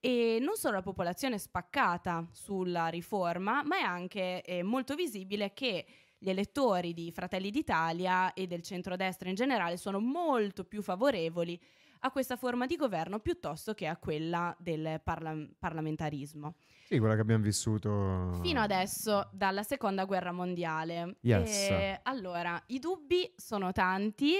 E 0.00 0.38
non 0.40 0.54
solo 0.56 0.74
la 0.76 0.82
popolazione 0.82 1.36
è 1.36 1.38
spaccata 1.38 2.28
sulla 2.30 2.88
riforma, 2.88 3.62
ma 3.64 3.78
è 3.78 3.82
anche 3.82 4.42
eh, 4.42 4.62
molto 4.62 4.94
visibile 4.94 5.54
che 5.54 5.86
gli 6.24 6.30
elettori 6.30 6.94
di 6.94 7.12
Fratelli 7.12 7.50
d'Italia 7.50 8.32
e 8.32 8.46
del 8.46 8.62
centrodestra 8.62 9.28
in 9.28 9.34
generale 9.34 9.76
sono 9.76 10.00
molto 10.00 10.64
più 10.64 10.80
favorevoli 10.80 11.60
a 12.00 12.10
questa 12.10 12.36
forma 12.36 12.64
di 12.64 12.76
governo 12.76 13.18
piuttosto 13.18 13.74
che 13.74 13.86
a 13.86 13.98
quella 13.98 14.56
del 14.58 15.02
parla- 15.04 15.46
parlamentarismo. 15.58 16.54
Sì, 16.84 16.98
quella 16.98 17.14
che 17.14 17.20
abbiamo 17.20 17.42
vissuto. 17.42 18.38
Fino 18.40 18.60
adesso, 18.62 19.28
dalla 19.32 19.62
seconda 19.62 20.06
guerra 20.06 20.32
mondiale. 20.32 21.16
Yes. 21.20 21.68
E 21.68 22.00
allora, 22.04 22.58
i 22.68 22.78
dubbi 22.78 23.30
sono 23.36 23.72
tanti 23.72 24.36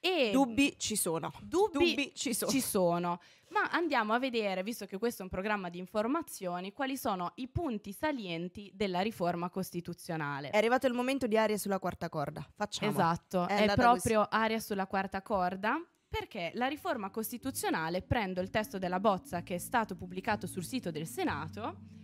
e 0.00 0.30
Dubbi 0.32 0.74
ci 0.78 0.96
sono. 0.96 1.32
dubbi 1.42 1.72
Dubbi 1.72 2.12
ci 2.14 2.34
sono. 2.34 2.50
ci 2.50 2.60
sono. 2.60 3.20
Ma 3.48 3.68
andiamo 3.70 4.12
a 4.12 4.18
vedere, 4.18 4.62
visto 4.62 4.86
che 4.86 4.98
questo 4.98 5.22
è 5.22 5.24
un 5.24 5.30
programma 5.30 5.68
di 5.68 5.78
informazioni, 5.78 6.72
quali 6.72 6.96
sono 6.96 7.32
i 7.36 7.48
punti 7.48 7.92
salienti 7.92 8.70
della 8.74 9.00
riforma 9.00 9.50
costituzionale. 9.50 10.50
È 10.50 10.56
arrivato 10.56 10.86
il 10.86 10.94
momento 10.94 11.26
di 11.26 11.38
aria 11.38 11.56
sulla 11.56 11.78
quarta 11.78 12.08
corda. 12.08 12.44
Facciamo. 12.54 12.90
Esatto, 12.90 13.46
È 13.46 13.66
è, 13.66 13.74
proprio 13.74 14.26
aria 14.28 14.58
sulla 14.58 14.86
quarta 14.86 15.22
corda. 15.22 15.80
Perché 16.08 16.52
la 16.54 16.66
riforma 16.66 17.10
costituzionale, 17.10 18.00
prendo 18.00 18.40
il 18.40 18.48
testo 18.50 18.78
della 18.78 19.00
bozza 19.00 19.42
che 19.42 19.56
è 19.56 19.58
stato 19.58 19.96
pubblicato 19.96 20.46
sul 20.46 20.64
sito 20.64 20.90
del 20.90 21.06
Senato, 21.06 21.94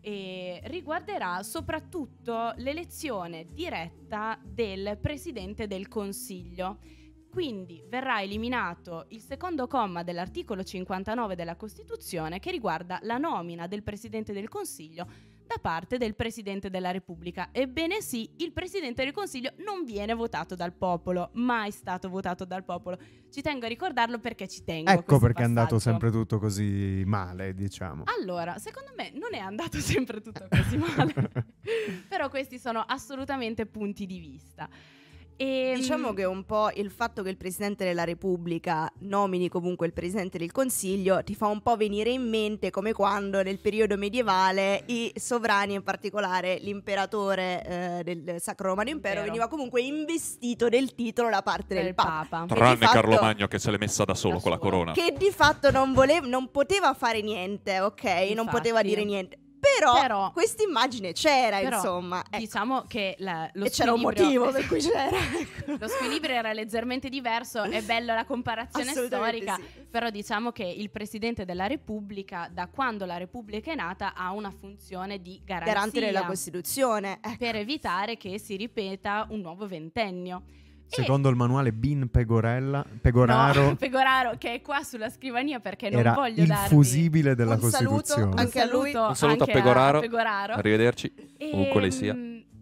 e 0.00 0.60
riguarderà 0.64 1.42
soprattutto 1.42 2.52
l'elezione 2.58 3.44
diretta 3.44 4.38
del 4.42 4.98
Presidente 5.00 5.66
del 5.66 5.88
Consiglio. 5.88 6.78
Quindi 7.36 7.84
verrà 7.86 8.22
eliminato 8.22 9.04
il 9.08 9.20
secondo 9.20 9.66
comma 9.66 10.02
dell'articolo 10.02 10.64
59 10.64 11.34
della 11.34 11.54
Costituzione 11.54 12.38
che 12.38 12.50
riguarda 12.50 12.98
la 13.02 13.18
nomina 13.18 13.66
del 13.66 13.82
Presidente 13.82 14.32
del 14.32 14.48
Consiglio 14.48 15.06
da 15.46 15.56
parte 15.60 15.98
del 15.98 16.14
Presidente 16.14 16.70
della 16.70 16.92
Repubblica. 16.92 17.50
Ebbene 17.52 18.00
sì, 18.00 18.26
il 18.38 18.52
Presidente 18.52 19.04
del 19.04 19.12
Consiglio 19.12 19.52
non 19.58 19.84
viene 19.84 20.14
votato 20.14 20.54
dal 20.54 20.72
popolo, 20.72 21.28
mai 21.34 21.72
stato 21.72 22.08
votato 22.08 22.46
dal 22.46 22.64
popolo. 22.64 22.98
Ci 23.30 23.42
tengo 23.42 23.66
a 23.66 23.68
ricordarlo 23.68 24.18
perché 24.18 24.48
ci 24.48 24.64
tengo. 24.64 24.90
Ecco 24.90 25.18
perché 25.18 25.42
è 25.42 25.44
andato 25.44 25.74
passaggio. 25.74 25.90
sempre 25.90 26.10
tutto 26.10 26.38
così 26.38 27.02
male, 27.04 27.52
diciamo. 27.54 28.04
Allora, 28.18 28.56
secondo 28.56 28.92
me 28.96 29.10
non 29.12 29.34
è 29.34 29.40
andato 29.40 29.76
sempre 29.76 30.22
tutto 30.22 30.46
così 30.48 30.78
male, 30.78 31.12
però 32.08 32.30
questi 32.30 32.58
sono 32.58 32.80
assolutamente 32.80 33.66
punti 33.66 34.06
di 34.06 34.18
vista. 34.18 34.66
E, 35.38 35.72
Diciamo 35.76 36.14
che 36.14 36.24
un 36.24 36.44
po' 36.44 36.70
il 36.74 36.90
fatto 36.90 37.22
che 37.22 37.28
il 37.28 37.36
Presidente 37.36 37.84
della 37.84 38.04
Repubblica 38.04 38.90
nomini 39.00 39.50
comunque 39.50 39.86
il 39.86 39.92
Presidente 39.92 40.38
del 40.38 40.50
Consiglio 40.50 41.22
ti 41.22 41.34
fa 41.34 41.46
un 41.48 41.60
po' 41.60 41.76
venire 41.76 42.08
in 42.10 42.26
mente 42.26 42.70
come 42.70 42.94
quando 42.94 43.42
nel 43.42 43.58
periodo 43.58 43.98
medievale 43.98 44.82
i 44.86 45.12
sovrani, 45.14 45.74
in 45.74 45.82
particolare 45.82 46.58
l'imperatore 46.62 47.64
eh, 48.00 48.02
del 48.02 48.40
Sacro 48.40 48.68
Romano 48.68 48.88
Impero, 48.88 49.16
Vero. 49.16 49.26
veniva 49.26 49.48
comunque 49.48 49.82
investito 49.82 50.70
del 50.70 50.94
titolo 50.94 51.28
da 51.28 51.42
parte 51.42 51.74
del 51.74 51.84
del 51.84 51.94
Papa. 51.94 52.26
Papa. 52.30 52.54
Tranne 52.54 52.76
fatto- 52.86 52.92
Carlo 52.92 53.18
Magno 53.20 53.46
che 53.46 53.58
se 53.58 53.70
l'è 53.70 53.76
messa 53.78 54.04
da 54.04 54.14
solo 54.14 54.36
Da 54.36 54.40
con 54.40 54.50
la 54.52 54.56
solo. 54.56 54.70
corona. 54.70 54.92
Che 54.92 55.14
di 55.18 55.30
fatto 55.30 55.70
non, 55.70 55.92
volev- 55.92 56.24
non 56.24 56.50
poteva 56.50 56.94
fare 56.94 57.20
niente, 57.20 57.80
ok? 57.80 58.02
Non 58.04 58.22
Infatti. 58.28 58.48
poteva 58.50 58.80
dire 58.82 59.04
niente. 59.04 59.38
Però, 59.58 60.00
Però- 60.00 60.32
questa 60.32 60.62
immagine 60.62 61.12
c'era, 61.12 61.58
Però, 61.58 61.76
insomma. 61.76 62.20
ecco. 62.28 62.38
Diciamo 62.38 62.82
che 62.86 63.14
la- 63.18 63.48
lo 63.54 63.64
e 63.64 63.70
c'era 63.70 63.92
un 63.92 64.00
motivo 64.00 64.50
per 64.50 64.66
cui 64.66 64.80
c'era. 64.80 65.08
ecco. 65.38 65.76
Lo 65.78 65.88
squilibrio 65.88 66.34
era 66.34 66.52
leggermente 66.52 67.08
diverso, 67.08 67.62
è 67.62 67.82
bella 67.82 68.14
la 68.14 68.24
comparazione 68.24 68.92
storica, 68.92 69.56
sì. 69.56 69.86
però 69.90 70.10
diciamo 70.10 70.52
che 70.52 70.64
il 70.64 70.90
Presidente 70.90 71.44
della 71.44 71.66
Repubblica, 71.66 72.48
da 72.52 72.68
quando 72.68 73.04
la 73.06 73.16
Repubblica 73.16 73.72
è 73.72 73.74
nata, 73.74 74.14
ha 74.14 74.30
una 74.32 74.50
funzione 74.50 75.20
di 75.20 75.40
garanzia 75.44 75.74
Garante 75.74 76.00
della 76.00 76.24
Costituzione. 76.24 77.18
ecco. 77.22 77.36
per 77.38 77.56
evitare 77.56 78.16
che 78.16 78.38
si 78.38 78.56
ripeta 78.56 79.26
un 79.30 79.40
nuovo 79.40 79.66
ventennio. 79.66 80.42
E- 80.88 81.02
Secondo 81.02 81.28
il 81.28 81.36
manuale 81.36 81.72
Bin 81.72 82.08
Pegorella, 82.08 82.84
Pegoraro 83.00 83.62
No, 83.70 83.74
Pegoraro 83.76 84.36
che 84.38 84.54
è 84.54 84.60
qua 84.62 84.82
sulla 84.84 85.10
scrivania 85.10 85.58
perché 85.60 85.90
non 85.90 86.00
era 86.00 86.12
voglio 86.12 86.42
il 86.42 86.48
darvi 86.48 86.68
fusibile 86.68 87.34
della 87.34 87.54
Un 87.54 87.60
saluto 87.70 87.94
Costituzione. 87.96 88.32
un 88.32 88.38
anche 88.38 88.60
a 88.60 88.64
lui. 88.66 88.90
saluto, 88.92 89.08
Un 89.08 89.16
saluto 89.16 89.42
a 89.44 89.46
Pegoraro. 89.46 90.00
Pegoraro. 90.00 90.52
Arrivederci. 90.54 91.12
Ovunque 91.52 91.80
lei 91.80 91.90
Ehm, 91.90 91.96
sia. 91.96 92.14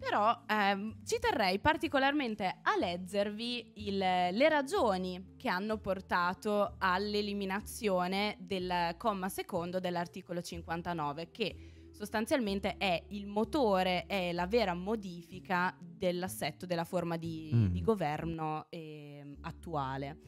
Però 0.05 0.39
ehm, 0.47 0.97
ci 1.07 1.16
terrei 1.18 1.59
particolarmente 1.59 2.45
a 2.62 2.77
leggervi 2.79 3.72
il- 3.89 3.97
le 3.99 4.49
ragioni 4.49 5.35
che 5.37 5.49
hanno 5.49 5.79
portato 5.79 6.75
all'eliminazione 6.79 8.37
del 8.39 8.95
comma 8.97 9.29
secondo 9.29 9.81
dell'articolo 9.81 10.41
59, 10.41 11.31
che 11.31 11.57
sostanzialmente 11.95 12.76
è 12.76 13.03
il 13.09 13.26
motore, 13.26 14.05
è 14.07 14.32
la 14.32 14.47
vera 14.47 14.74
modifica 14.74 15.74
dell'assetto 15.80 16.66
della 16.66 16.84
forma 16.84 17.16
di, 17.16 17.51
Mm. 17.55 17.66
di 17.68 17.80
governo 17.80 18.66
ehm, 18.68 19.36
attuale. 19.42 20.18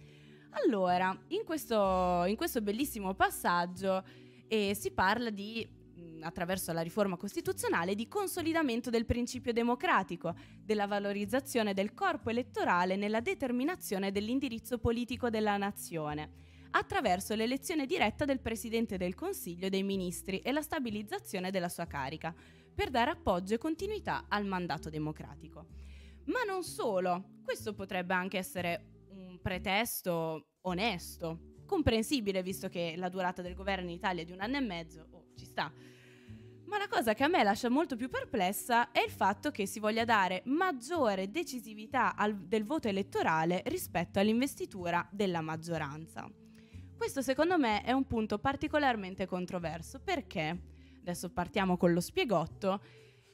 Allora, 0.65 1.17
in 1.29 1.45
questo, 1.45 2.25
in 2.27 2.37
questo 2.37 2.63
bellissimo 2.63 3.15
passaggio 3.15 4.03
eh, 4.49 4.75
si 4.75 4.93
parla 4.93 5.29
di, 5.29 5.69
mh, 5.69 6.23
attraverso 6.23 6.73
la 6.73 6.81
riforma 6.81 7.17
costituzionale, 7.17 7.95
di 7.95 8.09
consolidamento 8.09 8.89
del 8.89 9.05
principio 9.05 9.53
democratico, 9.53 10.35
della 10.63 10.87
valorizzazione 10.87 11.75
del 11.75 11.93
corpo 11.93 12.31
elettorale 12.31 12.97
nella 12.97 13.21
determinazione 13.21 14.13
dell'indirizzo 14.13 14.79
politico 14.79 15.29
della 15.29 15.57
nazione, 15.59 16.45
attraverso 16.77 17.35
l'elezione 17.35 17.87
diretta 17.87 18.25
del 18.25 18.41
Presidente 18.41 18.99
del 18.99 19.15
Consiglio 19.15 19.69
dei 19.69 19.83
Ministri 19.83 20.41
e 20.41 20.53
la 20.53 20.61
stabilizzazione 20.61 21.51
della 21.51 21.71
sua 21.71 21.87
carica, 21.87 22.35
per 22.75 22.91
dare 22.91 23.11
appoggio 23.11 23.55
e 23.55 23.59
continuità 23.59 24.27
al 24.29 24.45
mandato 24.45 24.91
democratico. 24.91 25.67
Ma 26.25 26.43
non 26.43 26.63
solo, 26.63 27.41
questo 27.43 27.73
potrebbe 27.73 28.13
anche 28.13 28.37
essere 28.37 29.05
un 29.11 29.39
pretesto 29.41 30.49
onesto, 30.63 31.55
comprensibile 31.65 32.43
visto 32.43 32.69
che 32.69 32.95
la 32.97 33.09
durata 33.09 33.41
del 33.41 33.55
governo 33.55 33.89
in 33.89 33.97
Italia 33.97 34.23
è 34.23 34.27
di 34.27 34.33
un 34.33 34.41
anno 34.41 34.57
e 34.57 34.61
mezzo, 34.61 35.07
oh, 35.13 35.25
ci 35.35 35.47
sta. 35.47 35.73
Ma 36.67 36.79
la 36.79 36.89
cosa 36.89 37.15
che 37.15 37.25
a 37.25 37.29
me 37.29 37.43
lascia 37.43 37.71
molto 37.71 37.97
più 37.97 38.11
perplessa 38.11 38.91
è 38.91 39.01
il 39.01 39.11
fatto 39.11 39.51
che 39.51 39.67
si 39.67 39.79
voglia 39.79 40.05
dare 40.05 40.43
maggiore 40.47 41.31
decisività 41.31 42.17
al- 42.17 42.37
del 42.37 42.65
voto 42.65 42.89
elettorale 42.89 43.63
rispetto 43.67 44.19
all'investitura 44.19 45.09
della 45.11 45.41
maggioranza. 45.41 46.29
Questo 46.97 47.23
secondo 47.23 47.59
me 47.59 47.83
è 47.83 47.93
un 47.93 48.05
punto 48.07 48.39
particolarmente 48.39 49.27
controverso 49.27 50.01
perché, 50.03 50.57
adesso 51.01 51.31
partiamo 51.31 51.77
con 51.77 51.93
lo 51.93 52.01
spiegotto, 52.01 52.81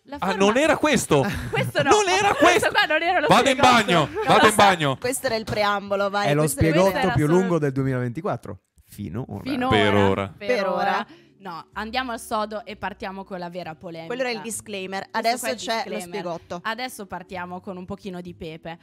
la 0.05 0.17
Ah, 0.19 0.35
non 0.35 0.57
era 0.57 0.77
questo! 0.77 1.25
questo 1.51 1.83
no. 1.83 1.91
Non 1.91 2.09
era 2.09 2.35
questo! 2.35 2.71
qua 2.71 2.85
non 2.87 3.03
era 3.03 3.21
lo 3.21 3.29
Vado 3.29 3.49
in 3.51 3.57
bagno, 3.57 4.07
No, 4.07 4.23
vado 4.27 4.49
in 4.49 4.55
bagno. 4.57 4.97
Questo 4.99 5.27
era 5.27 5.37
il 5.37 5.45
preambolo, 5.45 6.11
vai. 6.11 6.29
È 6.29 6.35
lo 6.35 6.41
questo 6.41 6.59
spiegotto 6.61 7.13
più 7.15 7.27
solo- 7.27 7.39
lungo 7.39 7.59
del 7.59 7.73
2024. 7.73 8.59
Finora. 8.85 9.41
Finora, 9.43 9.69
Per 9.77 9.95
ora. 9.95 10.35
Per, 10.37 10.47
Per 10.49 10.67
ora. 10.69 10.75
ora. 10.75 11.07
No, 11.39 11.67
andiamo 11.73 12.13
al 12.13 12.21
sodo 12.21 12.65
e 12.65 12.77
partiamo 12.77 13.25
con 13.25 13.39
la 13.39 13.49
vera 13.49 13.75
polemica. 13.75 14.07
Quello 14.07 14.23
era 14.23 14.31
il 14.31 14.43
disclaimer. 14.43 15.09
Questo 15.11 15.19
Adesso 15.19 15.47
c'è 15.47 15.73
lo 15.73 15.75
disclaimer. 15.75 16.03
spiegotto. 16.09 16.61
Adesso 16.63 17.07
partiamo 17.07 17.61
con 17.61 17.77
un 17.77 17.85
pochino 17.85 18.21
di 18.21 18.35
pepe. 18.35 18.79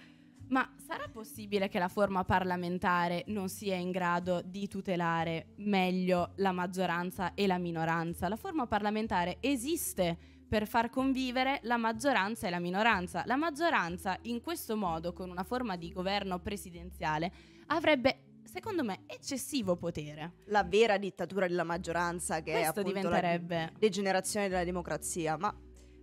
Ma 0.50 0.68
sarà 0.78 1.08
possibile 1.12 1.68
che 1.70 1.78
la 1.80 1.88
forma 1.88 2.24
parlamentare 2.24 3.24
non 3.28 3.50
sia 3.50 3.76
in 3.76 3.92
grado 3.92 4.42
di 4.44 4.68
tutelare 4.68 5.54
meglio 5.58 6.32
la 6.38 6.52
maggioranza 6.52 7.34
e 7.36 7.46
la 7.46 7.58
minoranza? 7.58 8.28
La 8.28 8.36
forma 8.36 8.66
parlamentare 8.66 9.38
esiste 9.42 10.18
per 10.48 10.68
far 10.68 10.90
convivere 10.90 11.60
la 11.64 11.78
maggioranza 11.78 12.48
e 12.48 12.50
la 12.50 12.60
minoranza. 12.60 13.24
La 13.28 13.36
maggioranza 13.36 14.18
in 14.24 14.42
questo 14.42 14.76
modo, 14.76 15.14
con 15.14 15.30
una 15.30 15.44
forma 15.44 15.76
di 15.76 15.92
governo 15.92 16.40
presidenziale, 16.40 17.32
avrebbe 17.68 18.24
secondo 18.50 18.84
me, 18.84 19.04
eccessivo 19.06 19.76
potere. 19.76 20.38
La 20.46 20.64
vera 20.64 20.98
dittatura 20.98 21.48
della 21.48 21.64
maggioranza 21.64 22.42
che 22.42 22.54
è 22.54 22.62
Questo 22.64 22.80
appunto 22.80 22.98
diventerebbe. 23.00 23.56
la 23.56 23.72
degenerazione 23.78 24.50
della 24.50 24.64
democrazia. 24.64 25.38
Ma 25.38 25.56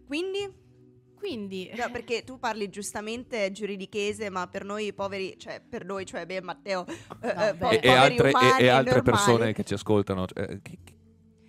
quindi 0.07 0.64
Quindi, 1.17 1.71
No, 1.75 1.91
perché 1.91 2.23
tu 2.25 2.39
parli 2.39 2.69
giustamente 2.69 3.51
giuridichese, 3.51 4.31
ma 4.31 4.47
per 4.47 4.64
noi 4.64 4.93
poveri, 4.93 5.35
cioè 5.39 5.61
per 5.67 5.85
noi, 5.85 6.05
cioè 6.07 6.25
beh, 6.27 6.43
Matteo, 6.43 6.85
eh, 7.21 7.29
eh, 7.49 7.55
po- 7.55 7.71
E, 7.71 7.81
e 7.83 7.91
altre, 7.91 8.27
e- 8.29 8.31
umani 8.31 8.61
e 8.62 8.69
altre 8.69 8.95
normali, 8.97 9.03
persone 9.03 9.53
che 9.53 9.64
ci 9.64 9.75
ascoltano. 9.75 10.27
eh, 10.35 10.61
che- 10.62 10.79
che- 10.85 10.95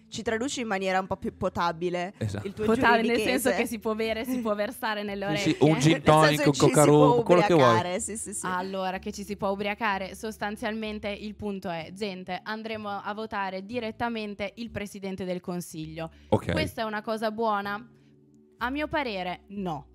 ci 0.09 0.21
traduci 0.23 0.61
in 0.61 0.67
maniera 0.67 0.99
un 1.01 1.05
po' 1.05 1.17
più 1.17 1.35
potabile 1.35 2.13
esatto. 2.17 2.47
il 2.47 2.53
tuo 2.53 2.63
potale 2.63 3.01
nel 3.01 3.19
senso 3.19 3.51
che 3.51 3.67
si 3.67 3.77
può 3.77 3.93
bere, 3.93 4.23
si 4.23 4.39
può 4.39 4.55
versare 4.55 5.03
nelle 5.03 5.25
orecchie. 5.25 5.51
sì, 5.51 5.57
un 5.59 5.77
gin 5.79 6.01
tonic, 6.01 6.39
un 6.39 6.45
che 6.45 6.51
ci 6.53 6.59
si 6.59 6.71
coca 6.71 6.83
quello 6.85 7.41
che 7.41 7.53
vuoi. 7.53 7.67
ubriacare, 7.67 7.99
Sì, 7.99 8.15
sì, 8.15 8.33
sì. 8.33 8.45
Allora, 8.45 8.99
che 8.99 9.11
ci 9.11 9.25
si 9.25 9.35
può 9.35 9.49
ubriacare, 9.49 10.15
sostanzialmente 10.15 11.09
il 11.09 11.35
punto 11.35 11.69
è, 11.69 11.91
gente, 11.93 12.39
andremo 12.41 12.89
a 12.89 13.13
votare 13.13 13.65
direttamente 13.65 14.53
il 14.55 14.71
Presidente 14.71 15.25
del 15.25 15.41
Consiglio. 15.41 16.09
Ok, 16.29 16.51
Questa 16.51 16.81
è 16.81 16.85
una 16.85 17.01
cosa 17.01 17.29
buona? 17.29 17.85
A 18.59 18.69
mio 18.69 18.87
parere 18.87 19.43
no. 19.49 19.87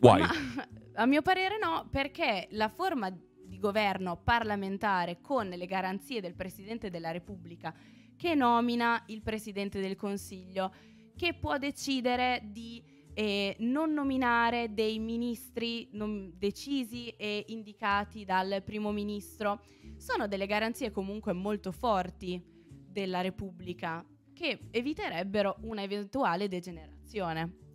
Why? 0.00 0.20
Ma, 0.20 0.28
a 0.94 1.06
mio 1.06 1.22
parere 1.22 1.58
no, 1.58 1.88
perché 1.90 2.48
la 2.50 2.68
forma 2.68 3.10
di 3.10 3.58
governo 3.58 4.20
parlamentare 4.22 5.20
con 5.20 5.48
le 5.48 5.66
garanzie 5.66 6.20
del 6.20 6.34
Presidente 6.34 6.90
della 6.90 7.10
Repubblica 7.10 7.74
che 8.16 8.34
nomina 8.34 9.02
il 9.06 9.22
Presidente 9.22 9.80
del 9.80 9.94
Consiglio, 9.94 10.72
che 11.14 11.34
può 11.34 11.58
decidere 11.58 12.42
di 12.44 12.82
eh, 13.14 13.56
non 13.60 13.92
nominare 13.92 14.74
dei 14.74 14.98
ministri 14.98 15.88
non- 15.92 16.32
decisi 16.36 17.08
e 17.10 17.44
indicati 17.48 18.24
dal 18.24 18.62
Primo 18.64 18.90
Ministro, 18.90 19.62
sono 19.96 20.26
delle 20.26 20.46
garanzie 20.46 20.90
comunque 20.90 21.32
molto 21.32 21.72
forti 21.72 22.42
della 22.90 23.20
Repubblica 23.20 24.04
che 24.34 24.68
eviterebbero 24.70 25.56
una 25.62 25.82
eventuale 25.82 26.48
degenerazione. 26.48 27.65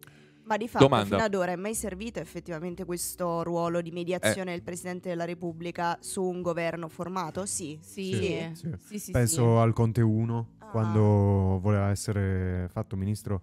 Ma 0.51 0.57
di 0.57 0.67
fatto 0.67 0.83
Domanda. 0.85 1.05
fino 1.15 1.23
ad 1.23 1.33
ora 1.33 1.51
è 1.53 1.55
mai 1.55 1.73
servito 1.73 2.19
effettivamente 2.19 2.83
questo 2.83 3.41
ruolo 3.43 3.79
di 3.81 3.91
mediazione 3.91 4.51
Eh. 4.51 4.55
del 4.55 4.63
Presidente 4.63 5.07
della 5.07 5.23
Repubblica 5.23 5.97
su 6.01 6.21
un 6.23 6.41
governo 6.41 6.89
formato? 6.89 7.45
Sì. 7.45 7.79
Sì, 7.81 8.13
Sì, 8.13 8.19
sì, 8.19 8.51
sì. 8.53 8.77
sì, 8.87 8.99
sì, 8.99 9.11
Penso 9.11 9.59
al 9.61 9.71
Conte 9.73 10.01
1, 10.01 10.47
Ah. 10.59 10.65
quando 10.71 11.59
voleva 11.61 11.89
essere 11.89 12.67
fatto 12.69 12.97
ministro, 12.97 13.41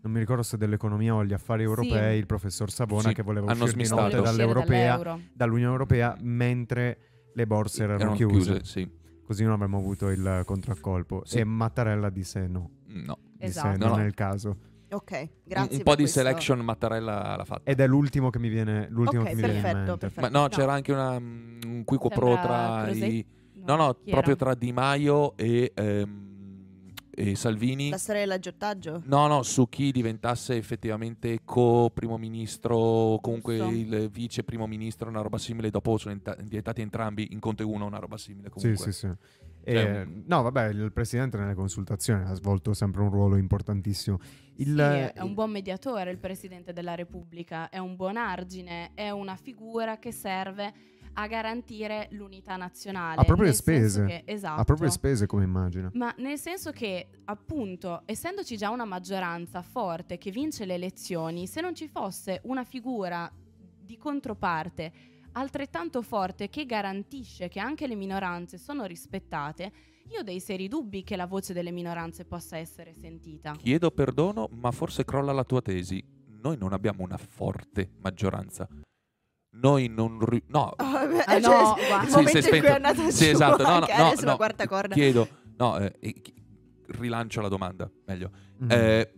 non 0.00 0.12
mi 0.12 0.18
ricordo 0.18 0.42
se 0.42 0.56
dell'economia 0.56 1.14
o 1.14 1.18
agli 1.18 1.34
affari 1.34 1.62
europei, 1.64 2.12
Sì. 2.14 2.18
il 2.20 2.26
professor 2.26 2.70
Savona 2.70 3.08
Sì, 3.08 3.14
che 3.14 3.22
voleva 3.22 3.50
hanno 3.50 3.64
uscire 3.64 3.82
di 3.82 3.88
notte 3.90 4.20
dall'Europea, 4.22 4.96
dall'euro. 4.96 5.20
dall'Unione 5.34 5.72
Europea 5.72 6.16
mentre 6.20 6.98
le 7.34 7.46
borse 7.46 7.82
erano, 7.82 7.98
Erano 8.00 8.14
chiuse. 8.16 8.52
chiuse, 8.54 8.64
sì. 8.64 8.90
Così 9.22 9.42
non 9.42 9.52
avremmo 9.52 9.76
avuto 9.78 10.08
il 10.08 10.42
contraccolpo. 10.46 11.22
Sì. 11.26 11.38
E 11.38 11.44
Mattarella 11.44 12.08
disse 12.08 12.46
no, 12.46 12.70
No. 12.86 13.18
disse 13.32 13.44
Esatto. 13.46 13.76
non 13.78 13.88
No, 13.90 13.96
no. 13.96 14.02
è 14.02 14.06
il 14.06 14.14
caso. 14.14 14.56
Ok, 14.88 15.10
Un, 15.20 15.28
grazie 15.42 15.76
un 15.76 15.82
po' 15.82 15.90
per 15.90 15.96
di 15.96 16.02
questo. 16.02 16.20
selection 16.20 16.58
Mattarella 16.60 17.34
l'ha 17.36 17.44
fatta. 17.44 17.68
Ed 17.70 17.80
è 17.80 17.86
l'ultimo 17.86 18.30
che 18.30 18.38
mi 18.38 18.48
viene, 18.48 18.86
l'ultimo 18.90 19.22
Ok, 19.22 19.28
che 19.28 19.34
mi 19.34 19.42
viene 19.42 19.56
in 19.56 19.62
perfetto, 19.62 19.86
mente. 19.86 19.98
perfetto. 20.06 20.20
Ma 20.20 20.28
no, 20.28 20.42
No. 20.42 20.48
c'era 20.48 20.72
anche 20.72 20.92
una, 20.92 21.18
mm, 21.18 21.60
un 21.66 21.84
quico 21.84 22.08
pro 22.08 22.38
tra 22.40 22.88
i... 22.90 23.26
No, 23.64 23.74
no, 23.74 23.94
chi 23.94 24.10
proprio 24.10 24.34
era? 24.34 24.44
tra 24.44 24.54
Di 24.54 24.70
Maio 24.70 25.36
e, 25.36 25.72
ehm, 25.74 26.92
e 27.10 27.34
Salvini. 27.34 27.90
La 27.90 27.98
storia 27.98 28.20
dell'aggiottaggio? 28.20 29.02
No, 29.06 29.26
no, 29.26 29.42
su 29.42 29.68
chi 29.68 29.90
diventasse 29.90 30.54
effettivamente 30.56 31.40
co-primo 31.44 32.16
ministro, 32.16 33.18
comunque 33.20 33.56
Giusto. 33.56 33.74
il 33.74 34.08
vice 34.10 34.44
primo 34.44 34.66
ministro, 34.68 35.08
una 35.08 35.20
roba 35.22 35.38
simile. 35.38 35.70
Dopo 35.70 35.96
sono 35.98 36.14
enta- 36.14 36.36
diventati 36.40 36.80
entrambi 36.82 37.28
in 37.32 37.40
Conte 37.40 37.64
1 37.64 37.86
una 37.86 37.98
roba 37.98 38.18
simile. 38.18 38.50
Sì, 38.54 38.60
Comunque. 38.60 38.92
sì, 38.92 38.98
sì. 38.98 39.06
E, 39.06 39.16
Cioè, 39.72 40.06
no, 40.26 40.42
vabbè, 40.42 40.68
il 40.68 40.92
presidente 40.92 41.36
nelle 41.36 41.54
consultazioni 41.54 42.24
ha 42.24 42.34
svolto 42.34 42.72
sempre 42.72 43.02
un 43.02 43.10
ruolo 43.10 43.36
importantissimo. 43.36 44.18
Il, 44.56 44.68
Sì, 44.68 45.18
è 45.18 45.22
un 45.22 45.34
buon 45.34 45.50
mediatore 45.50 46.10
il 46.10 46.18
Presidente 46.18 46.72
della 46.72 46.94
Repubblica, 46.94 47.68
è 47.68 47.78
un 47.78 47.96
buon 47.96 48.16
argine, 48.16 48.92
è 48.94 49.10
una 49.10 49.36
figura 49.36 49.98
che 49.98 50.12
serve 50.12 50.72
a 51.18 51.26
garantire 51.26 52.08
l'unità 52.10 52.56
nazionale. 52.56 53.24
Nel 53.26 53.36
senso 53.36 53.52
spese. 53.52 54.04
che- 54.04 54.22
esatto. 54.26 54.60
ha 54.60 54.64
proprio 54.64 54.86
le 54.86 54.92
spese, 54.92 55.26
come 55.26 55.44
immagino. 55.44 55.90
Ma 55.94 56.14
nel 56.18 56.38
senso 56.38 56.70
che, 56.72 57.08
appunto, 57.24 58.02
essendoci 58.04 58.56
già 58.56 58.70
una 58.70 58.84
maggioranza 58.84 59.62
forte 59.62 60.18
che 60.18 60.30
vince 60.30 60.64
le 60.64 60.74
elezioni, 60.74 61.46
se 61.46 61.60
non 61.60 61.74
ci 61.74 61.88
fosse 61.88 62.40
una 62.44 62.64
figura 62.64 63.30
di 63.86 63.96
controparte 63.96 64.92
altrettanto 65.36 66.02
forte 66.02 66.48
che 66.48 66.66
garantisce 66.66 67.48
che 67.48 67.60
anche 67.60 67.86
le 67.86 67.94
minoranze 67.94 68.58
sono 68.58 68.84
rispettate, 68.84 69.72
io 70.08 70.20
ho 70.20 70.22
dei 70.22 70.40
seri 70.40 70.68
dubbi 70.68 71.02
che 71.02 71.16
la 71.16 71.26
voce 71.26 71.52
delle 71.52 71.70
minoranze 71.70 72.24
possa 72.24 72.56
essere 72.56 72.94
sentita. 72.94 73.52
Chiedo 73.52 73.90
perdono, 73.90 74.48
ma 74.52 74.70
forse 74.70 75.04
crolla 75.04 75.32
la 75.32 75.44
tua 75.44 75.60
tesi. 75.62 76.02
Noi 76.42 76.56
non 76.58 76.72
abbiamo 76.72 77.02
una 77.02 77.16
forte 77.16 77.90
maggioranza. 78.00 78.68
Noi 79.58 79.88
non... 79.88 80.24
ri- 80.24 80.42
no, 80.48 80.74
Ah, 80.76 81.06
beh, 81.06 81.24
Ah, 81.24 81.40
cioè, 81.40 81.40
no, 81.40 81.76
il 81.78 81.86
guarda. 81.86 82.06
Sì, 82.08 82.16
momento 82.16 82.40
si 82.42 82.48
è 82.48 82.54
in 82.54 82.60
cui 82.60 82.68
è 82.68 82.74
andata 82.74 83.10
Sì, 83.10 83.24
giù 83.24 83.30
esatto. 83.30 83.62
No, 83.62 83.68
no, 83.68 83.74
anche 83.86 83.96
no, 83.96 84.30
no. 84.30 84.36
quarta 84.36 84.66
corda. 84.66 84.94
chiedo... 84.94 85.28
No, 85.58 85.78
eh, 85.78 85.94
rilancio 86.88 87.40
la 87.40 87.48
domanda, 87.48 87.90
meglio. 88.04 88.30
Mhm. 88.58 88.70
Eh, 88.70 89.12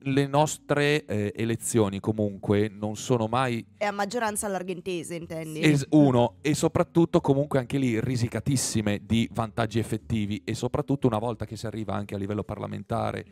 le 0.00 0.26
nostre 0.26 1.04
eh, 1.04 1.32
elezioni 1.34 2.00
comunque 2.00 2.68
non 2.68 2.96
sono 2.96 3.26
mai 3.26 3.64
È 3.76 3.84
a 3.84 3.90
maggioranza 3.90 4.48
larghentese, 4.48 5.14
intendi? 5.14 5.60
Es- 5.60 5.86
uno, 5.90 6.36
e 6.40 6.54
soprattutto 6.54 7.20
comunque 7.20 7.58
anche 7.58 7.78
lì 7.78 8.00
risicatissime 8.00 9.00
di 9.04 9.28
vantaggi 9.32 9.78
effettivi 9.78 10.42
e 10.44 10.54
soprattutto 10.54 11.06
una 11.06 11.18
volta 11.18 11.44
che 11.44 11.56
si 11.56 11.66
arriva 11.66 11.94
anche 11.94 12.14
a 12.14 12.18
livello 12.18 12.44
parlamentare 12.44 13.24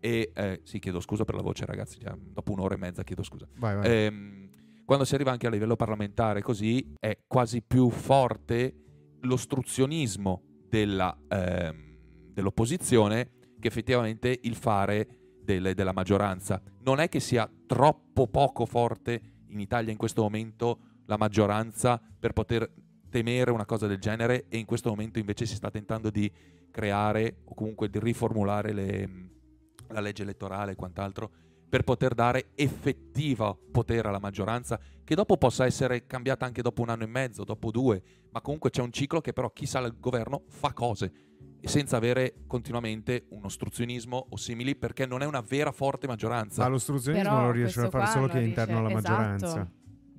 e 0.00 0.30
eh, 0.34 0.60
sì 0.64 0.78
chiedo 0.78 1.00
scusa 1.00 1.24
per 1.24 1.34
la 1.34 1.42
voce 1.42 1.64
ragazzi, 1.66 1.98
già 1.98 2.16
dopo 2.16 2.52
un'ora 2.52 2.74
e 2.74 2.78
mezza 2.78 3.02
chiedo 3.02 3.22
scusa. 3.22 3.48
Vai, 3.56 3.76
vai. 3.76 3.90
Ehm, 3.90 4.50
quando 4.84 5.04
si 5.04 5.14
arriva 5.14 5.30
anche 5.30 5.46
a 5.46 5.50
livello 5.50 5.76
parlamentare 5.76 6.40
così 6.40 6.94
è 6.98 7.18
quasi 7.26 7.62
più 7.62 7.90
forte 7.90 8.74
l'ostruzionismo 9.20 10.42
della, 10.68 11.16
ehm, 11.28 11.96
dell'opposizione 12.32 13.30
che 13.58 13.68
effettivamente 13.68 14.38
il 14.42 14.54
fare 14.54 15.17
del- 15.48 15.74
della 15.74 15.92
maggioranza. 15.92 16.60
Non 16.82 17.00
è 17.00 17.08
che 17.08 17.20
sia 17.20 17.50
troppo 17.66 18.26
poco 18.26 18.66
forte 18.66 19.20
in 19.48 19.60
Italia 19.60 19.90
in 19.90 19.96
questo 19.98 20.22
momento 20.22 20.78
la 21.06 21.16
maggioranza 21.16 21.98
per 22.18 22.32
poter 22.34 22.70
temere 23.08 23.50
una 23.50 23.64
cosa 23.64 23.86
del 23.86 23.98
genere 23.98 24.44
e 24.48 24.58
in 24.58 24.66
questo 24.66 24.90
momento 24.90 25.18
invece 25.18 25.46
si 25.46 25.54
sta 25.54 25.70
tentando 25.70 26.10
di 26.10 26.30
creare 26.70 27.38
o 27.46 27.54
comunque 27.54 27.88
di 27.88 27.98
riformulare 27.98 28.72
le- 28.74 29.08
la 29.88 30.00
legge 30.00 30.22
elettorale 30.22 30.72
e 30.72 30.76
quant'altro 30.76 31.30
per 31.66 31.82
poter 31.82 32.12
dare 32.14 32.50
effettivo 32.54 33.58
potere 33.72 34.08
alla 34.08 34.18
maggioranza 34.18 34.78
che 35.04 35.14
dopo 35.14 35.38
possa 35.38 35.64
essere 35.64 36.06
cambiata 36.06 36.44
anche 36.44 36.60
dopo 36.60 36.82
un 36.82 36.90
anno 36.90 37.04
e 37.04 37.06
mezzo, 37.06 37.44
dopo 37.44 37.70
due, 37.70 38.02
ma 38.30 38.42
comunque 38.42 38.68
c'è 38.68 38.82
un 38.82 38.92
ciclo 38.92 39.20
che 39.22 39.32
però 39.32 39.50
chi 39.50 39.64
sale 39.64 39.86
al 39.86 39.98
governo 39.98 40.42
fa 40.48 40.74
cose 40.74 41.10
senza 41.62 41.96
avere 41.96 42.34
continuamente 42.46 43.24
un 43.30 43.44
ostruzionismo 43.44 44.26
o 44.30 44.36
simili 44.36 44.76
perché 44.76 45.06
non 45.06 45.22
è 45.22 45.26
una 45.26 45.40
vera 45.46 45.72
forte 45.72 46.06
maggioranza. 46.06 46.62
Ma 46.62 46.68
l'ostruzionismo 46.68 47.28
Però 47.30 47.42
lo 47.46 47.50
riesce 47.50 47.80
a 47.80 47.90
fare 47.90 48.06
solo 48.06 48.28
chi 48.28 48.38
è 48.38 48.40
interno 48.40 48.78
alla 48.78 48.88
riesce- 48.88 49.08
maggioranza. 49.10 49.46
esatto. 49.46 49.70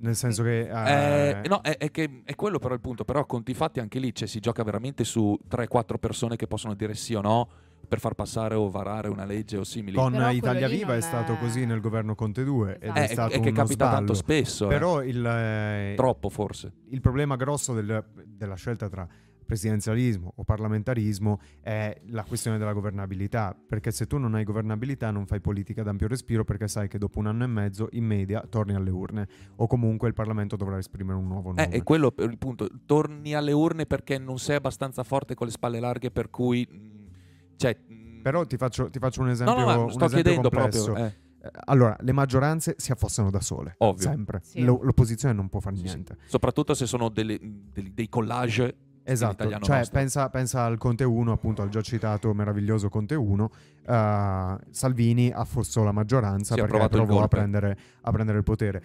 Nel 0.02 0.16
senso 0.16 0.42
che... 0.42 0.60
Eh, 0.68 1.40
eh, 1.44 1.48
no, 1.48 1.60
è, 1.60 1.76
è 1.76 1.90
che 1.90 2.22
è 2.24 2.34
quello 2.34 2.58
però 2.58 2.72
il 2.72 2.80
punto, 2.80 3.04
però 3.04 3.26
conti 3.26 3.52
fatti 3.52 3.80
anche 3.80 3.98
lì 3.98 4.14
cioè, 4.14 4.26
si 4.26 4.40
gioca 4.40 4.62
veramente 4.62 5.04
su 5.04 5.38
3-4 5.46 5.98
persone 5.98 6.36
che 6.36 6.46
possono 6.46 6.74
dire 6.74 6.94
sì 6.94 7.12
o 7.14 7.20
no 7.20 7.48
per 7.86 7.98
far 8.00 8.14
passare 8.14 8.54
o 8.54 8.70
varare 8.70 9.08
una 9.08 9.24
legge 9.26 9.58
o 9.58 9.64
simili. 9.64 9.96
Con 9.96 10.12
Però 10.12 10.30
Italia 10.30 10.68
Viva 10.68 10.90
è 10.92 11.00
non 11.00 11.02
stato 11.02 11.32
è- 11.34 11.38
così 11.38 11.66
nel 11.66 11.80
governo 11.80 12.14
Conte 12.14 12.44
2 12.44 12.78
ed 12.80 12.82
Esatto. 12.82 12.98
è 12.98 13.02
Eh, 13.02 13.08
stato 13.08 13.32
è 13.34 13.40
che 13.40 13.52
capita 13.52 13.90
tanto 13.90 14.14
sballo. 14.14 14.38
spesso. 14.40 14.64
eh. 14.66 14.68
Però 14.68 15.02
il, 15.02 15.26
eh, 15.26 15.92
Troppo 15.96 16.28
forse. 16.30 16.72
il 16.88 17.00
problema 17.02 17.36
grosso 17.36 17.74
del- 17.74 18.02
della 18.26 18.54
scelta 18.54 18.88
tra 18.88 19.06
presidenzialismo 19.54 20.32
o 20.36 20.44
parlamentarismo 20.44 21.40
è 21.60 22.00
la 22.10 22.22
questione 22.22 22.56
della 22.56 22.72
governabilità, 22.72 23.56
perché 23.66 23.90
se 23.90 24.06
tu 24.06 24.16
non 24.16 24.34
hai 24.36 24.44
governabilità 24.44 25.10
non 25.10 25.26
fai 25.26 25.40
politica 25.40 25.82
d'ampio 25.82 26.06
respiro 26.06 26.44
perché 26.44 26.68
sai 26.68 26.86
che 26.86 26.98
dopo 26.98 27.18
un 27.18 27.26
anno 27.26 27.42
e 27.42 27.48
mezzo 27.48 27.88
in 27.92 28.04
media 28.04 28.44
torni 28.48 28.74
alle 28.74 28.90
urne 28.90 29.26
o 29.56 29.66
comunque 29.66 30.06
il 30.06 30.14
Parlamento 30.14 30.54
dovrà 30.54 30.78
esprimere 30.78 31.18
un 31.18 31.26
nuovo 31.26 31.50
Eh, 31.50 31.64
nome. 31.64 31.68
è 31.68 31.82
quello 31.82 32.12
per 32.12 32.30
il 32.30 32.38
punto. 32.38 32.68
Torni 32.86 33.34
alle 33.34 33.50
urne 33.50 33.86
perché 33.86 34.18
non 34.18 34.38
sei 34.38 34.54
abbastanza 34.56 35.02
forte 35.02 35.34
con 35.34 35.46
le 35.48 35.52
spalle 35.52 35.80
larghe 35.80 36.12
per 36.12 36.30
cui... 36.30 36.64
mh, 36.70 37.56
Cioè, 37.56 37.76
mh, 37.88 38.22
Però 38.22 38.46
ti 38.46 38.56
faccio, 38.56 38.88
ti 38.88 39.00
faccio 39.00 39.20
un 39.22 39.26
no, 39.26 39.32
esempio, 39.32 39.58
no, 39.58 39.64
ma 39.64 39.76
un 39.78 39.90
sto 39.90 40.04
esempio 40.04 40.22
chiedendo 40.32 40.48
complesso. 40.50 40.84
proprio... 40.84 41.04
eh. 41.06 41.28
Eh, 41.42 41.50
Allora, 41.64 41.96
le 42.00 42.12
maggioranze 42.12 42.74
si 42.78 42.92
affossano 42.92 43.30
da 43.30 43.40
sole, 43.40 43.74
Ovvio. 43.78 44.02
sempre. 44.02 44.40
Sì. 44.44 44.60
Lo- 44.62 44.80
l'opposizione 44.82 45.34
non 45.34 45.48
può 45.48 45.58
fare 45.60 45.74
Sì, 45.76 45.82
sì. 45.86 45.88
niente. 45.88 46.18
Soprattutto 46.26 46.74
se 46.74 46.86
sono 46.86 47.08
delle- 47.08 47.38
dei 47.40 48.08
collage 48.10 48.76
Esatto, 49.02 49.48
cioè 49.60 49.78
nostro. 49.78 49.98
pensa, 49.98 50.28
pensa 50.28 50.64
al 50.64 50.78
Conte 50.78 51.04
1, 51.04 51.32
appunto 51.32 51.62
al 51.62 51.68
già 51.68 51.80
citato 51.80 52.32
meraviglioso 52.34 52.88
Conte 52.88 53.14
1, 53.14 53.50
eh, 53.86 54.58
Salvini 54.70 55.30
affossò 55.30 55.82
la 55.82 55.92
maggioranza 55.92 56.54
ha 56.54 56.56
perché 56.66 56.88
provò 56.88 57.22
a 57.22 57.28
prendere, 57.28 57.76
a 58.02 58.10
prendere 58.10 58.38
il 58.38 58.44
potere. 58.44 58.82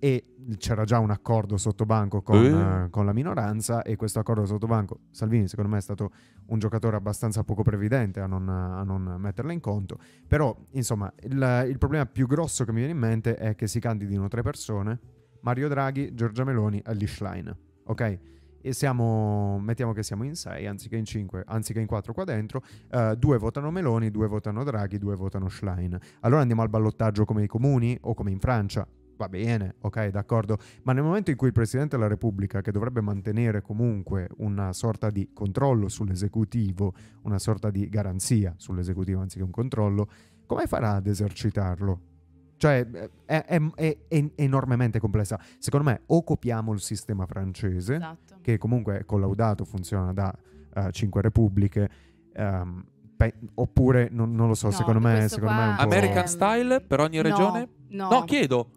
e 0.00 0.36
c'era 0.58 0.84
già 0.84 1.00
un 1.00 1.10
accordo 1.10 1.56
sottobanco 1.56 2.22
con, 2.22 2.36
Eh. 2.36 2.84
eh, 2.84 2.90
con 2.90 3.04
la 3.04 3.12
minoranza 3.12 3.82
e 3.82 3.96
questo 3.96 4.20
accordo 4.20 4.46
sottobanco 4.46 5.00
Salvini 5.10 5.48
secondo 5.48 5.72
me 5.72 5.78
è 5.78 5.80
stato 5.80 6.12
un 6.46 6.60
giocatore 6.60 6.94
abbastanza 6.94 7.42
poco 7.42 7.62
previdente 7.64 8.20
a 8.20 8.26
non, 8.26 8.48
a 8.48 8.84
non 8.84 9.16
metterla 9.18 9.52
in 9.52 9.58
conto 9.58 9.98
però 10.28 10.56
insomma 10.74 11.12
il, 11.22 11.64
il 11.68 11.78
problema 11.78 12.06
più 12.06 12.28
grosso 12.28 12.64
che 12.64 12.70
mi 12.70 12.78
viene 12.78 12.92
in 12.92 12.98
mente 12.98 13.34
è 13.34 13.56
che 13.56 13.66
si 13.66 13.80
candidino 13.80 14.28
tre 14.28 14.42
persone 14.42 15.00
Mario 15.40 15.66
Draghi, 15.68 16.14
Giorgia 16.14 16.44
Meloni 16.44 16.80
e 16.86 16.94
Lee 16.94 17.08
Schlein 17.08 17.56
ok? 17.82 18.18
E 18.60 18.72
siamo, 18.72 19.58
mettiamo 19.60 19.92
che 19.92 20.02
siamo 20.02 20.24
in 20.24 20.34
sei 20.34 20.66
anziché 20.66 20.96
in 20.96 21.04
cinque, 21.04 21.42
anziché 21.46 21.80
in 21.80 21.86
quattro 21.86 22.12
qua 22.12 22.24
dentro, 22.24 22.62
eh, 22.90 23.14
due 23.16 23.38
votano 23.38 23.70
Meloni, 23.70 24.10
due 24.10 24.26
votano 24.26 24.64
Draghi, 24.64 24.98
due 24.98 25.14
votano 25.14 25.48
Schlein. 25.48 25.98
Allora 26.20 26.40
andiamo 26.40 26.62
al 26.62 26.68
ballottaggio 26.68 27.24
come 27.24 27.44
i 27.44 27.46
comuni 27.46 27.96
o 28.02 28.14
come 28.14 28.30
in 28.30 28.40
Francia. 28.40 28.86
Va 29.16 29.28
bene, 29.28 29.74
ok, 29.80 30.08
d'accordo. 30.10 30.58
Ma 30.84 30.92
nel 30.92 31.02
momento 31.02 31.30
in 31.30 31.36
cui 31.36 31.48
il 31.48 31.52
Presidente 31.52 31.96
della 31.96 32.08
Repubblica, 32.08 32.60
che 32.60 32.70
dovrebbe 32.70 33.00
mantenere 33.00 33.62
comunque 33.62 34.28
una 34.36 34.72
sorta 34.72 35.10
di 35.10 35.30
controllo 35.32 35.88
sull'esecutivo, 35.88 36.94
una 37.22 37.40
sorta 37.40 37.70
di 37.70 37.88
garanzia 37.88 38.54
sull'esecutivo 38.56 39.20
anziché 39.20 39.42
un 39.42 39.50
controllo, 39.50 40.08
come 40.46 40.66
farà 40.66 40.94
ad 40.94 41.08
esercitarlo? 41.08 42.07
Cioè, 42.58 42.86
è, 43.24 43.44
è- 43.44 43.62
è- 43.74 43.98
è 44.08 44.24
enormemente 44.34 44.98
complessa. 44.98 45.38
Secondo 45.58 45.88
me, 45.88 46.02
o 46.06 46.22
copiamo 46.24 46.72
il 46.72 46.80
sistema 46.80 47.24
francese, 47.24 47.94
Esatto. 47.94 48.38
che 48.42 48.58
comunque 48.58 48.98
è 48.98 49.04
collaudato, 49.04 49.64
funziona 49.64 50.12
da 50.12 50.34
eh, 50.74 50.90
cinque 50.90 51.22
repubbliche, 51.22 51.88
ehm, 52.32 52.84
pe- 53.16 53.34
oppure 53.54 54.08
non, 54.10 54.32
non 54.34 54.48
lo 54.48 54.54
so, 54.54 54.66
No, 54.66 54.72
secondo 54.72 55.00
me, 55.00 55.28
secondo 55.28 55.54
me 55.54 55.64
è 55.64 55.68
un 55.68 55.74
qua- 55.76 55.84
po'... 55.84 55.90
American 55.90 56.26
style 56.26 56.80
per 56.80 57.00
ogni 57.00 57.22
regione? 57.22 57.68
No, 57.90 58.08
No, 58.10 58.24
chiedo. 58.24 58.70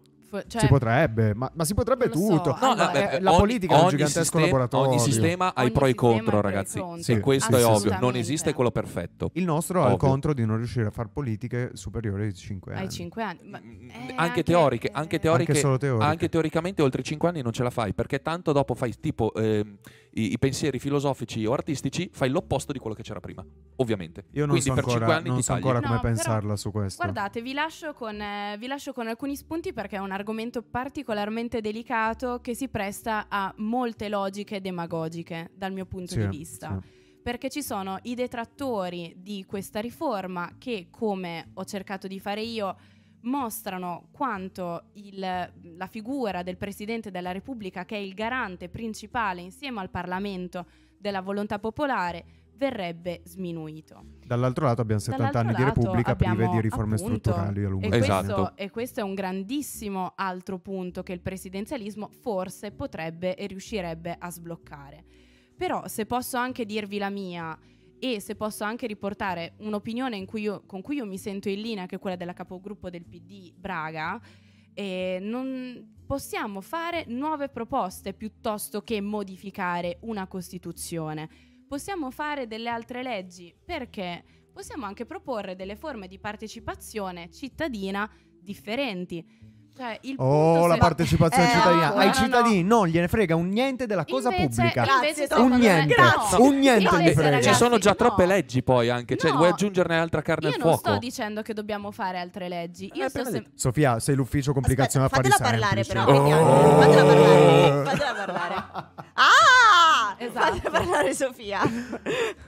Cioè, 0.46 0.60
si 0.62 0.66
potrebbe, 0.66 1.34
ma, 1.34 1.50
ma 1.54 1.64
si 1.64 1.74
potrebbe 1.74 2.06
lo 2.08 2.14
so. 2.16 2.26
tutto. 2.28 2.50
No, 2.60 2.68
Ma 2.68 2.74
vabbè, 2.74 3.08
è- 3.10 3.20
la 3.20 3.30
ogni- 3.30 3.38
politica 3.40 3.74
è 3.74 3.76
un 3.76 3.82
ogni 3.82 3.90
gigantesco 3.90 4.20
sistema- 4.22 4.44
laboratorio. 4.44 4.90
Ogni 4.90 4.98
sistema 5.00 5.54
ha 5.54 5.64
i 5.64 5.70
pro 5.70 5.84
e 5.84 5.88
i 5.88 5.90
i 5.92 5.94
contro, 5.94 6.38
i 6.38 6.42
ragazzi. 6.42 6.78
contro. 6.78 7.02
Sì, 7.02 7.20
questo 7.20 7.56
è 7.56 7.64
ovvio. 7.64 7.98
Non 8.00 8.16
esiste 8.16 8.52
quello 8.54 8.70
perfetto. 8.70 9.30
Il 9.34 9.44
nostro 9.44 9.84
ha 9.84 9.90
il 9.92 9.96
contro 9.98 10.32
di 10.34 10.44
non 10.46 10.56
riuscire 10.56 10.86
a 10.86 10.90
fare 10.90 11.08
politiche 11.12 11.70
superiori 11.74 12.24
ai 12.24 12.34
5 12.34 12.72
anni. 12.74 12.82
ai 12.82 12.90
5 12.90 13.22
anni. 13.22 13.38
Ma- 13.44 13.60
Mm, 13.62 13.88
eh, 13.90 14.12
anche 14.16 14.42
teoriche, 14.42 14.88
anche 14.92 15.18
teoriche- 15.18 15.50
Anche 15.52 15.60
solo 15.60 15.76
teoriche. 15.78 16.04
Anche 16.04 16.28
teoricamente 16.28 16.82
oltre 16.82 17.02
5 17.02 17.28
anni 17.28 17.42
non 17.42 17.52
ce 17.52 17.62
la 17.62 17.70
fai 17.70 17.92
perché 17.94 18.20
tanto 18.22 18.52
dopo 18.52 18.74
fai 18.74 18.94
tipo 18.98 19.32
ehm, 19.34 19.76
i, 20.14 20.32
i 20.32 20.38
pensieri 20.38 20.78
filosofici 20.78 21.44
o 21.46 21.52
artistici, 21.52 22.10
fai 22.12 22.28
l'opposto 22.28 22.72
di 22.72 22.78
quello 22.78 22.94
che 22.94 23.02
c'era 23.02 23.20
prima, 23.20 23.44
ovviamente. 23.76 24.26
Io 24.32 24.46
non 24.46 24.56
Quindi 24.58 24.68
so 24.68 24.74
per 24.74 24.84
ancora, 24.84 24.98
5 25.06 25.14
anni 25.14 25.28
non 25.28 25.36
ti 25.38 25.42
so 25.42 25.52
tagli. 25.52 25.62
ancora 25.62 25.80
come 25.80 25.94
No, 25.94 26.00
però- 26.00 26.14
pensarla 26.14 26.56
su 26.56 26.70
questo. 26.70 27.02
Guardate, 27.02 27.40
vi 27.42 27.52
lascio, 27.52 27.94
con, 27.94 28.20
eh, 28.20 28.56
vi 28.58 28.66
lascio 28.66 28.92
con 28.92 29.08
alcuni 29.08 29.36
spunti 29.36 29.72
perché 29.72 29.96
è 29.96 30.00
un 30.00 30.10
argomento 30.12 30.62
particolarmente 30.62 31.60
delicato 31.60 32.40
che 32.40 32.54
si 32.54 32.68
presta 32.68 33.26
a 33.28 33.52
molte 33.58 34.08
logiche 34.08 34.60
demagogiche 34.60 35.50
dal 35.54 35.72
mio 35.72 35.86
punto 35.86 36.12
Sì, 36.12 36.18
di 36.20 36.26
vista. 36.26 36.78
sì. 36.82 37.00
Perché 37.22 37.48
ci 37.50 37.62
sono 37.62 37.98
i 38.02 38.14
detrattori 38.14 39.14
di 39.16 39.44
questa 39.46 39.80
riforma 39.80 40.56
che, 40.58 40.88
come 40.90 41.50
ho 41.54 41.64
cercato 41.64 42.06
di 42.08 42.18
fare 42.18 42.42
io, 42.42 42.76
mostrano 43.22 44.08
quanto 44.10 44.84
il- 44.94 45.52
la 45.76 45.86
figura 45.86 46.42
del 46.42 46.56
Presidente 46.56 47.10
della 47.10 47.32
Repubblica, 47.32 47.84
che 47.84 47.96
è 47.96 48.00
il 48.00 48.14
garante 48.14 48.68
principale 48.68 49.40
insieme 49.40 49.80
al 49.80 49.90
Parlamento 49.90 50.66
della 50.98 51.20
volontà 51.20 51.58
popolare, 51.58 52.24
verrebbe 52.54 53.22
sminuito. 53.24 54.04
Dall'altro 54.24 54.66
lato 54.66 54.80
abbiamo 54.82 55.00
70 55.00 55.30
Dall'altro 55.32 55.50
anni 55.50 55.56
di 55.56 55.80
Repubblica 55.80 56.14
prive 56.14 56.32
abbiamo, 56.32 56.54
di 56.54 56.60
riforme 56.60 56.94
appunto, 56.94 57.18
strutturali 57.30 57.64
a 57.64 57.68
lungo 57.68 57.88
termine. 57.88 58.04
Esatto. 58.04 58.56
e 58.56 58.70
questo 58.70 59.00
è 59.00 59.02
un 59.02 59.14
grandissimo 59.14 60.12
altro 60.14 60.58
punto 60.58 61.02
che 61.02 61.12
il 61.12 61.20
presidenzialismo 61.20 62.08
forse 62.20 62.70
potrebbe 62.70 63.34
e 63.36 63.46
riuscirebbe 63.46 64.14
a 64.16 64.30
sbloccare. 64.30 65.04
Però 65.56 65.86
se 65.88 66.06
posso 66.06 66.36
anche 66.36 66.64
dirvi 66.64 66.98
la 66.98 67.10
mia 67.10 67.58
e 68.04 68.18
se 68.18 68.34
posso 68.34 68.64
anche 68.64 68.88
riportare 68.88 69.54
un'opinione 69.58 70.16
in 70.16 70.26
cui 70.26 70.42
io- 70.42 70.64
con 70.66 70.82
cui 70.82 70.96
io 70.96 71.06
mi 71.06 71.18
sento 71.18 71.48
in 71.48 71.60
linea, 71.60 71.86
che 71.86 71.94
è 71.94 71.98
quella 72.00 72.16
della 72.16 72.32
capogruppo 72.32 72.90
del 72.90 73.06
PD 73.06 73.52
Braga, 73.54 74.20
eh, 74.74 75.18
non 75.20 76.02
possiamo 76.04 76.60
fare 76.60 77.04
nuove 77.06 77.48
proposte 77.48 78.12
piuttosto 78.12 78.82
che 78.82 79.00
modificare 79.00 79.98
una 80.00 80.26
Costituzione. 80.26 81.28
Possiamo 81.68 82.10
fare 82.10 82.48
delle 82.48 82.70
altre 82.70 83.04
leggi 83.04 83.54
perché 83.64 84.24
possiamo 84.52 84.84
anche 84.84 85.06
proporre 85.06 85.54
delle 85.54 85.76
forme 85.76 86.08
di 86.08 86.18
partecipazione 86.18 87.30
cittadina 87.30 88.10
differenti. 88.40 89.24
Cioè, 89.82 89.98
il 90.02 90.14
Oh, 90.18 90.66
la 90.68 90.76
partecipazione 90.76 91.48
Eh, 91.48 91.52
cittadina. 91.56 91.88
no, 91.88 91.94
Ai 91.96 92.06
no, 92.06 92.12
cittadini 92.12 92.62
non 92.62 92.86
gliene 92.86 93.08
frega 93.08 93.34
un 93.34 93.48
niente 93.48 93.86
della 93.86 94.04
cosa 94.04 94.28
Invece- 94.30 94.46
pubblica. 94.54 94.82
Grazie, 94.84 95.08
invece. 95.24 95.34
Un 95.40 95.50
niente, 95.58 95.94
no. 95.98 96.44
un 96.44 96.58
niente 96.60 96.94
Invece, 96.94 97.10
gli 97.10 97.14
frega. 97.14 97.40
Ci 97.40 97.54
sono 97.54 97.78
già 97.78 97.90
no. 97.90 97.96
troppe 97.96 98.26
leggi 98.26 98.62
poi 98.62 98.90
anche, 98.90 99.16
cioè 99.16 99.32
No. 99.32 99.38
vuoi 99.38 99.48
aggiungerne 99.48 99.98
altra 99.98 100.22
carne 100.22 100.46
Io 100.50 100.54
al 100.54 100.60
non 100.60 100.68
fuoco? 100.74 100.88
sto 100.90 100.98
dicendo 100.98 101.42
che 101.42 101.52
dobbiamo 101.52 101.90
fare 101.90 102.20
altre 102.20 102.48
leggi. 102.48 102.92
Io 102.94 103.06
Eh, 103.06 103.08
sto 103.08 103.24
sem-. 103.24 103.44
Sofia, 103.56 103.98
sei 103.98 104.14
l'ufficio 104.14 104.52
complicazione 104.52 105.06
Aspetta, 105.06 105.28
fatela 105.30 105.50
parlare 105.50 105.82
semplici. 105.82 106.06
però, 106.06 106.26
Oh. 106.36 106.80
fatela 106.80 107.04
parlare, 107.04 107.84
fatela 107.84 108.14
parlare. 108.14 108.54
Ah! 109.14 110.14
Esatto. 110.18 110.54
Fatela 110.54 110.70
parlare 110.78 111.14
Sofia. 111.14 111.60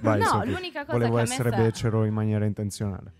Vai, 0.01 0.19
No, 0.21 0.25
Sofia. 0.25 0.51
l'unica 0.53 0.85
cosa 0.85 0.93
Volevo 0.99 1.17
che 1.17 1.23
essere 1.23 1.51
sta- 1.51 1.61
becero 1.63 2.05
in 2.05 2.13
maniera 2.15 2.45
intenzionale. 2.45 3.13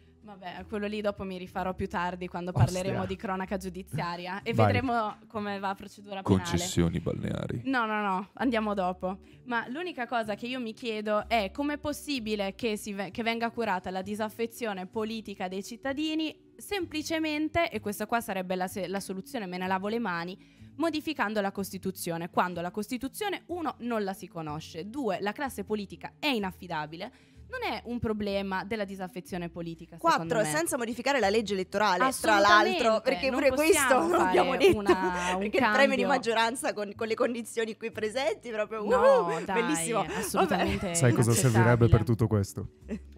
Vabbè, 0.45 0.67
quello 0.67 0.87
lì 0.87 1.01
dopo 1.01 1.25
mi 1.25 1.39
rifarò 1.39 1.73
più 1.73 1.89
tardi 1.89 2.29
quando 2.29 2.51
Ostia. 2.51 2.65
parleremo 2.65 3.07
di 3.07 3.17
cronaca 3.17 3.57
giudiziaria 3.57 4.43
e 4.43 4.53
Vai. 4.53 4.67
vedremo 4.67 5.17
come 5.27 5.59
va 5.59 5.69
la 5.69 5.75
procedura 5.75 6.23
penale. 6.23 6.43
Concessioni 6.43 7.01
balneari. 7.01 7.63
No, 7.65 7.87
no, 7.87 8.03
no, 8.03 8.29
andiamo 8.35 8.75
dopo. 8.75 9.21
Ma 9.45 9.67
l'unica 9.69 10.07
cosa 10.07 10.35
che 10.35 10.47
io 10.47 10.61
mi 10.61 10.75
chiedo 10.75 11.27
è 11.29 11.51
com'è 11.51 11.79
possibile 11.79 12.55
che, 12.55 12.77
si 12.77 12.93
ve- 12.93 13.11
che 13.11 13.23
venga 13.23 13.51
curata 13.51 13.91
la 13.91 14.03
disaffezione 14.03 14.87
politica 14.87 15.49
dei 15.49 15.65
cittadini 15.65 16.53
semplicemente, 16.57 17.71
e 17.71 17.81
questa 17.81 18.07
qua 18.07 18.21
sarebbe 18.21 18.55
la, 18.55 18.67
se- 18.69 18.87
la 18.87 19.01
soluzione, 19.01 19.47
me 19.47 19.57
ne 19.57 19.67
lavo 19.67 19.89
le 19.89 19.99
mani, 19.99 20.37
modificando 20.77 21.41
la 21.41 21.53
Costituzione, 21.53 22.29
quando 22.31 22.61
la 22.61 22.71
Costituzione, 22.71 23.45
uno, 23.47 23.77
non 23.79 24.05
la 24.05 24.13
si 24.13 24.29
conosce, 24.29 24.91
due, 24.91 25.19
la 25.21 25.33
classe 25.33 25.65
politica 25.65 26.13
è 26.19 26.27
inaffidabile, 26.27 27.13
non 27.61 27.73
è 27.73 27.83
un 27.87 27.99
problema 27.99 28.65
della 28.65 28.85
disaffezione 28.85 29.49
politica. 29.49 29.97
secondo 29.97 30.17
Quattro, 30.35 30.39
me. 30.39 30.57
senza 30.57 30.77
modificare 30.77 31.21
la 31.21 31.29
legge 31.31 31.53
elettorale, 31.55 32.11
tra 32.21 32.39
l'altro, 32.39 33.01
perché 33.01 33.31
pure 33.31 33.51
questo 33.51 33.65
possiamo 33.83 34.01
non 34.09 34.11
fare 34.19 34.29
abbiamo 34.29 34.57
detto. 34.57 34.77
una- 34.79 35.33
un 35.35 35.39
perché 35.39 35.57
il 35.59 35.63
premio 35.73 35.97
di 35.97 36.03
cambio. 36.03 36.07
maggioranza 36.09 36.73
con, 36.73 36.93
con 36.97 37.07
le 37.07 37.15
condizioni 37.15 37.77
qui 37.77 37.91
presenti, 37.91 38.51
proprio 38.51 38.85
No, 38.85 39.27
uh, 39.29 39.45
dai, 39.45 39.63
bellissimo. 39.63 40.01
assolutamente 40.19 40.95
Sai 40.95 41.13
cosa 41.13 41.33
servirebbe 41.33 41.89
per 41.89 42.03
tutto 42.05 42.27
questo? 42.27 42.69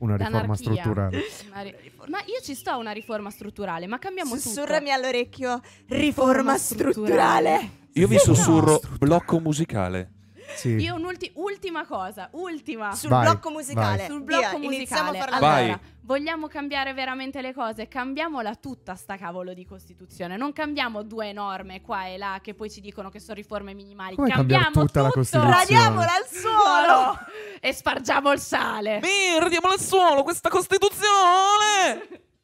Una 0.00 0.16
riforma 0.16 0.40
L'anarchia. 0.40 0.54
strutturale. 0.56 1.20
Una 1.50 1.60
ri- 1.62 1.74
Ma 2.08 2.18
io 2.26 2.40
ci 2.42 2.54
sto 2.54 2.70
a 2.70 2.76
una 2.76 2.92
riforma 2.92 3.30
strutturale, 3.30 3.86
ma 3.86 3.98
cambiamo 3.98 4.36
Sussurrami 4.36 4.86
tutto. 4.86 4.92
all'orecchio, 4.92 5.60
riforma 5.88 6.04
Riforma 6.16 6.58
strutturale. 6.58 7.70
Io 7.92 8.06
vi 8.06 8.18
sussurro 8.18 8.80
no. 8.82 8.96
blocco 8.98 9.38
musicale. 9.40 10.10
Sì. 10.54 10.76
Io 10.76 10.94
un'ultima 10.94 11.84
cosa, 11.86 12.28
ultima. 12.32 12.94
Sul 12.94 13.10
Vai, 13.10 13.24
blocco 13.24 13.50
musicale. 13.50 14.06
Sul 14.06 14.22
Via, 14.24 14.50
blocco 14.50 14.62
iniziamo 14.62 15.10
musicale. 15.10 15.36
Allora, 15.36 15.80
vogliamo 16.02 16.46
cambiare 16.46 16.94
veramente 16.94 17.40
le 17.40 17.52
cose? 17.52 17.88
Cambiamola 17.88 18.54
tutta 18.54 18.94
sta 18.94 19.16
cavolo 19.16 19.54
di 19.54 19.66
Costituzione. 19.66 20.36
Non 20.36 20.52
cambiamo 20.52 21.02
due 21.02 21.32
norme 21.32 21.80
qua 21.80 22.06
e 22.06 22.16
là 22.16 22.38
che 22.42 22.54
poi 22.54 22.70
ci 22.70 22.80
dicono 22.80 23.10
che 23.10 23.20
sono 23.20 23.34
riforme 23.34 23.74
minimali. 23.74 24.14
Come 24.14 24.30
cambiamo 24.30 24.70
tutta 24.70 25.02
la 25.02 25.08
tutto. 25.08 25.20
Costituzione? 25.20 25.56
Radiamola 25.56 26.12
al 26.14 26.26
suolo. 26.26 27.18
E 27.60 27.72
spargiamo 27.72 28.32
il 28.32 28.38
sale. 28.38 29.00
Perdiamo 29.00 29.68
al 29.68 29.80
suolo 29.80 30.22
questa 30.22 30.48
Costituzione! 30.48 32.24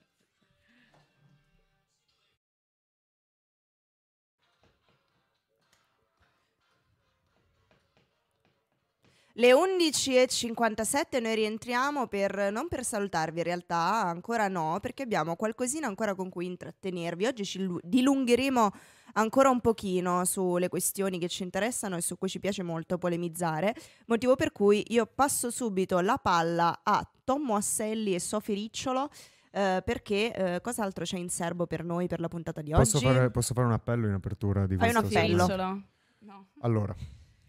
Le 9.34 9.50
11.57 9.54 11.20
noi 11.22 11.34
rientriamo 11.34 12.06
per, 12.06 12.50
non 12.52 12.68
per 12.68 12.84
salutarvi 12.84 13.38
in 13.38 13.44
realtà, 13.44 14.02
ancora 14.04 14.48
no, 14.48 14.78
perché 14.80 15.02
abbiamo 15.04 15.36
qualcosina 15.36 15.86
ancora 15.86 16.14
con 16.14 16.28
cui 16.28 16.44
intrattenervi. 16.46 17.26
Oggi 17.26 17.44
ci 17.44 17.62
lu- 17.62 17.78
dilungheremo 17.82 18.70
ancora 19.14 19.48
un 19.48 19.60
pochino 19.60 20.24
sulle 20.26 20.68
questioni 20.68 21.18
che 21.18 21.28
ci 21.28 21.42
interessano 21.44 21.96
e 21.96 22.02
su 22.02 22.18
cui 22.18 22.28
ci 22.28 22.40
piace 22.40 22.62
molto 22.62 22.98
polemizzare, 22.98 23.74
motivo 24.06 24.36
per 24.36 24.52
cui 24.52 24.84
io 24.88 25.06
passo 25.06 25.50
subito 25.50 25.98
la 26.00 26.18
palla 26.18 26.80
a 26.82 27.06
Tommo 27.24 27.54
Asselli 27.56 28.14
e 28.14 28.20
Sofì 28.20 28.52
Ricciolo. 28.54 29.08
eh, 29.54 29.82
perché 29.84 30.32
eh, 30.34 30.60
cos'altro 30.62 31.04
c'è 31.04 31.16
in 31.18 31.28
serbo 31.30 31.66
per 31.66 31.84
noi 31.84 32.06
per 32.06 32.20
la 32.20 32.28
puntata 32.28 32.62
di 32.62 32.70
Posso 32.72 32.96
oggi? 32.98 33.06
fare, 33.06 33.30
posso 33.30 33.52
fare 33.54 33.66
un 33.66 33.72
appello 33.74 34.06
in 34.06 34.14
apertura 34.14 34.66
di 34.66 34.76
Fai 34.76 34.88
un 34.88 34.94
questo 35.00 35.18
appello. 35.18 35.38
segmento? 35.46 35.64
Ricciolo. 35.64 35.82
No. 36.20 36.46
Allora, 36.60 36.94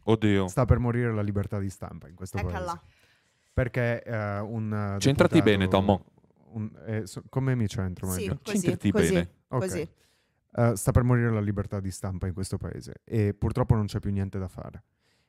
Oddio. 0.04 0.48
sta 0.48 0.66
per 0.66 0.80
morire 0.80 1.14
la 1.14 1.22
libertà 1.22 1.60
di 1.60 1.70
stampa 1.70 2.08
in 2.08 2.16
questo 2.16 2.38
Eccola. 2.38 2.60
paese. 2.60 2.80
Perché 3.54 4.04
eh, 4.04 4.40
un 4.40 4.74
eh, 4.96 5.00
Centrati 5.00 5.36
deputato- 5.36 5.44
bene, 5.44 5.68
Tommo. 5.70 6.06
un- 6.54 6.72
eh, 6.86 7.06
so- 7.06 7.24
come 7.30 7.56
mi 7.56 7.68
centro 7.68 8.08
Sì, 8.10 8.28
così, 8.44 8.60
Centrati 8.60 8.92
così, 8.92 9.14
bene. 9.14 9.30
Ok. 9.50 9.60
così. 9.60 9.88
eh, 10.56 10.76
sta 10.76 10.92
per 10.92 11.04
morire 11.04 11.32
la 11.32 11.40
libertà 11.42 11.80
di 11.80 11.90
stampa 11.92 12.28
in 12.28 12.34
questo 12.34 12.58
paese 12.58 13.02
e 13.04 13.34
purtroppo 13.34 13.76
non 13.76 13.86
c'è 13.86 14.00
più 14.00 14.12
niente 14.12 14.38
da 14.40 14.48
fare. 14.48 14.84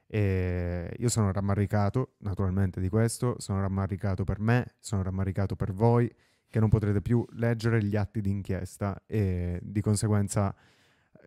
E 0.07 0.95
io 0.99 1.09
sono 1.09 1.33
rammaricato 1.33 2.15
naturalmente 2.19 2.81
di 2.81 2.89
questo, 2.89 3.37
sono 3.39 3.61
rammaricato 3.61 4.25
per 4.25 4.39
me, 4.39 4.75
sono 4.81 5.03
rammaricato 5.03 5.57
per 5.57 5.73
voi 5.73 6.13
che 6.49 6.61
non 6.61 6.69
potrete 6.69 7.01
più 7.03 7.25
leggere 7.33 7.83
gli 7.83 7.97
atti 7.97 8.21
di 8.21 8.31
inchiesta 8.31 9.03
e 9.07 9.59
di 9.63 9.81
conseguenza 9.81 10.55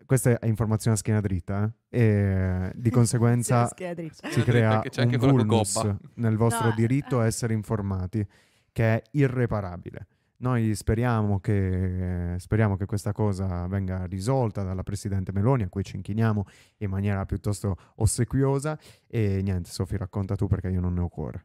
questa 0.08 0.38
è 0.38 0.46
informazione 0.46 0.96
a 0.96 0.98
schiena 0.98 1.20
dritta 1.20 1.70
eh? 1.90 2.00
e 2.00 2.72
di 2.74 2.88
conseguenza 2.88 3.68
si 3.68 4.42
crea 4.42 4.80
un 4.96 5.16
vulnus 5.18 5.86
nel 6.14 6.34
vostro 6.38 6.68
No, 6.68 6.74
diritto 6.74 7.20
a 7.20 7.26
essere 7.26 7.52
informati 7.52 8.26
che 8.72 8.94
è 8.94 9.02
irreparabile. 9.10 10.06
Noi 10.38 10.74
speriamo 10.74 11.40
che, 11.40 12.36
speriamo 12.38 12.78
che 12.78 12.86
questa 12.86 13.12
cosa 13.12 13.66
venga 13.66 14.06
risolta 14.06 14.62
dalla 14.62 14.82
Presidente 14.82 15.30
Meloni, 15.30 15.64
a 15.64 15.68
cui 15.68 15.84
ci 15.84 15.96
inchiniamo 15.96 16.46
in 16.78 16.88
maniera 16.88 17.26
piuttosto 17.26 17.76
ossequiosa. 17.96 18.78
E 19.06 19.42
niente, 19.42 19.68
Sofì, 19.68 19.98
racconta 19.98 20.36
tu 20.36 20.46
perché 20.46 20.70
io 20.70 20.80
non 20.80 20.94
ne 20.94 21.00
ho 21.00 21.08
cuore. 21.08 21.44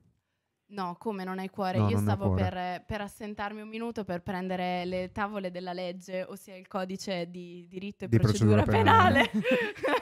No, 0.74 0.96
come 0.98 1.24
non 1.24 1.38
hai 1.38 1.50
cuore? 1.50 1.78
No, 1.78 1.88
Io 1.90 2.00
stavo 2.00 2.28
cuore. 2.30 2.50
per, 2.50 2.84
per 2.88 3.02
assentarmi 3.02 3.62
un 3.62 3.68
minuto 3.68 4.04
per 4.04 4.22
prendere 4.24 4.86
le 4.86 5.12
tavole 5.12 5.52
della 5.52 5.72
legge, 5.72 6.26
ossia 6.28 6.56
il 6.56 6.68
codice 6.68 7.30
di 7.30 7.68
diritto 7.70 8.06
e 8.06 8.08
Di 8.08 8.18
procedura, 8.18 8.64
procedura 8.64 8.84
penale. 8.84 9.30
penale. 9.32 9.52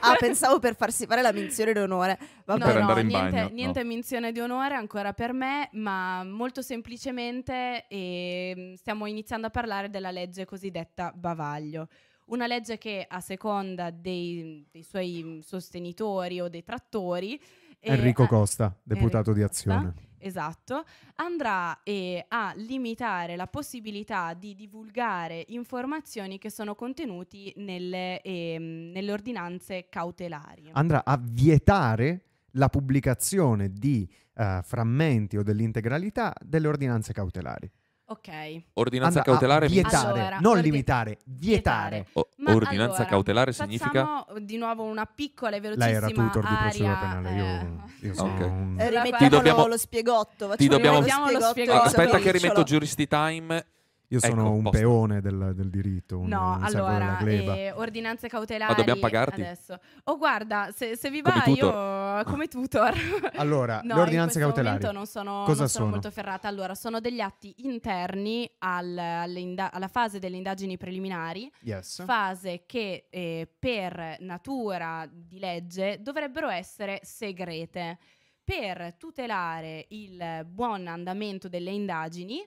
Ah, 0.04 0.16
pensavo 0.18 0.58
per 0.58 0.74
farsi 0.74 1.06
fare 1.06 1.20
la 1.22 1.30
menzione 1.30 1.72
d'onore. 1.74 2.18
No, 2.20 2.26
Vabbè, 2.56 2.64
Per 2.64 2.74
no, 2.74 2.80
andare 2.80 3.00
in 3.02 3.06
niente, 3.06 3.30
bagno, 3.30 3.48
no. 3.48 3.54
niente 3.54 3.84
menzione 3.84 4.32
di 4.32 4.40
onore 4.40 4.74
ancora 4.74 5.12
per 5.12 5.32
me, 5.32 5.68
ma 5.74 6.24
molto 6.24 6.60
semplicemente 6.62 7.86
ehm, 7.88 8.74
stiamo 8.74 9.06
iniziando 9.06 9.46
a 9.46 9.50
parlare 9.50 9.90
della 9.90 10.10
legge 10.10 10.44
cosiddetta 10.44 11.12
Bavaglio. 11.14 11.86
Una 12.26 12.46
legge 12.46 12.78
che 12.78 13.04
a 13.06 13.20
seconda 13.20 13.90
dei, 13.90 14.66
dei 14.70 14.82
suoi 14.82 15.40
sostenitori 15.44 16.40
o 16.40 16.48
detrattori... 16.48 17.34
eh, 17.78 17.92
Enrico 17.92 18.26
Costa, 18.26 18.74
deputato 18.82 19.30
Enrico 19.30 19.32
di 19.34 19.40
Costa, 19.42 19.72
Azione. 19.72 19.94
Esatto, 20.22 20.84
andrà 21.16 21.82
eh, 21.82 22.24
a 22.28 22.52
limitare 22.56 23.34
la 23.34 23.48
possibilità 23.48 24.34
di 24.34 24.54
divulgare 24.54 25.44
informazioni 25.48 26.38
che 26.38 26.48
sono 26.48 26.74
contenuti 26.76 27.52
nelle, 27.56 28.20
ehm, 28.22 28.92
nelle 28.92 29.12
ordinanze 29.12 29.88
cautelari. 29.88 30.70
Andrà 30.72 31.04
a 31.04 31.20
vietare 31.20 32.26
la 32.52 32.68
pubblicazione 32.68 33.72
di 33.72 34.08
eh, 34.34 34.60
frammenti 34.62 35.36
o 35.36 35.42
dell'integralità 35.42 36.32
delle 36.40 36.68
ordinanze 36.68 37.12
cautelari. 37.12 37.70
Ok. 38.12 38.62
Ordinanza 38.74 39.18
Andrà 39.18 39.20
a 39.20 39.24
cautelare 39.36 39.66
vietare, 39.68 40.20
Allora, 40.20 40.38
non 40.40 40.52
ordi- 40.52 40.62
limitare, 40.70 41.18
vietare. 41.24 42.06
O- 42.12 42.28
Ma 42.38 42.54
ordinanza 42.54 42.94
allora, 42.96 43.08
cautelare 43.10 43.52
significa 43.52 44.24
di 44.40 44.56
nuovo 44.56 44.84
una 44.84 45.04
piccola 45.06 45.56
e 45.56 45.60
Lei 45.60 45.60
velocissima 45.60 45.96
era 45.96 46.06
tutor 46.08 46.48
di 46.48 46.54
procedura 46.60 46.94
penale, 46.96 47.34
io, 47.36 47.44
eh, 47.44 48.06
io 48.06 48.14
sono 48.14 48.32
Ok. 48.34 48.40
un... 48.40 48.76
Eh, 48.78 48.84
Ti 48.84 48.90
rimettiamolo 48.90 49.28
dobbiamo- 49.28 49.66
lo 49.66 49.76
spiegotto. 49.78 50.30
ti 50.56 50.68
facciamo 50.68 50.68
dobbiamo- 50.70 50.96
lo 50.98 51.04
Rimettiamo 51.04 51.50
spiegotto. 51.50 51.80
Aspetta 51.82 52.18
che 52.18 52.30
rimetto 52.32 52.62
Juristi 52.62 53.06
Time. 53.08 53.66
Io 54.12 54.20
sono 54.20 54.42
Ecco, 54.42 54.50
un 54.52 54.62
posto. 54.64 54.78
peone 54.78 55.20
del, 55.22 55.52
del 55.54 55.70
diritto, 55.70 56.18
un, 56.18 56.28
No, 56.28 56.56
un 56.56 56.62
allora, 56.64 57.18
eh, 57.20 57.72
ordinanze 57.72 58.28
cautelari. 58.28 58.70
Ma 58.72 58.76
dobbiamo 58.76 59.00
pagarti? 59.00 59.40
Adesso. 59.40 59.78
Oh, 60.04 60.18
guarda, 60.18 60.68
se, 60.70 60.96
se 60.96 61.08
vi 61.08 61.22
Come 61.22 61.34
va, 61.34 61.42
tutor. 61.42 62.18
io 62.18 62.24
come 62.30 62.46
tutor. 62.48 62.92
Allora, 63.36 63.80
No, 63.82 63.94
le 63.94 64.00
ordinanze 64.02 64.38
cautelari. 64.38 64.92
non 64.92 65.06
sono, 65.06 65.44
cosa 65.46 65.60
non 65.60 65.68
sono 65.68 65.68
sono? 65.68 65.86
molto 65.88 66.10
ferrata. 66.10 66.46
Allora, 66.46 66.74
sono 66.74 67.00
degli 67.00 67.20
atti 67.20 67.54
interni 67.58 68.48
al- 68.58 68.98
alla 68.98 69.88
fase 69.88 70.18
delle 70.18 70.36
indagini 70.36 70.76
preliminari, 70.76 71.50
Yes. 71.62 72.04
fase 72.04 72.64
che 72.66 73.06
eh, 73.08 73.48
per 73.58 74.16
natura 74.20 75.08
di 75.10 75.38
legge 75.38 76.00
dovrebbero 76.02 76.50
essere 76.50 77.00
segrete 77.02 77.96
per 78.44 78.94
tutelare 78.98 79.86
il 79.90 80.44
buon 80.46 80.86
andamento 80.86 81.48
delle 81.48 81.70
indagini 81.70 82.46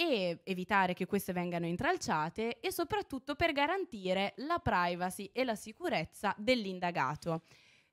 e 0.00 0.40
evitare 0.44 0.94
che 0.94 1.04
queste 1.04 1.34
vengano 1.34 1.66
intralciate 1.66 2.58
e 2.60 2.72
soprattutto 2.72 3.34
per 3.34 3.52
garantire 3.52 4.32
la 4.36 4.58
privacy 4.58 5.28
e 5.30 5.44
la 5.44 5.54
sicurezza 5.54 6.34
dell'indagato. 6.38 7.42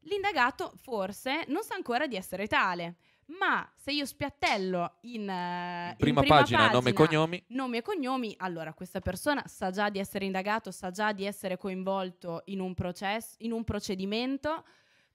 L'indagato 0.03 0.72
forse 0.78 1.43
non 1.47 1.64
sa 1.64 1.76
ancora 1.76 2.08
di 2.08 2.16
essere 2.16 2.47
tale, 2.47 2.95
ma 3.38 3.70
se 3.76 3.91
io 3.91 4.05
spiattello 4.05 4.99
in, 5.01 5.28
eh, 5.28 5.89
in 5.89 5.95
Prima, 5.97 6.24
pagina, 6.24 6.72
nome 6.72 6.91
e 6.91 6.93
cognomi. 6.93 7.43
nomi 7.47 7.76
e 7.76 7.82
cognomi, 7.82 8.34
allora 8.38 8.74
questa 8.74 9.01
persona 9.01 9.43
sa 9.45 9.70
già 9.72 9.89
di 9.89 9.99
essere 9.99 10.24
indagato, 10.24 10.72
sa 10.72 10.91
già 10.91 11.12
di 11.12 11.26
essere 11.26 11.58
coinvolto 11.58 12.43
in 12.45 12.62
un 12.62 12.74
processo, 12.74 13.36
in 13.39 13.51
un 13.51 13.66
procedimento 13.66 14.64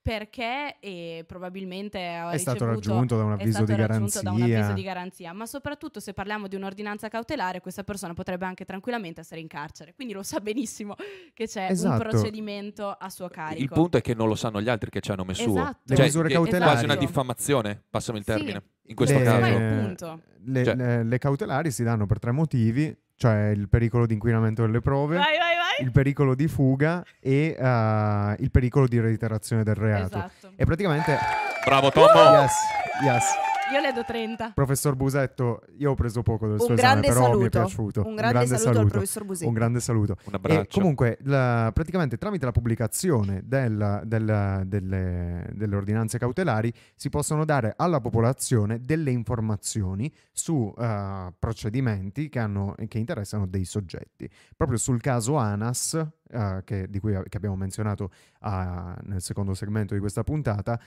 perché 0.03 0.75
eh, 0.81 1.23
probabilmente 1.25 1.97
È 1.97 2.37
stato 2.37 2.65
ricevuto- 2.65 2.89
raggiunto 2.91 3.15
da 3.17 3.23
un 3.23 3.29
è 3.31 3.33
avviso 3.35 3.51
stato 3.51 3.71
di 3.71 3.75
raggiunto 3.77 4.21
da 4.21 4.31
un 4.31 4.35
avviso 4.41 4.49
garanzia. 4.57 4.75
di 4.75 4.83
garanzia, 4.83 5.33
ma 5.33 5.45
soprattutto 5.45 5.99
se 6.01 6.13
parliamo 6.13 6.47
di 6.49 6.57
un'ordinanza 6.57 7.07
cautelare, 7.07 7.61
questa 7.61 7.85
persona 7.85 8.13
potrebbe 8.13 8.45
anche 8.45 8.65
tranquillamente 8.65 9.21
essere 9.21 9.39
in 9.39 9.47
carcere, 9.47 9.93
quindi 9.95 10.13
lo 10.13 10.21
sa 10.21 10.41
benissimo 10.41 10.95
che 11.33 11.47
c'è 11.47 11.67
un 11.67 11.71
Esatto. 11.71 12.03
procedimento 12.09 12.89
a 12.89 13.09
suo 13.09 13.29
carico. 13.29 13.61
Il 13.61 13.69
punto 13.69 13.95
è 13.97 14.01
che 14.01 14.13
non 14.13 14.27
lo 14.27 14.35
sanno 14.35 14.61
gli 14.61 14.67
altri 14.67 14.89
che 14.89 14.99
c'è 14.99 15.13
a 15.13 15.15
nome 15.15 15.33
suo. 15.33 15.53
Esatto. 15.53 15.79
Le 15.85 15.95
Cioè, 15.95 16.05
misure 16.05 16.29
cautelari- 16.29 16.71
Quasi 16.71 16.83
una 16.83 16.95
diffamazione, 16.97 17.81
passami 17.89 18.17
il 18.19 18.25
Sì. 18.25 18.31
termine. 18.31 18.63
In 18.87 18.95
questo 18.95 19.17
Le- 19.17 19.23
caso. 19.23 19.45
è 19.45 19.49
il 19.55 19.79
punto. 19.85 20.21
Le, 20.45 20.63
Cioè- 20.65 20.75
le- 20.75 21.03
le 21.05 21.17
cautelari 21.17 21.71
si 21.71 21.83
danno 21.83 22.05
per 22.05 22.19
tre 22.19 22.31
motivi, 22.31 22.93
cioè 23.15 23.51
il 23.55 23.69
pericolo 23.69 24.05
di 24.05 24.13
inquinamento 24.15 24.63
delle 24.65 24.81
prove, 24.81 25.15
Vai, 25.15 25.37
vai, 25.37 25.55
vai. 25.55 25.62
Il 25.79 25.91
pericolo 25.91 26.35
di 26.35 26.47
fuga 26.47 27.03
e 27.19 27.55
eh, 27.57 28.35
il 28.39 28.51
pericolo 28.51 28.87
di 28.87 28.99
reiterazione 28.99 29.63
del 29.63 29.75
reato. 29.75 30.17
Esatto. 30.17 30.51
E 30.55 30.65
praticamente... 30.65 31.17
Bravo 31.65 31.91
Tommo! 31.91 32.41
Yes, 32.41 32.53
yes. 33.03 33.23
Io 33.73 33.79
le 33.81 33.91
do 33.91 34.03
30. 34.05 34.51
Professor 34.53 34.95
Busetto, 34.95 35.61
io 35.77 35.91
ho 35.91 35.95
preso 35.95 36.21
poco 36.21 36.47
del 36.47 36.59
suo 36.59 36.67
Un 36.67 36.73
esame, 36.73 37.01
grande 37.01 37.07
però 37.07 37.19
mi 37.21 37.25
è 37.25 37.31
saluto. 37.31 37.49
piaciuto. 37.49 38.07
Un 38.07 38.15
grande, 38.15 38.45
saluto, 38.57 38.79
al 38.79 38.87
professor 38.87 39.23
Busetti. 39.25 39.47
Un 39.47 39.53
grande 39.53 39.79
saluto. 39.79 40.15
Un 40.25 40.33
E 40.33 40.35
abbraccio. 40.35 40.79
comunque, 40.79 41.17
la- 41.23 41.71
praticamente 41.73 42.17
tramite 42.17 42.45
la 42.45 42.51
pubblicazione 42.51 43.41
del- 43.43 44.01
del- 44.05 44.61
delle, 44.65 45.49
delle 45.53 45.75
ordinanze 45.75 46.19
cautelari 46.19 46.71
si 46.95 47.09
possono 47.09 47.45
dare 47.45 47.73
alla 47.75 47.99
popolazione 47.99 48.79
delle 48.83 49.09
informazioni 49.09 50.11
su 50.31 50.71
eh, 50.77 51.33
procedimenti 51.39 52.29
che, 52.29 52.39
hanno- 52.39 52.75
che 52.87 52.97
interessano 52.99 53.47
dei 53.47 53.65
soggetti. 53.65 54.29
Proprio 54.55 54.77
sul 54.77 55.01
caso 55.01 55.35
ANAS, 55.37 55.93
eh, 56.29 56.61
che, 56.63 56.87
di 56.89 56.99
cui 56.99 57.13
che 57.27 57.37
abbiamo 57.37 57.55
menzionato 57.55 58.11
ah, 58.41 58.95
nel 59.03 59.21
secondo 59.21 59.53
segmento 59.55 59.93
di 59.95 59.99
questa 59.99 60.23
puntata, 60.23 60.79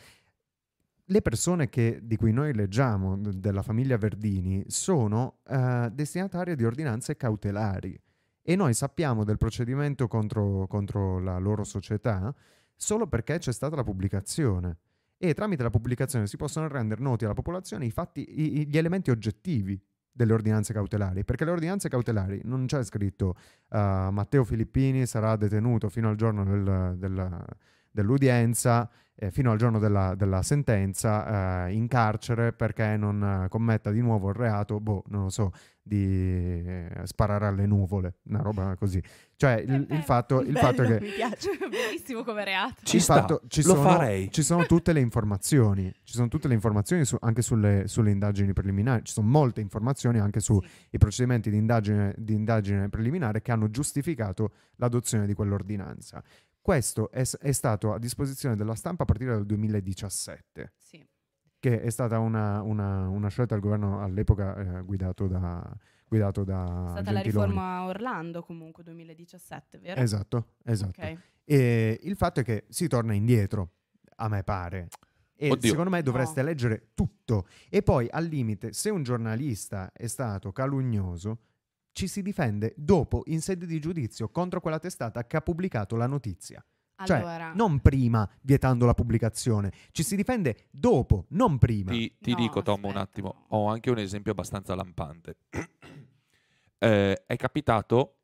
le 1.08 1.22
persone 1.22 1.68
che- 1.68 2.00
di 2.02 2.16
cui 2.16 2.32
noi 2.32 2.52
leggiamo, 2.52 3.16
della 3.16 3.62
famiglia 3.62 3.96
Verdini, 3.96 4.64
sono 4.66 5.38
eh, 5.48 5.88
destinatarie 5.92 6.56
di 6.56 6.64
ordinanze 6.64 7.16
cautelari 7.16 7.98
e 8.42 8.56
noi 8.56 8.74
sappiamo 8.74 9.24
del 9.24 9.36
procedimento 9.38 10.08
contro, 10.08 10.66
contro 10.66 11.18
la 11.20 11.38
loro 11.38 11.64
società 11.64 12.34
solo 12.74 13.06
perché 13.06 13.38
c'è 13.38 13.52
stata 13.52 13.76
la 13.76 13.84
pubblicazione. 13.84 14.78
E 15.18 15.32
tramite 15.32 15.62
la 15.62 15.70
pubblicazione 15.70 16.26
si 16.26 16.36
possono 16.36 16.68
rendere 16.68 17.00
noti 17.00 17.24
alla 17.24 17.32
popolazione 17.34 17.86
i 17.86 17.90
fatti, 17.90 18.26
i- 18.28 18.66
gli 18.68 18.76
elementi 18.76 19.10
oggettivi 19.10 19.80
delle 20.12 20.32
ordinanze 20.32 20.72
cautelari, 20.74 21.24
perché 21.24 21.44
le 21.44 21.52
ordinanze 21.52 21.88
cautelari 21.88 22.40
non 22.44 22.66
c'è 22.66 22.82
scritto 22.84 23.34
eh, 23.70 24.08
Matteo 24.10 24.44
Filippini 24.44 25.06
sarà 25.06 25.36
detenuto 25.36 25.88
fino 25.88 26.08
al 26.10 26.16
giorno 26.16 26.44
del- 26.44 26.96
del- 26.98 27.44
dell'udienza 27.96 28.88
eh, 29.18 29.30
fino 29.30 29.50
al 29.50 29.56
giorno 29.56 29.78
della, 29.78 30.14
della 30.14 30.42
sentenza 30.42 31.66
eh, 31.66 31.72
in 31.72 31.88
carcere 31.88 32.52
perché 32.52 32.98
non 32.98 33.44
eh, 33.44 33.48
commetta 33.48 33.90
di 33.90 34.00
nuovo 34.02 34.28
il 34.28 34.34
reato, 34.34 34.78
boh, 34.78 35.04
non 35.08 35.22
lo 35.24 35.30
so, 35.30 35.52
di 35.82 36.04
eh, 36.04 36.90
sparare 37.04 37.46
alle 37.46 37.64
nuvole, 37.64 38.16
una 38.24 38.42
roba 38.42 38.74
così. 38.76 39.02
Cioè 39.36 39.62
il, 39.66 39.86
il 39.90 40.02
fatto, 40.02 40.40
il 40.42 40.56
fatto 40.56 40.82
è 40.82 40.86
che 40.86 41.00
mi 41.00 41.10
piace. 41.12 41.50
Bellissimo 41.70 42.24
come 42.24 42.44
reato. 42.44 42.74
Ci 42.82 43.00
fatto- 43.00 43.40
ci 43.48 43.62
lo 43.62 43.74
sono, 43.74 43.88
farei. 43.88 44.30
Ci 44.30 44.42
sono 44.42 44.66
tutte 44.66 44.92
le 44.92 45.00
informazioni, 45.00 45.90
ci 46.02 46.12
sono 46.14 46.28
tutte 46.28 46.48
le 46.48 46.54
informazioni 46.54 47.04
su- 47.06 47.16
anche 47.20 47.40
sulle, 47.40 47.84
sulle 47.86 48.10
indagini 48.10 48.52
preliminari, 48.52 49.04
ci 49.04 49.12
sono 49.14 49.28
molte 49.28 49.62
informazioni 49.62 50.18
anche 50.18 50.40
sui 50.40 50.60
Sì. 50.90 50.98
procedimenti 50.98 51.48
di 51.50 51.56
indagine, 51.56 52.14
di 52.18 52.34
indagine 52.34 52.88
preliminare 52.90 53.40
che 53.40 53.52
hanno 53.52 53.70
giustificato 53.70 54.52
l'adozione 54.76 55.24
di 55.26 55.32
quell'ordinanza. 55.32 56.22
Questo 56.66 57.12
è, 57.12 57.20
è 57.38 57.52
stato 57.52 57.92
a 57.92 57.98
disposizione 58.00 58.56
della 58.56 58.74
stampa 58.74 59.04
a 59.04 59.06
partire 59.06 59.30
dal 59.30 59.46
2017 59.46 60.72
Sì. 60.76 61.06
che 61.60 61.80
è 61.80 61.90
stata 61.90 62.18
una, 62.18 62.60
una- 62.62 63.08
una 63.08 63.28
scelta 63.28 63.54
del 63.54 63.62
governo 63.62 64.02
all'epoca 64.02 64.78
eh, 64.78 64.82
guidato 64.82 65.28
da, 65.28 65.64
guidato 66.08 66.42
da 66.42 66.64
È 66.64 66.90
stata 66.90 67.12
la 67.12 67.20
Gentiloni. 67.20 67.46
riforma 67.50 67.84
Orlando 67.86 68.42
comunque 68.42 68.82
2017, 68.82 69.78
vero? 69.78 70.00
Esatto, 70.00 70.54
esatto. 70.64 71.00
Ok. 71.00 71.18
E 71.44 72.00
il 72.02 72.16
fatto 72.16 72.40
è 72.40 72.42
che 72.42 72.64
si 72.68 72.88
torna 72.88 73.12
indietro, 73.14 73.70
a 74.16 74.28
me 74.28 74.42
pare. 74.42 74.88
E 75.36 75.50
Oddio. 75.50 75.68
secondo 75.70 75.90
me 75.90 76.02
dovreste 76.02 76.40
No. 76.40 76.48
leggere 76.48 76.88
tutto. 76.94 77.46
E 77.68 77.82
poi, 77.82 78.08
al 78.10 78.24
limite, 78.24 78.72
se 78.72 78.90
un 78.90 79.04
giornalista 79.04 79.92
è 79.92 80.08
stato 80.08 80.50
calunnoso, 80.50 81.38
ci 81.96 82.08
si 82.08 82.20
difende 82.20 82.74
dopo 82.76 83.22
in 83.28 83.40
sede 83.40 83.64
di 83.64 83.80
giudizio 83.80 84.28
contro 84.28 84.60
quella 84.60 84.78
testata 84.78 85.26
che 85.26 85.38
ha 85.38 85.40
pubblicato 85.40 85.96
la 85.96 86.06
notizia. 86.06 86.62
Cioè, 87.02 87.16
Allora, 87.16 87.54
non 87.54 87.80
prima 87.80 88.28
vietando 88.42 88.84
la 88.84 88.92
pubblicazione, 88.92 89.72
ci 89.92 90.02
si 90.02 90.14
difende 90.14 90.66
dopo, 90.70 91.24
non 91.30 91.56
prima. 91.56 91.92
Ti, 91.92 92.14
ti 92.20 92.32
No, 92.32 92.36
dico, 92.36 92.60
Tom, 92.60 92.80
un 92.84 92.84
aspetta, 92.90 93.00
attimo, 93.00 93.34
no. 93.50 93.56
ho 93.56 93.68
anche 93.68 93.88
un 93.90 93.98
esempio 93.98 94.32
abbastanza 94.32 94.74
lampante. 94.74 95.36
Eh, 96.78 97.24
è 97.24 97.36
capitato, 97.36 98.18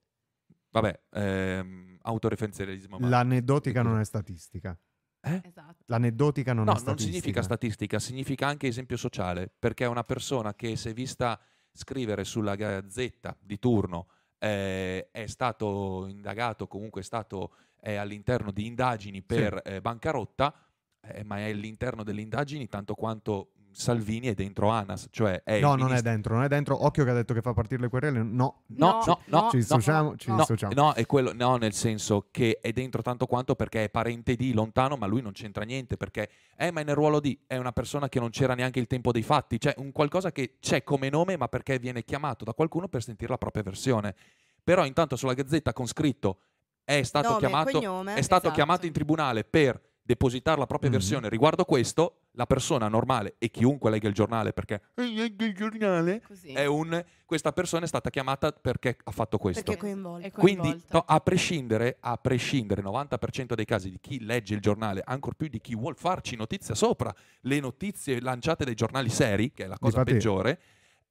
vabbè, 0.68 1.04
ehm, 1.12 1.96
autoreferenzialismo. 2.02 2.98
L'aneddotica 3.00 3.80
non 3.80 3.98
è 3.98 4.04
statistica. 4.04 4.78
Eh? 5.22 5.40
esatto. 5.44 5.82
L'aneddotica 5.86 6.52
non 6.52 6.64
No, 6.64 6.72
è 6.72 6.74
non 6.74 6.82
statistica. 6.82 7.10
significa 7.10 7.42
statistica, 7.42 7.98
significa 7.98 8.46
anche 8.48 8.66
esempio 8.66 8.98
sociale, 8.98 9.50
perché 9.58 9.84
è 9.84 9.88
una 9.88 10.04
persona 10.04 10.54
che 10.54 10.76
si 10.76 10.90
è 10.90 10.92
vista 10.92 11.40
scrivere 11.72 12.24
sulla 12.24 12.54
gazzetta 12.54 13.36
di 13.40 13.58
turno 13.58 14.06
eh, 14.38 15.08
è 15.10 15.26
stato 15.26 16.06
indagato, 16.08 16.66
comunque 16.66 17.00
è 17.00 17.04
stato 17.04 17.52
è 17.82 17.96
all'interno 17.96 18.52
di 18.52 18.66
indagini 18.66 19.22
per 19.22 19.60
eh, 19.64 19.80
bancarotta, 19.80 20.54
eh, 21.00 21.24
ma 21.24 21.38
è 21.38 21.50
all'interno 21.50 22.04
delle 22.04 22.20
indagini 22.20 22.68
tanto 22.68 22.94
quanto 22.94 23.54
Salvini 23.72 24.28
è 24.28 24.34
dentro 24.34 24.68
ANAS, 24.68 25.08
cioè 25.10 25.42
è 25.42 25.58
No, 25.60 25.68
non 25.70 25.80
è 25.80 25.84
ministro- 25.84 26.10
dentro, 26.10 26.34
non 26.34 26.44
è 26.44 26.48
dentro. 26.48 26.84
Occhio 26.84 27.04
che 27.04 27.10
ha 27.10 27.14
detto 27.14 27.34
che 27.34 27.40
fa 27.40 27.52
partire 27.54 27.80
le 27.80 27.88
querele. 27.88 28.22
No, 28.22 28.62
No, 28.66 29.02
no, 29.04 29.04
no, 29.06 29.20
ci 29.24 29.30
no, 29.30 29.48
dissociamo, 29.52 30.16
ci 30.16 30.30
No, 30.30 30.36
dissociamo. 30.36 30.74
no, 30.74 30.92
è 30.92 31.04
quello, 31.06 31.32
no, 31.32 31.56
nel 31.56 31.72
senso 31.72 32.28
che 32.30 32.58
è 32.60 32.72
dentro 32.72 33.02
tanto 33.02 33.26
quanto 33.26 33.54
perché 33.54 33.84
è 33.84 33.88
parente 33.90 34.36
di 34.36 34.52
lontano, 34.52 34.96
ma 34.96 35.06
lui 35.06 35.22
non 35.22 35.32
c'entra 35.32 35.64
niente 35.64 35.96
perché, 35.96 36.28
eh, 36.56 36.70
ma 36.70 36.80
è 36.80 36.84
nel 36.84 36.94
ruolo 36.94 37.18
di, 37.20 37.38
è 37.46 37.56
una 37.56 37.72
persona 37.72 38.08
che 38.08 38.20
non 38.20 38.30
c'era 38.30 38.54
neanche 38.54 38.78
il 38.78 38.86
tempo 38.86 39.10
dei 39.12 39.22
fatti, 39.22 39.58
cioè 39.58 39.74
un 39.78 39.90
qualcosa 39.92 40.30
che 40.32 40.56
c'è 40.60 40.82
come 40.84 41.08
nome, 41.10 41.36
ma 41.36 41.48
perché 41.48 41.78
viene 41.78 42.04
chiamato 42.04 42.44
da 42.44 42.52
qualcuno 42.54 42.88
per 42.88 43.02
sentire 43.02 43.30
la 43.30 43.38
propria 43.38 43.62
versione. 43.62 44.14
Però 44.62 44.84
intanto 44.86 45.16
sulla 45.16 45.34
gazzetta 45.34 45.72
con 45.72 45.86
scritto 45.86 46.38
è 46.84 47.02
stato 47.02 47.28
Nome, 47.28 47.38
chiamato, 47.40 47.70
cognome, 47.72 48.14
è 48.14 48.22
stato 48.22 48.42
esatto. 48.42 48.54
chiamato 48.54 48.86
in 48.86 48.92
tribunale 48.92 49.44
per 49.44 49.80
depositare 50.04 50.58
la 50.58 50.66
propria 50.66 50.90
Mhm. 50.90 50.96
versione 50.96 51.28
riguardo 51.28 51.64
questo, 51.64 52.21
la 52.32 52.46
persona 52.46 52.88
normale 52.88 53.34
e 53.38 53.50
chiunque 53.50 53.90
legga 53.90 54.08
il 54.08 54.14
giornale 54.14 54.52
perché 54.52 54.80
"Eh, 54.94 55.02
leggo 55.12 55.44
il 55.44 55.54
giornale 55.54 56.22
Così. 56.26 56.52
è 56.52 56.64
un 56.66 57.04
questa 57.26 57.52
persona 57.52 57.84
è 57.84 57.88
stata 57.88 58.10
chiamata 58.10 58.52
perché 58.52 58.96
ha 59.04 59.10
fatto 59.10 59.38
questo. 59.38 59.62
Perché. 59.62 59.90
È 59.90 60.30
Quindi 60.30 60.30
coinvolta. 60.68 60.86
no, 60.98 61.04
a 61.06 61.20
prescindere, 61.20 61.96
a 62.00 62.16
prescindere 62.18 62.82
90% 62.82 63.54
dei 63.54 63.64
casi 63.64 63.90
di 63.90 63.98
chi 64.00 64.22
legge 64.24 64.54
il 64.54 64.60
giornale, 64.60 65.02
ancor 65.04 65.34
più 65.34 65.48
di 65.48 65.60
chi 65.60 65.74
vuol 65.74 65.96
farci 65.96 66.36
notizia 66.36 66.74
sopra 66.74 67.14
le 67.42 67.60
notizie 67.60 68.20
lanciate 68.20 68.64
dai 68.64 68.74
giornali 68.74 69.08
seri, 69.08 69.52
che 69.52 69.64
è 69.64 69.66
la 69.66 69.78
cosa 69.78 69.98
Difatti- 69.98 70.12
peggiore, 70.12 70.60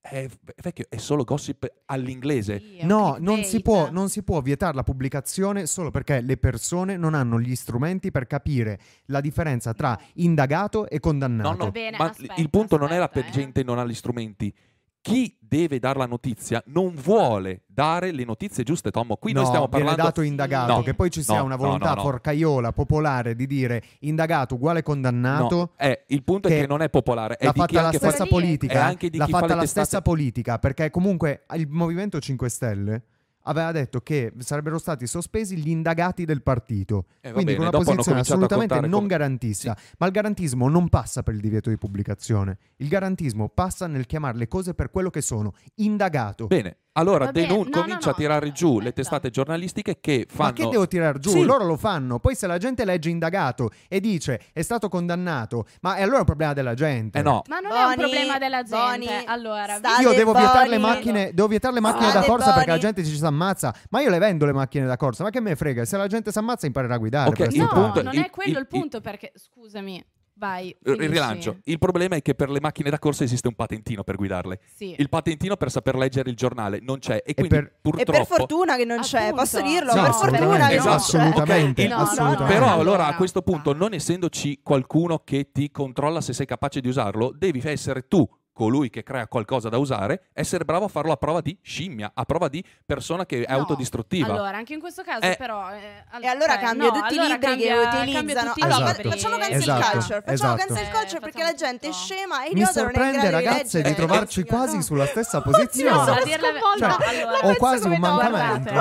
è, 0.02 0.28
vecchio, 0.62 0.86
è 0.90 0.98
solo 0.98 1.24
gossip 1.24 1.72
all'inglese. 1.86 2.60
Sì, 2.60 2.86
No, 2.86 3.18
non 3.20 3.44
si, 3.44 3.62
può, 3.62 3.92
non 3.92 4.10
si 4.10 4.24
può 4.24 4.42
vietare 4.42 4.74
la 4.74 4.84
pubblicazione 4.84 5.68
solo 5.68 5.92
perché 5.92 6.22
le 6.22 6.38
persone 6.38 6.98
non 6.98 7.14
hanno 7.14 7.40
gli 7.40 7.56
strumenti 7.56 8.10
per 8.10 8.26
capire 8.26 8.80
la 9.06 9.22
differenza 9.22 9.74
tra 9.74 9.98
indagato 10.16 10.90
e 10.90 11.00
condannato. 11.00 11.50
No, 11.56 11.66
no, 11.66 11.72
bene, 11.72 11.98
ma 11.98 12.10
aspetta, 12.10 12.34
il 12.38 12.50
punto 12.50 12.78
non 12.78 12.92
è 12.92 12.98
la 12.98 13.06
aspetta, 13.06 13.28
per 13.28 13.30
eh. 13.30 13.42
gente 13.42 13.64
non 13.64 13.78
ha 13.78 13.86
gli 13.86 13.94
strumenti. 13.94 14.54
Chi 15.02 15.36
deve 15.40 15.80
dare 15.80 15.98
la 15.98 16.06
notizia 16.06 16.62
non 16.68 16.94
vuole 16.94 17.64
dare 17.66 18.12
le 18.12 18.24
notizie 18.24 18.64
giuste, 18.64 18.92
Tommo. 18.92 19.16
Qui 19.18 19.32
noi 19.34 19.42
No, 19.44 19.48
stiamo 19.48 19.66
viene 19.68 19.86
parlando 19.86 20.04
dato 20.10 20.22
indagato, 20.22 20.74
No, 20.74 20.82
che 20.84 20.94
poi 20.94 21.10
ci 21.10 21.24
sia 21.24 21.38
no, 21.40 21.46
una 21.46 21.56
volontà 21.56 21.90
no, 21.90 21.96
no. 21.96 22.02
forcaiola, 22.04 22.72
popolare 22.72 23.36
di 23.36 23.48
dire 23.48 23.82
indagato 24.02 24.54
uguale 24.56 24.84
condannato. 24.84 25.56
No, 25.56 25.72
eh, 25.78 26.04
il 26.10 26.24
punto 26.24 26.48
è 26.48 26.52
che 26.52 26.60
che 26.62 26.68
non 26.68 26.84
è 26.84 26.90
popolare, 26.90 27.36
è 27.38 27.46
L'ha 27.46 27.52
di 27.52 27.60
chi 27.62 27.66
fatta 27.66 27.82
la 27.82 27.86
anche 27.88 27.98
fa- 28.00 28.08
stessa 28.10 28.24
è- 28.26 28.28
politica. 28.28 28.74
è 28.74 28.78
anche 28.78 29.10
di 29.10 29.18
L'ha 29.18 29.26
chi 29.26 29.32
fa 29.32 29.38
fatta 29.40 29.50
le 29.54 29.56
la 29.56 29.62
testate- 29.62 29.86
stessa 29.88 30.02
politica, 30.04 30.60
perché 30.60 30.90
comunque 30.92 31.46
il 31.56 31.68
Movimento 31.68 32.20
5 32.20 32.48
Stelle 32.50 33.04
aveva 33.44 33.72
detto 33.72 34.02
che 34.02 34.34
sarebbero 34.38 34.78
stati 34.78 35.08
sospesi 35.08 35.58
gli 35.58 35.70
indagati 35.70 36.26
del 36.26 36.42
partito. 36.42 37.06
Eh, 37.22 37.32
Quindi 37.32 37.54
bene, 37.54 37.58
con 37.58 37.68
una 37.68 37.78
dopo 37.78 37.84
posizione 37.92 38.20
assolutamente 38.20 38.80
non 38.82 38.90
come- 38.90 39.08
garantista. 39.08 39.78
Ma 39.98 40.06
il 40.06 40.12
garantismo 40.12 40.70
non 40.70 40.90
passa 40.90 41.24
per 41.24 41.34
il 41.34 41.42
divieto 41.42 41.70
di 41.70 41.78
pubblicazione. 41.78 42.58
Il 42.78 42.88
garantismo 42.88 43.50
passa 43.50 43.88
nel 43.88 44.06
chiamare 44.06 44.38
le 44.38 44.48
cose 44.48 44.74
per 44.74 44.92
quello 44.92 45.10
che 45.10 45.22
sono. 45.22 45.54
Indagato. 45.76 46.48
Bene, 46.48 46.78
allora 46.94 47.26
Va 47.26 47.32
bene, 47.32 47.48
denun- 47.48 47.70
no, 47.70 47.76
no, 47.78 47.82
comincia 47.84 48.10
no, 48.10 48.12
a 48.12 48.16
tirare 48.16 48.52
giù 48.52 48.68
aspetta. 48.70 48.84
le 48.84 48.94
testate 48.94 49.30
giornalistiche 49.30 50.00
che 50.02 50.26
fanno... 50.30 50.50
Ma 50.50 50.54
che 50.54 50.68
devo 50.68 50.88
tirare 50.88 51.20
giù? 51.20 51.30
Sì. 51.30 51.44
Loro 51.44 51.66
lo 51.66 51.78
fanno. 51.78 52.20
Poi 52.20 52.36
se 52.36 52.48
la 52.48 52.58
gente 52.58 52.84
legge 52.86 53.10
indagato 53.10 53.70
e 53.88 54.00
dice 54.00 54.42
è 54.52 54.62
stato 54.62 54.90
condannato, 54.90 55.66
ma 55.82 55.96
è 55.96 56.02
allora 56.02 56.20
un 56.20 56.26
problema 56.26 56.54
della 56.54 56.74
gente. 56.74 57.20
Eh 57.20 57.22
no, 57.22 57.44
Ma 57.48 57.60
non 57.60 57.72
è 57.72 57.80
un 57.84 57.86
Boni, 57.96 57.96
problema 57.98 58.38
della 58.38 58.64
gente. 58.64 59.06
Boni, 59.06 59.24
allora, 59.26 59.80
Io 60.02 60.12
devo 60.14 60.34
vietare 60.34 60.68
le 60.68 60.78
macchine, 60.78 61.34
devo 61.34 61.48
vietare 61.48 61.74
le 61.74 61.80
macchine 61.80 62.12
da 62.12 62.24
corsa 62.24 62.54
perché 62.54 62.70
la 62.72 62.78
gente 62.78 63.04
ci 63.06 63.16
si 63.16 63.24
ammazza. 63.26 63.74
Ma 63.90 64.02
io 64.02 64.10
le 64.10 64.18
vendo 64.20 64.46
le 64.46 64.54
macchine 64.54 64.86
da 64.86 64.98
corsa. 64.98 65.24
Ma 65.24 65.30
che 65.30 65.40
me 65.40 65.56
frega? 65.56 65.86
Se 65.86 65.96
la 65.98 66.08
gente 66.08 66.32
si 66.32 66.38
ammazza, 66.38 66.66
imparerà 66.66 66.96
a 66.96 66.98
guidare. 66.98 67.30
Ok, 67.30 67.36
per 67.38 67.52
il 67.54 67.60
no, 67.62 67.68
punto- 67.70 68.02
non 68.04 68.14
il- 68.14 68.24
è 68.26 68.30
quello 68.30 68.52
il, 68.52 68.58
il- 68.60 68.68
punto 68.68 69.00
perché 69.02 69.32
scusami, 69.36 70.04
vai. 70.42 70.70
il 70.70 70.76
finisci. 70.84 71.08
rilancio. 71.08 71.58
Il 71.66 71.78
problema 71.78 72.16
è 72.16 72.22
che 72.24 72.34
per 72.34 72.50
le 72.50 72.60
macchine 72.60 72.90
da 72.90 72.98
corsa 72.98 73.24
esiste 73.24 73.48
un 73.48 73.54
patentino 73.54 74.04
per 74.04 74.16
guidarle. 74.16 74.60
Sì. 74.76 74.96
Il 74.98 75.08
patentino 75.08 75.56
per 75.56 75.70
saper 75.70 75.96
leggere 75.96 76.32
il 76.32 76.36
giornale 76.36 76.80
non 76.82 76.98
c'è 76.98 77.22
e 77.24 77.36
quindi 77.36 77.54
per- 77.56 77.64
E 77.66 77.72
purtroppo... 77.80 78.12
per 78.12 78.26
fortuna 78.26 78.76
che 78.76 78.86
non 78.86 79.02
c'è, 79.02 79.20
Appunto. 79.26 79.36
posso 79.36 79.62
dirlo? 79.62 79.94
No, 79.94 80.02
per 80.02 80.10
assolutamente, 80.10 80.46
fortuna 80.48 80.68
che 80.68 80.76
non 80.76 80.88
esatto, 80.88 81.12
c'è. 81.12 81.18
assolutamente, 81.20 81.82
Ok, 81.84 81.88
il- 81.88 81.90
No, 81.90 81.96
no, 81.98 82.04
no, 82.04 82.10
assolutamente. 82.10 82.54
Però 82.54 82.72
allora 82.74 83.06
a 83.08 83.16
questo 83.16 83.42
punto, 83.44 83.74
non 83.74 83.94
essendoci 83.94 84.60
qualcuno 84.64 85.20
che 85.24 85.52
ti 85.52 85.70
controlla 85.70 86.22
se 86.22 86.34
sei 86.34 86.46
capace 86.48 86.82
di 86.82 86.88
usarlo, 86.88 87.32
devi 87.38 87.62
essere 87.64 88.08
tu 88.08 88.28
colui 88.54 88.90
che 88.90 89.02
crea 89.04 89.28
qualcosa 89.28 89.70
da 89.70 89.78
usare, 89.78 90.28
essere 90.34 90.66
bravo 90.66 90.86
a 90.86 90.88
farlo 90.88 91.12
a 91.12 91.18
prova 91.18 91.42
di 91.42 91.58
scimmia, 91.62 92.12
a 92.14 92.24
prova 92.26 92.48
di 92.50 92.64
persona 92.86 93.26
che 93.26 93.44
è 93.44 93.52
No, 93.52 93.60
autodistruttiva. 93.60 94.34
Allora, 94.34 94.58
anche 94.58 94.74
in 94.74 94.80
questo 94.80 95.04
caso, 95.04 95.22
Eh. 95.26 95.36
però. 95.38 95.72
eh, 95.72 96.04
E 96.22 96.28
allora 96.28 96.54
cioè, 96.54 96.62
cambia 96.64 96.90
no, 96.90 96.92
tutti 97.00 97.18
allora 97.18 97.26
i 97.26 97.30
libri 97.32 97.48
cambia- 97.48 97.90
che 97.90 97.98
utilizzano. 97.98 98.48
tutti 98.48 98.60
i 98.60 98.64
Allora, 98.64 98.84
Esatto. 98.92 99.02
fa- 99.02 99.10
facciamo 99.16 99.38
cancel 99.38 99.58
Esatto, 99.58 99.82
culture. 99.98 100.22
Facciamo 100.22 100.34
esatto. 100.34 100.56
cancel 100.74 100.86
Eh, 100.86 100.92
culture 100.92 101.20
perché 101.22 101.44
la 101.44 101.54
gente 101.54 101.88
è 101.88 101.92
scema 101.92 102.44
e 102.44 102.50
Mi 102.54 102.60
è 102.60 102.64
in 102.64 102.66
sorprende, 102.68 103.18
grado 103.18 103.28
di 103.28 103.32
ragazze, 103.46 103.78
di 103.82 103.84
leggere. 103.90 103.96
trovarci 104.08 104.44
quasi 104.44 104.76
no. 104.76 104.82
sulla 104.82 105.06
stessa 105.06 105.42
posizione. 105.42 105.96
sono 105.98 106.12
a 106.12 106.24
dirla- 106.24 106.52
no, 106.52 106.60
Cioè, 106.78 107.26
ho 107.52 107.56
quasi 107.56 107.86
un 107.88 107.92
no, 107.94 107.98
mancamento. 108.00 108.72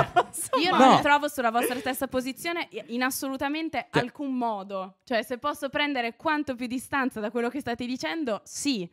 Io 0.61 0.71
No. 0.71 0.77
non 0.77 0.95
mi 0.95 1.01
trovo 1.01 1.27
sulla 1.27 1.49
vostra 1.51 1.77
stessa 1.79 2.07
posizione 2.07 2.67
in 2.87 3.03
assolutamente 3.03 3.87
Cioè- 3.91 4.03
alcun 4.03 4.33
modo. 4.37 4.97
Cioè, 5.03 5.23
se 5.23 5.37
posso 5.37 5.69
prendere 5.69 6.15
quanto 6.15 6.55
più 6.55 6.67
distanza 6.67 7.19
da 7.19 7.31
quello 7.31 7.49
che 7.49 7.59
state 7.59 7.85
dicendo, 7.85 8.41
sì. 8.43 8.89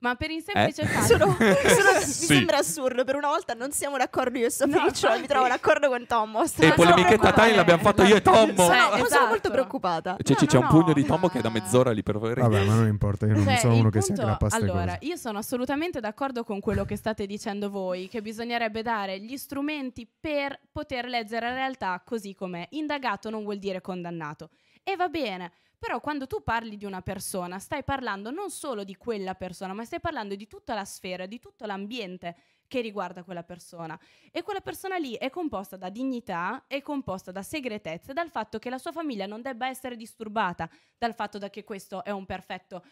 Ma 0.00 0.14
per 0.14 0.30
il 0.30 0.42
semplice 0.42 0.82
Eh? 0.82 0.86
fatto... 0.88 1.06
Sono- 1.06 1.36
sono- 1.36 2.00
Sì. 2.00 2.20
Mi 2.32 2.36
sembra 2.38 2.58
assurdo, 2.58 3.04
per 3.04 3.16
una 3.16 3.28
volta 3.28 3.52
non 3.54 3.70
siamo 3.70 3.98
d'accordo 3.98 4.38
io 4.38 4.46
e 4.46 4.50
Sofia 4.50 4.78
No, 4.80 4.86
Ricciolo, 4.86 5.18
mi 5.20 5.26
trovo 5.26 5.46
d'accordo 5.48 5.88
con 5.88 6.06
Tommo. 6.06 6.42
E 6.42 6.46
Sono- 6.48 6.74
polemichetta 6.74 7.32
time 7.32 7.54
l'abbiamo 7.54 7.82
fatto 7.82 8.02
io 8.04 8.16
e 8.16 8.22
Tommo. 8.22 8.54
sono, 8.56 8.68
Cioè, 8.74 8.90
sono 8.92 9.04
esatto. 9.04 9.26
molto 9.26 9.50
preoccupata. 9.50 10.16
Cioè, 10.22 10.36
No, 10.40 10.46
c'è 10.46 10.56
no, 10.58 10.62
un 10.62 10.68
pugno 10.68 10.86
no, 10.86 10.92
di 10.94 11.04
Tommo 11.04 11.28
che 11.28 11.38
è 11.38 11.42
da 11.42 11.50
mezz'ora 11.50 11.90
lì 11.90 12.02
per 12.02 12.14
favore. 12.14 12.40
Vabbè, 12.40 12.64
ma 12.64 12.74
non 12.74 12.86
importa, 12.86 13.26
io 13.26 13.34
non 13.34 13.44
Cioè, 13.44 13.56
sono 13.58 13.74
uno 13.76 13.90
che 13.90 14.00
si 14.00 14.06
punto- 14.08 14.22
aggrappa 14.22 14.46
a 14.46 14.56
Allora, 14.56 14.84
cose. 14.94 14.98
io 15.02 15.16
sono 15.16 15.38
assolutamente 15.38 16.00
d'accordo 16.00 16.44
con 16.44 16.60
quello 16.60 16.84
che 16.86 16.96
state 16.96 17.26
dicendo 17.26 17.68
voi, 17.68 18.08
che 18.08 18.22
bisognerebbe 18.22 18.80
dare 18.82 19.20
gli 19.20 19.36
strumenti 19.36 20.08
per 20.18 20.58
poter 20.72 21.04
leggere 21.06 21.48
la 21.48 21.54
realtà 21.54 22.00
così 22.02 22.34
com'è. 22.34 22.66
Indagato 22.70 23.28
non 23.28 23.42
vuol 23.42 23.58
dire 23.58 23.80
condannato. 23.82 24.48
E 24.82 24.96
va 24.96 25.08
bene, 25.08 25.52
però 25.80 25.98
quando 25.98 26.26
tu 26.26 26.42
parli 26.42 26.76
di 26.76 26.84
una 26.84 27.00
persona, 27.00 27.58
stai 27.58 27.82
parlando 27.82 28.30
non 28.30 28.50
solo 28.50 28.84
di 28.84 28.96
quella 28.96 29.34
persona, 29.34 29.72
ma 29.72 29.82
stai 29.86 29.98
parlando 29.98 30.34
di 30.34 30.46
tutta 30.46 30.74
la 30.74 30.84
sfera, 30.84 31.24
di 31.24 31.38
tutto 31.38 31.64
l'ambiente 31.64 32.36
che 32.68 32.82
riguarda 32.82 33.24
quella 33.24 33.44
persona. 33.44 33.98
E 34.30 34.42
quella 34.42 34.60
persona 34.60 34.98
lì 34.98 35.14
è 35.14 35.30
composta 35.30 35.78
da 35.78 35.88
dignità, 35.88 36.64
è 36.66 36.82
composta 36.82 37.32
da 37.32 37.42
segretezze, 37.42 38.12
dal 38.12 38.28
fatto 38.28 38.58
che 38.58 38.68
la 38.68 38.76
sua 38.76 38.92
famiglia 38.92 39.24
non 39.24 39.40
debba 39.40 39.68
essere 39.68 39.96
disturbata, 39.96 40.68
dal 40.98 41.14
fatto 41.14 41.38
che 41.48 41.64
questo 41.64 42.04
è 42.04 42.10
un 42.10 42.26
perfetto 42.26 42.84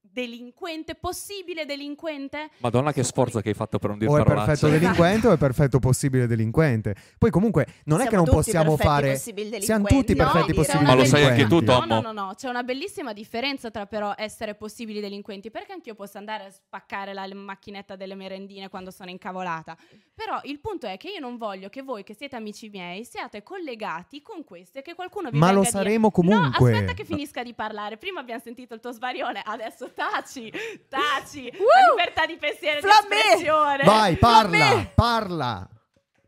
delinquente, 0.00 0.94
possibile 0.96 1.64
delinquente. 1.64 2.50
Madonna 2.58 2.92
che 2.92 3.02
sforzo 3.04 3.40
che 3.40 3.50
hai 3.50 3.54
fatto 3.54 3.78
per 3.78 3.90
non 3.90 3.98
dire 3.98 4.10
O 4.10 4.16
è 4.16 4.24
parolacce. 4.24 4.46
perfetto 4.50 4.72
delinquente 4.72 5.26
o 5.28 5.32
è 5.32 5.36
perfetto 5.36 5.78
possibile 5.78 6.26
delinquente. 6.26 6.94
Poi 7.18 7.30
comunque 7.30 7.66
non 7.84 8.00
è 8.00 8.04
che 8.04 8.10
Siamo 8.10 8.24
non 8.24 8.34
possiamo 8.34 8.76
fare... 8.76 9.16
Siamo 9.16 9.86
tutti 9.86 10.14
no? 10.14 10.24
perfetti 10.24 10.54
possibili 10.54 10.84
Ma 10.84 10.94
lo 10.94 11.04
sai 11.04 11.24
anche 11.24 11.46
tu, 11.46 11.60
delinquenti. 11.60 11.88
Tom. 11.88 11.88
No, 11.88 12.00
no, 12.00 12.12
no, 12.12 12.26
no, 12.26 12.34
c'è 12.34 12.48
una 12.48 12.62
bellissima 12.62 13.12
differenza 13.12 13.70
tra 13.70 13.86
però 13.86 14.12
essere 14.16 14.54
possibili 14.54 15.00
delinquenti, 15.00 15.50
perché 15.50 15.72
anch'io 15.72 15.94
posso 15.94 16.18
andare 16.18 16.44
a 16.46 16.50
spaccare 16.50 17.12
la 17.14 17.28
macchinetta 17.32 17.94
delle 17.96 18.14
merendine 18.14 18.68
quando 18.68 18.90
sono 18.90 19.10
incavolata. 19.10 19.76
Però 20.14 20.40
il 20.44 20.60
punto 20.60 20.86
è 20.86 20.96
che 20.96 21.08
io 21.08 21.20
non 21.20 21.36
voglio 21.36 21.68
che 21.68 21.82
voi 21.82 22.02
che 22.02 22.14
siete 22.14 22.36
amici 22.36 22.68
miei 22.68 23.04
siate 23.04 23.42
collegati 23.42 24.20
con 24.22 24.44
queste 24.44 24.82
che 24.82 24.94
qualcuno 24.94 25.30
vi 25.30 25.38
Ma 25.38 25.46
venga 25.46 25.60
lo 25.60 25.66
a 25.66 25.70
dire- 25.70 25.82
saremo 25.84 26.10
comunque. 26.10 26.70
No, 26.70 26.72
aspetta 26.74 26.92
che 26.94 27.04
finisca 27.04 27.42
di 27.42 27.54
parlare. 27.54 27.96
Prima 27.96 28.20
abbiamo 28.20 28.40
sentito 28.42 28.74
il 28.74 28.80
tuo 28.80 28.92
svarione, 28.92 29.40
adesso 29.44 29.89
taci, 29.92 30.52
taci. 30.88 31.50
La 31.50 31.90
libertà 31.90 32.26
di 32.26 32.36
pensiero 32.36 32.78
e 32.78 32.80
di 32.80 32.86
Flamme! 32.86 33.16
espressione. 33.16 33.84
Vai, 33.84 34.16
parla, 34.16 34.56
Flamme! 34.56 34.92
parla, 34.94 35.68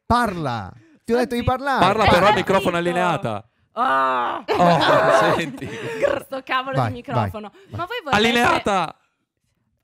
parla. 0.07 0.73
Ti 1.05 1.13
ho 1.13 1.17
detto 1.17 1.35
di 1.35 1.43
parlare. 1.43 1.81
Parla 1.81 2.07
però 2.07 2.27
al 2.27 2.35
microfono 2.35 2.77
allineata. 2.77 3.45
Ah! 3.73 4.45
Oh, 4.47 5.35
senti. 5.37 5.69
Sto 6.25 6.43
cavolo 6.45 6.77
Vai, 6.77 6.89
di 6.89 6.93
microfono. 6.95 7.53
Ma 7.71 7.87
voi 7.87 8.01
vorrete... 8.05 8.17
Allineata! 8.17 8.97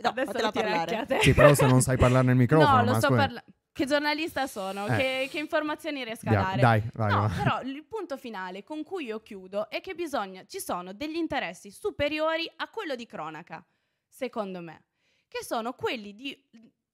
No, 0.00 0.08
Adesso 0.10 0.32
lo 0.40 0.50
tirare. 0.52 1.06
Sì, 1.20 1.34
però 1.34 1.54
se 1.54 1.66
non 1.66 1.80
sai 1.80 1.96
parlare 1.96 2.26
nel 2.26 2.36
microfono, 2.36 2.76
No, 2.76 2.84
lo 2.84 2.94
sto 2.94 3.08
parlando. 3.08 3.42
Che 3.78 3.86
giornalista 3.86 4.48
sono, 4.48 4.86
Eh. 4.88 4.96
che, 4.96 5.28
che 5.30 5.38
informazioni 5.38 6.02
riesco 6.02 6.28
a 6.28 6.32
dare. 6.32 6.60
dai, 6.60 6.82
vai, 6.94 7.10
no, 7.12 7.20
vai. 7.28 7.36
però 7.36 7.60
il 7.62 7.84
punto 7.84 8.16
finale 8.16 8.64
con 8.64 8.82
cui 8.82 9.04
io 9.04 9.20
chiudo 9.20 9.70
è 9.70 9.80
che 9.80 9.94
bisogna, 9.94 10.44
ci 10.46 10.58
sono 10.58 10.92
degli 10.92 11.14
interessi 11.14 11.70
superiori 11.70 12.50
a 12.56 12.68
quello 12.68 12.96
di 12.96 13.06
cronaca, 13.06 13.64
secondo 14.08 14.60
me, 14.60 14.82
che 15.28 15.44
sono 15.44 15.74
quelli 15.74 16.12
di 16.14 16.36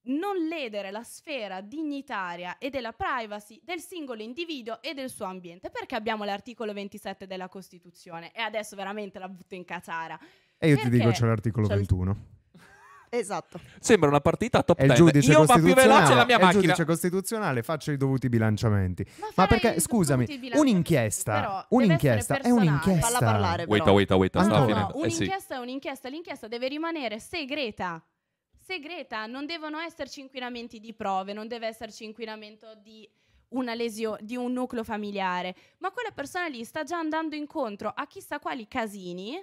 non 0.07 0.37
ledere 0.47 0.91
la 0.91 1.03
sfera 1.03 1.63
dignitaria 1.63 2.59
e 2.59 2.69
della 2.69 2.93
privacy 2.93 3.59
del 3.65 3.81
singolo 3.81 4.21
individuo 4.21 4.83
e 4.83 4.93
del 4.93 5.09
suo 5.09 5.25
ambiente, 5.25 5.71
perché 5.71 5.95
abbiamo 5.95 6.25
l'articolo 6.25 6.75
27 6.75 7.27
della 7.27 7.49
Costituzione 7.49 8.31
e 8.33 8.43
adesso 8.43 8.77
veramente 8.77 9.19
la 9.19 9.29
butto 9.31 9.55
in 9.55 9.65
caciara. 9.65 10.19
E 10.59 10.69
io 10.69 10.77
ti 10.77 10.83
Perché? 10.83 10.99
dico 10.99 11.11
c'è 11.11 11.25
l'articolo 11.25 11.67
C'è 11.67 11.73
il- 11.73 11.79
21. 11.79 12.17
Esatto. 13.19 13.61
Sembra 13.81 14.09
una 14.09 14.21
partita 14.21 14.63
top 14.63 14.77
È 14.79 14.83
il 14.83 14.89
10. 14.89 15.03
giudice 15.03 15.31
Io 15.33 15.45
va 15.45 15.55
più 15.55 15.63
veloce 15.63 15.75
costituzionale, 15.89 16.15
la 16.15 16.25
mia 16.25 16.37
è 16.37 16.41
macchina. 16.41 16.61
giudice 16.63 16.85
costituzionale, 16.85 17.63
faccio 17.63 17.91
i 17.93 17.97
dovuti 17.97 18.29
bilanciamenti. 18.29 19.07
Ma, 19.21 19.27
Ma 19.35 19.47
perché, 19.47 19.81
scusami, 19.81 20.27
un'inchiesta, 20.55 21.67
un'inchiesta 21.71 22.39
è 22.41 22.51
un'inchiesta. 22.51 23.07
Falla 23.07 23.19
parlare 23.19 23.65
Wait, 23.65 23.83
però. 23.83 23.95
wait, 23.95 24.11
wait, 24.11 24.33
finendo. 24.41 24.75
No, 24.75 25.05
Eh 25.05 25.11
sì. 25.11 25.23
un'inchiesta 25.23 25.55
è 25.55 25.59
un'inchiesta, 25.59 26.09
l'inchiesta 26.09 26.49
deve 26.49 26.69
rimanere 26.69 27.19
segreta. 27.21 28.03
Segreta, 28.57 29.27
non 29.27 29.45
devono 29.47 29.79
esserci 29.79 30.21
inquinamenti 30.21 30.81
di 30.81 30.95
prove, 30.95 31.33
non 31.35 31.49
deve 31.49 31.67
esserci 31.67 32.05
inquinamento 32.05 32.75
di 32.83 33.09
una 33.49 33.75
lesio- 33.75 34.17
di 34.21 34.37
un 34.37 34.53
nucleo 34.53 34.83
familiare, 34.83 35.55
ma 35.79 35.91
quella 35.91 36.11
persona 36.13 36.47
lì 36.49 36.65
sta 36.65 36.83
già 36.83 36.99
andando 36.99 37.37
incontro 37.37 37.93
a 37.95 38.07
chissà 38.07 38.39
quali 38.41 38.67
casini, 38.67 39.35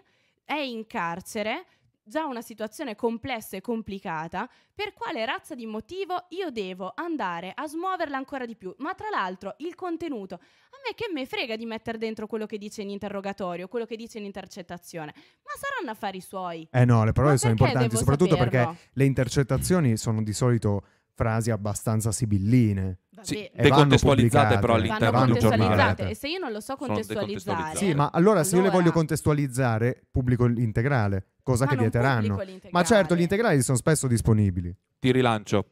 è 0.44 0.56
in 0.56 0.86
carcere, 0.88 1.66
già 2.04 2.26
una 2.26 2.42
situazione 2.42 2.96
complessa 2.96 3.58
e 3.58 3.62
complicata, 3.62 4.50
per 4.74 4.94
quale 4.94 5.26
razza 5.26 5.56
di 5.56 5.66
motivo 5.66 6.26
io 6.30 6.50
devo 6.50 6.92
andare 6.96 7.52
a 7.54 7.68
smuoverla 7.68 8.18
ancora 8.18 8.46
di 8.46 8.56
più? 8.56 8.74
Ma 8.80 8.94
tra 8.94 9.10
l'altro 9.10 9.56
il 9.58 9.76
contenuto, 9.76 10.36
a 10.36 10.78
me 10.86 10.94
che 10.96 11.10
me 11.14 11.26
frega 11.26 11.56
di 11.56 11.66
mettere 11.66 11.98
dentro 11.98 12.28
quello 12.28 12.46
che 12.46 12.58
dice 12.58 12.82
in 12.82 12.90
interrogatorio, 12.90 13.68
quello 13.68 13.86
che 13.86 13.96
dice 13.96 14.18
in 14.18 14.26
intercettazione, 14.26 15.14
ma 15.16 15.52
saranno 15.60 15.92
affari 15.92 16.22
suoi. 16.22 16.68
Eh 16.72 16.86
no, 16.86 17.04
le 17.06 17.12
parole 17.12 17.34
Ma 17.34 17.38
sono 17.40 17.52
importanti, 17.52 17.96
soprattutto 17.96 18.36
saperlo? 18.36 18.66
perché 18.66 18.90
le 18.94 19.06
intercettazioni 19.06 19.98
sono 19.98 20.24
di 20.24 20.34
solito 20.34 20.84
frasi 21.14 21.52
abbastanza 21.52 22.12
sibilline. 22.12 23.00
Sì, 23.22 23.46
E 23.46 23.62
decontestualizzate 23.64 24.58
però 24.60 24.74
all'interno 24.76 25.12
vanno 25.12 25.26
di 25.26 25.32
un 25.34 25.38
contestualizzate 25.40 25.86
giornale. 25.96 26.10
e 26.10 26.16
se 26.16 26.28
io 26.30 26.40
non 26.40 26.52
lo 26.52 26.60
so 26.60 26.76
contestualizzare. 26.76 27.76
Sì, 27.78 27.94
ma 27.94 28.10
allora 28.12 28.44
se 28.44 28.56
io 28.56 28.62
le 28.62 28.68
voglio 28.70 28.80
allora- 28.80 28.96
contestualizzare, 28.96 30.04
pubblico 30.10 30.46
l'integrale, 30.46 31.28
cosa 31.44 31.66
ma 31.66 31.72
che 31.72 31.78
vieteranno. 31.78 32.40
Ma 32.72 32.84
certo, 32.84 33.16
gli 33.16 33.22
integrali 33.22 33.62
sono 33.62 33.78
spesso 33.78 34.08
disponibili. 34.08 34.76
Ti 35.00 35.12
rilancio. 35.12 35.66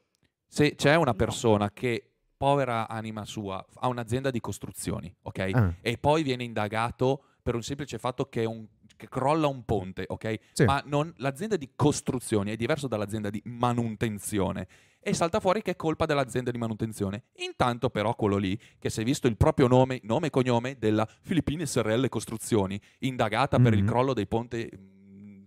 Se 0.48 0.76
c'è 0.76 0.96
una 0.96 1.12
No. 1.12 1.16
persona 1.16 1.72
che, 1.72 2.04
povera 2.38 2.88
anima 2.88 3.26
sua, 3.26 3.64
ha 3.76 3.88
un'azienda 3.88 4.30
di 4.32 4.40
costruzioni, 4.40 5.14
ok? 5.24 5.50
Ah, 5.54 5.74
E 5.82 5.98
poi 5.98 6.24
viene 6.24 6.44
indagato 6.44 7.24
per 7.42 7.56
un 7.56 7.62
semplice 7.64 7.98
fatto 7.98 8.26
che, 8.26 8.44
è 8.44 8.46
un- 8.46 8.66
che 8.96 9.08
crolla 9.10 9.48
un 9.48 9.64
ponte, 9.66 10.06
ok? 10.08 10.40
Sì. 10.54 10.64
Ma 10.66 10.82
non- 10.86 11.12
l'azienda 11.18 11.56
di 11.58 11.72
costruzioni 11.76 12.52
è 12.52 12.56
diverso 12.56 12.88
dall'azienda 12.88 13.30
di 13.30 13.42
manutenzione. 13.46 14.68
E 15.02 15.14
salta 15.14 15.40
fuori 15.40 15.62
che 15.62 15.72
è 15.72 15.76
colpa 15.76 16.06
dell'azienda 16.06 16.52
di 16.52 16.58
manutenzione. 16.58 17.24
Intanto, 17.38 17.90
però, 17.90 18.14
quello 18.16 18.38
lì, 18.38 18.60
che 18.78 18.90
si 18.90 19.02
è 19.02 19.04
visto 19.04 19.28
il 19.28 19.38
proprio 19.38 19.68
nome, 19.68 20.00
nome 20.04 20.28
e 20.28 20.30
cognome 20.30 20.76
della 20.78 21.08
Filippine 21.22 21.66
SRL 21.66 22.10
Costruzioni, 22.10 22.80
indagata 23.00 23.60
per 23.60 23.74
il 23.74 23.84
Mhm. 23.84 23.88
crollo 23.88 24.14
dei 24.14 24.28
ponte. 24.28 24.70
mm, 24.78 25.44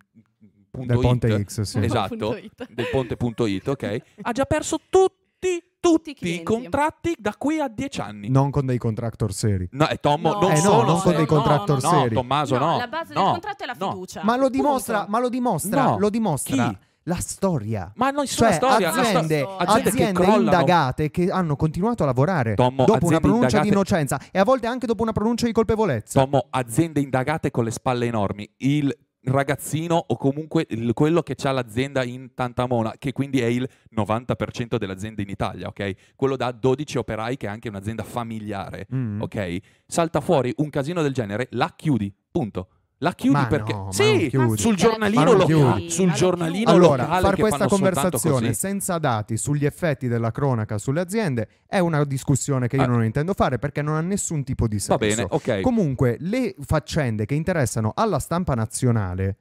punto 0.70 0.86
del 0.94 0.98
Ponte 1.02 1.28
it, 1.28 1.44
X, 1.44 1.60
sì. 1.62 1.78
Esatto, 1.80 2.08
Punto 2.16 2.36
it. 2.36 2.72
del 2.72 2.88
ponte.it, 2.90 3.68
ok? 3.68 3.96
Ha 4.22 4.32
già 4.32 4.44
perso 4.46 4.78
tutti, 4.88 5.62
tutti 5.78 6.16
i 6.18 6.34
i 6.36 6.42
contratti 6.42 7.14
da 7.18 7.34
qui 7.36 7.58
a 7.60 7.68
dieci 7.68 8.00
anni. 8.00 8.30
Non 8.30 8.50
con 8.50 8.64
dei 8.64 8.78
contractor 8.78 9.32
seri. 9.34 9.68
No, 9.72 9.86
e 9.88 9.96
Tommo, 9.98 10.32
No. 10.32 10.40
non 10.40 10.50
Eh 10.52 10.54
no, 10.54 10.60
sono 10.60 10.82
non 10.86 11.00
con 11.00 11.14
dei 11.14 11.26
contractor 11.26 11.82
no, 11.82 11.88
seri. 11.90 12.14
No, 12.14 12.20
Tommaso, 12.20 12.56
no. 12.58 12.76
la 12.78 12.86
base 12.88 13.12
no, 13.12 13.20
del 13.22 13.30
contratto 13.32 13.62
è 13.64 13.66
la 13.66 13.74
no. 13.78 13.90
fiducia. 13.92 14.22
Ma 14.24 14.36
lo 14.36 14.48
dimostra, 14.48 14.96
Punto. 14.98 15.10
ma 15.10 15.18
lo 15.20 15.28
dimostra, 15.28 15.84
No. 15.84 15.98
lo 15.98 16.08
dimostra 16.10 16.68
Chi? 16.68 16.78
La 17.04 17.16
storia. 17.16 17.92
Ma 17.96 18.10
nessuna 18.10 18.48
Cioè, 18.48 18.56
storia. 18.56 18.86
la 18.88 18.92
sto- 18.92 19.00
aziende, 19.18 19.40
aziende 19.42 19.54
aziende 19.58 19.90
che 19.90 20.04
aziende 20.22 20.40
indagate 20.42 21.10
che 21.10 21.30
hanno 21.30 21.56
continuato 21.56 22.02
a 22.02 22.06
lavorare 22.06 22.54
Tommo, 22.54 22.84
dopo 22.84 22.90
una 22.90 22.96
aziende 23.16 23.20
pronuncia 23.20 23.46
indagate- 23.46 23.62
di 23.62 23.68
innocenza 23.74 24.20
e 24.30 24.38
a 24.38 24.44
volte 24.44 24.66
anche 24.66 24.86
dopo 24.86 25.02
una 25.02 25.12
pronuncia 25.12 25.46
di 25.46 25.52
colpevolezza. 25.52 26.20
Tommo, 26.22 26.46
aziende 26.50 27.00
indagate 27.00 27.50
con 27.50 27.64
le 27.64 27.70
spalle 27.70 28.06
enormi. 28.06 28.48
Il 28.58 28.96
ragazzino 29.24 30.04
o 30.08 30.16
comunque 30.16 30.66
il- 30.70 30.92
quello 30.94 31.22
che 31.22 31.36
ha 31.42 31.52
l'azienda 31.52 32.02
in 32.02 32.34
Tantamona, 32.34 32.94
che 32.98 33.12
quindi 33.12 33.40
è 33.40 33.46
il 33.46 33.68
90% 33.90 34.78
delle 34.78 34.92
aziende 34.92 35.22
in 35.22 35.28
Italia, 35.28 35.68
ok? 35.68 35.92
Quello 36.16 36.36
da 36.36 36.50
12 36.50 36.98
operai 36.98 37.36
che 37.36 37.46
è 37.46 37.48
anche 37.50 37.68
un'azienda 37.68 38.02
familiare, 38.02 38.86
Mm. 38.92 39.20
ok? 39.22 39.58
Salta 39.86 40.20
fuori 40.20 40.52
un 40.56 40.70
casino 40.70 41.02
del 41.02 41.12
genere, 41.12 41.46
la 41.52 41.72
chiudi, 41.76 42.12
punto. 42.30 42.68
La 43.02 43.14
chiudi 43.14 43.36
Ma 43.36 43.46
perché 43.48 43.72
no, 43.72 43.88
sì, 43.90 44.28
chiudi. 44.30 44.56
sul 44.60 44.76
giornalino 44.76 45.32
locale, 45.32 45.44
chiudi. 45.44 45.90
sul 45.90 46.12
giornalino. 46.12 46.70
Allora, 46.70 47.02
locale 47.02 47.22
far 47.22 47.36
questa 47.36 47.66
conversazione 47.66 48.52
senza 48.52 48.98
dati 48.98 49.36
sugli 49.36 49.64
effetti 49.66 50.06
della 50.06 50.30
cronaca 50.30 50.78
sulle 50.78 51.00
aziende 51.00 51.48
è 51.66 51.80
una 51.80 52.04
discussione 52.04 52.68
che 52.68 52.76
io 52.76 52.82
Ah. 52.82 52.86
non 52.86 53.04
intendo 53.04 53.34
fare 53.34 53.58
perché 53.58 53.82
non 53.82 53.96
ha 53.96 54.00
nessun 54.00 54.44
tipo 54.44 54.68
di 54.68 54.78
senso. 54.78 54.96
Va 54.98 55.06
bene, 55.06 55.26
ok. 55.28 55.60
Comunque, 55.62 56.16
le 56.20 56.54
faccende 56.60 57.26
che 57.26 57.34
interessano 57.34 57.90
alla 57.94 58.20
stampa 58.20 58.54
nazionale 58.54 59.36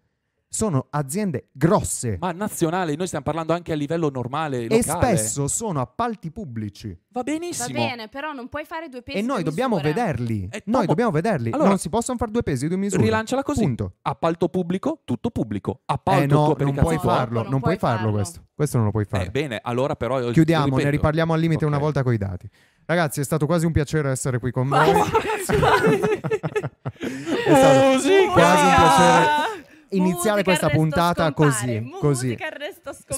sono 0.54 0.88
aziende 0.90 1.48
grosse 1.54 2.18
Ma 2.20 2.34
nazionale, 2.34 2.94
noi 2.98 3.06
stiamo 3.08 3.24
parlando 3.24 3.54
anche 3.54 3.72
a 3.72 3.76
livello 3.76 4.10
normale, 4.10 4.66
e 4.66 4.68
locale. 4.84 5.16
spesso 5.16 5.48
sono 5.48 5.80
appalti 5.80 6.30
pubblici 6.30 6.90
Va 6.90 7.22
Va 7.22 7.24
benissimo. 7.24 7.80
bene, 7.80 8.10
però 8.10 8.34
non 8.34 8.50
puoi 8.50 8.66
fare 8.66 8.90
due 8.90 9.02
pesi 9.02 9.18
e 9.18 9.22
e 9.22 9.24
noi 9.24 9.44
due 9.44 9.50
dobbiamo 9.50 9.76
misure. 9.78 9.94
vederli. 9.94 10.50
Eh, 10.52 10.62
noi 10.66 10.74
Tomo, 10.82 10.86
dobbiamo 10.88 11.12
vederli. 11.12 11.52
allora- 11.52 11.70
non 11.70 11.78
si 11.78 11.88
possono 11.90 12.18
fare 12.18 12.32
due 12.32 12.44
pesi 12.44 12.66
e 12.66 12.68
due 12.68 12.78
misure. 12.78 13.02
Rilanciala 13.02 13.44
così. 13.44 13.62
Punto. 13.62 13.94
Appalto 14.02 14.50
pubblico, 14.50 15.00
tutto 15.06 15.30
pubblico. 15.30 15.82
Appalto 15.86 16.22
Eh 16.22 16.28
no, 16.28 16.56
non 16.60 16.76
puoi 16.76 16.98
farlo, 16.98 17.42
non 17.44 17.52
non 17.52 17.60
puoi 17.62 17.78
farlo 17.78 17.98
farlo. 17.98 18.12
questo. 18.12 18.44
Questo 18.54 18.76
non 18.78 18.86
lo 18.88 18.92
puoi 18.92 19.06
fare. 19.06 19.26
Eh, 19.28 19.30
bene, 19.32 19.60
allora 19.64 19.96
però 19.96 20.20
io 20.20 20.32
Chiudiamo, 20.32 20.66
ripeto. 20.66 20.84
ne 20.84 20.90
riparliamo 20.92 21.34
al 21.34 21.40
limite 21.40 21.64
una 21.66 21.78
Ok. 21.78 21.82
volta 21.82 22.04
con 22.04 22.12
i 22.14 22.18
dati. 22.18 22.50
Ragazzi, 22.86 23.22
è 23.22 23.24
stato 23.24 23.46
quasi 23.46 23.66
un 23.66 23.72
piacere 23.72 24.12
essere 24.12 24.38
qui 24.40 24.52
con 24.52 24.68
voi. 24.68 24.90
è 24.92 25.44
stato 27.56 27.88
Musica! 27.94 28.32
quasi 28.32 28.66
un 28.66 28.74
piacere 28.76 29.26
iniziare 29.92 30.38
Musica 30.38 30.44
questa 30.44 30.70
puntata 30.70 31.32
scompare, 31.32 31.34
così, 31.34 31.90
così. 32.00 32.38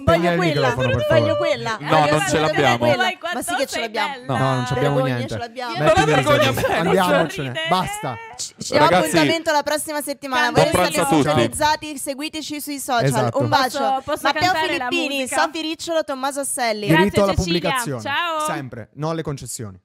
Voglio 0.04 0.36
quella, 0.36 0.74
voglio 0.74 1.36
quella. 1.38 1.78
No, 1.80 2.00
voglio 2.00 2.12
non 2.12 2.26
ce 2.28 2.40
l'abbiamo. 2.40 2.86
Ma 2.86 3.42
sì 3.42 3.56
che 3.56 3.66
ce 3.66 3.80
l'abbiamo. 3.80 4.14
bella. 4.14 4.38
No, 4.38 4.66
non 4.90 5.04
niente. 5.04 5.28
ce 5.28 5.38
l'abbiamo. 5.38 5.78
Non 5.78 5.82
è 5.82 5.90
Mettili 5.90 6.06
vergogna 6.06 6.52
me, 6.52 6.62
non 6.62 6.88
Andiamocene. 6.88 7.54
Basta. 7.70 8.18
Ci 8.38 8.54
diamo 8.72 8.86
appuntamento 8.86 9.52
la 9.52 9.64
prossima 9.64 10.02
settimana. 10.02 10.52
Voi 10.52 10.64
restate 10.64 11.06
sintonizzati, 11.06 11.98
seguiteci 11.98 12.62
sui 12.62 12.80
social. 12.80 13.06
Esatto. 13.06 13.40
Un 13.40 13.50
bacio. 13.50 13.80
Posso- 13.80 14.02
posso 14.04 14.22
Matteo 14.24 14.54
Filippini? 14.54 15.28
Sofì 15.28 15.62
Ricciolo, 15.62 16.04
Tommaso 16.04 16.42
Asselli. 16.42 16.88
Grazie, 16.88 17.04
Diritto 17.04 17.24
alla 17.24 17.34
Cecilia. 17.34 17.60
pubblicazione. 17.60 18.02
Ciao. 18.02 18.46
Sempre, 18.46 18.90
no 18.94 19.10
alle 19.10 19.22
concessioni. 19.22 19.80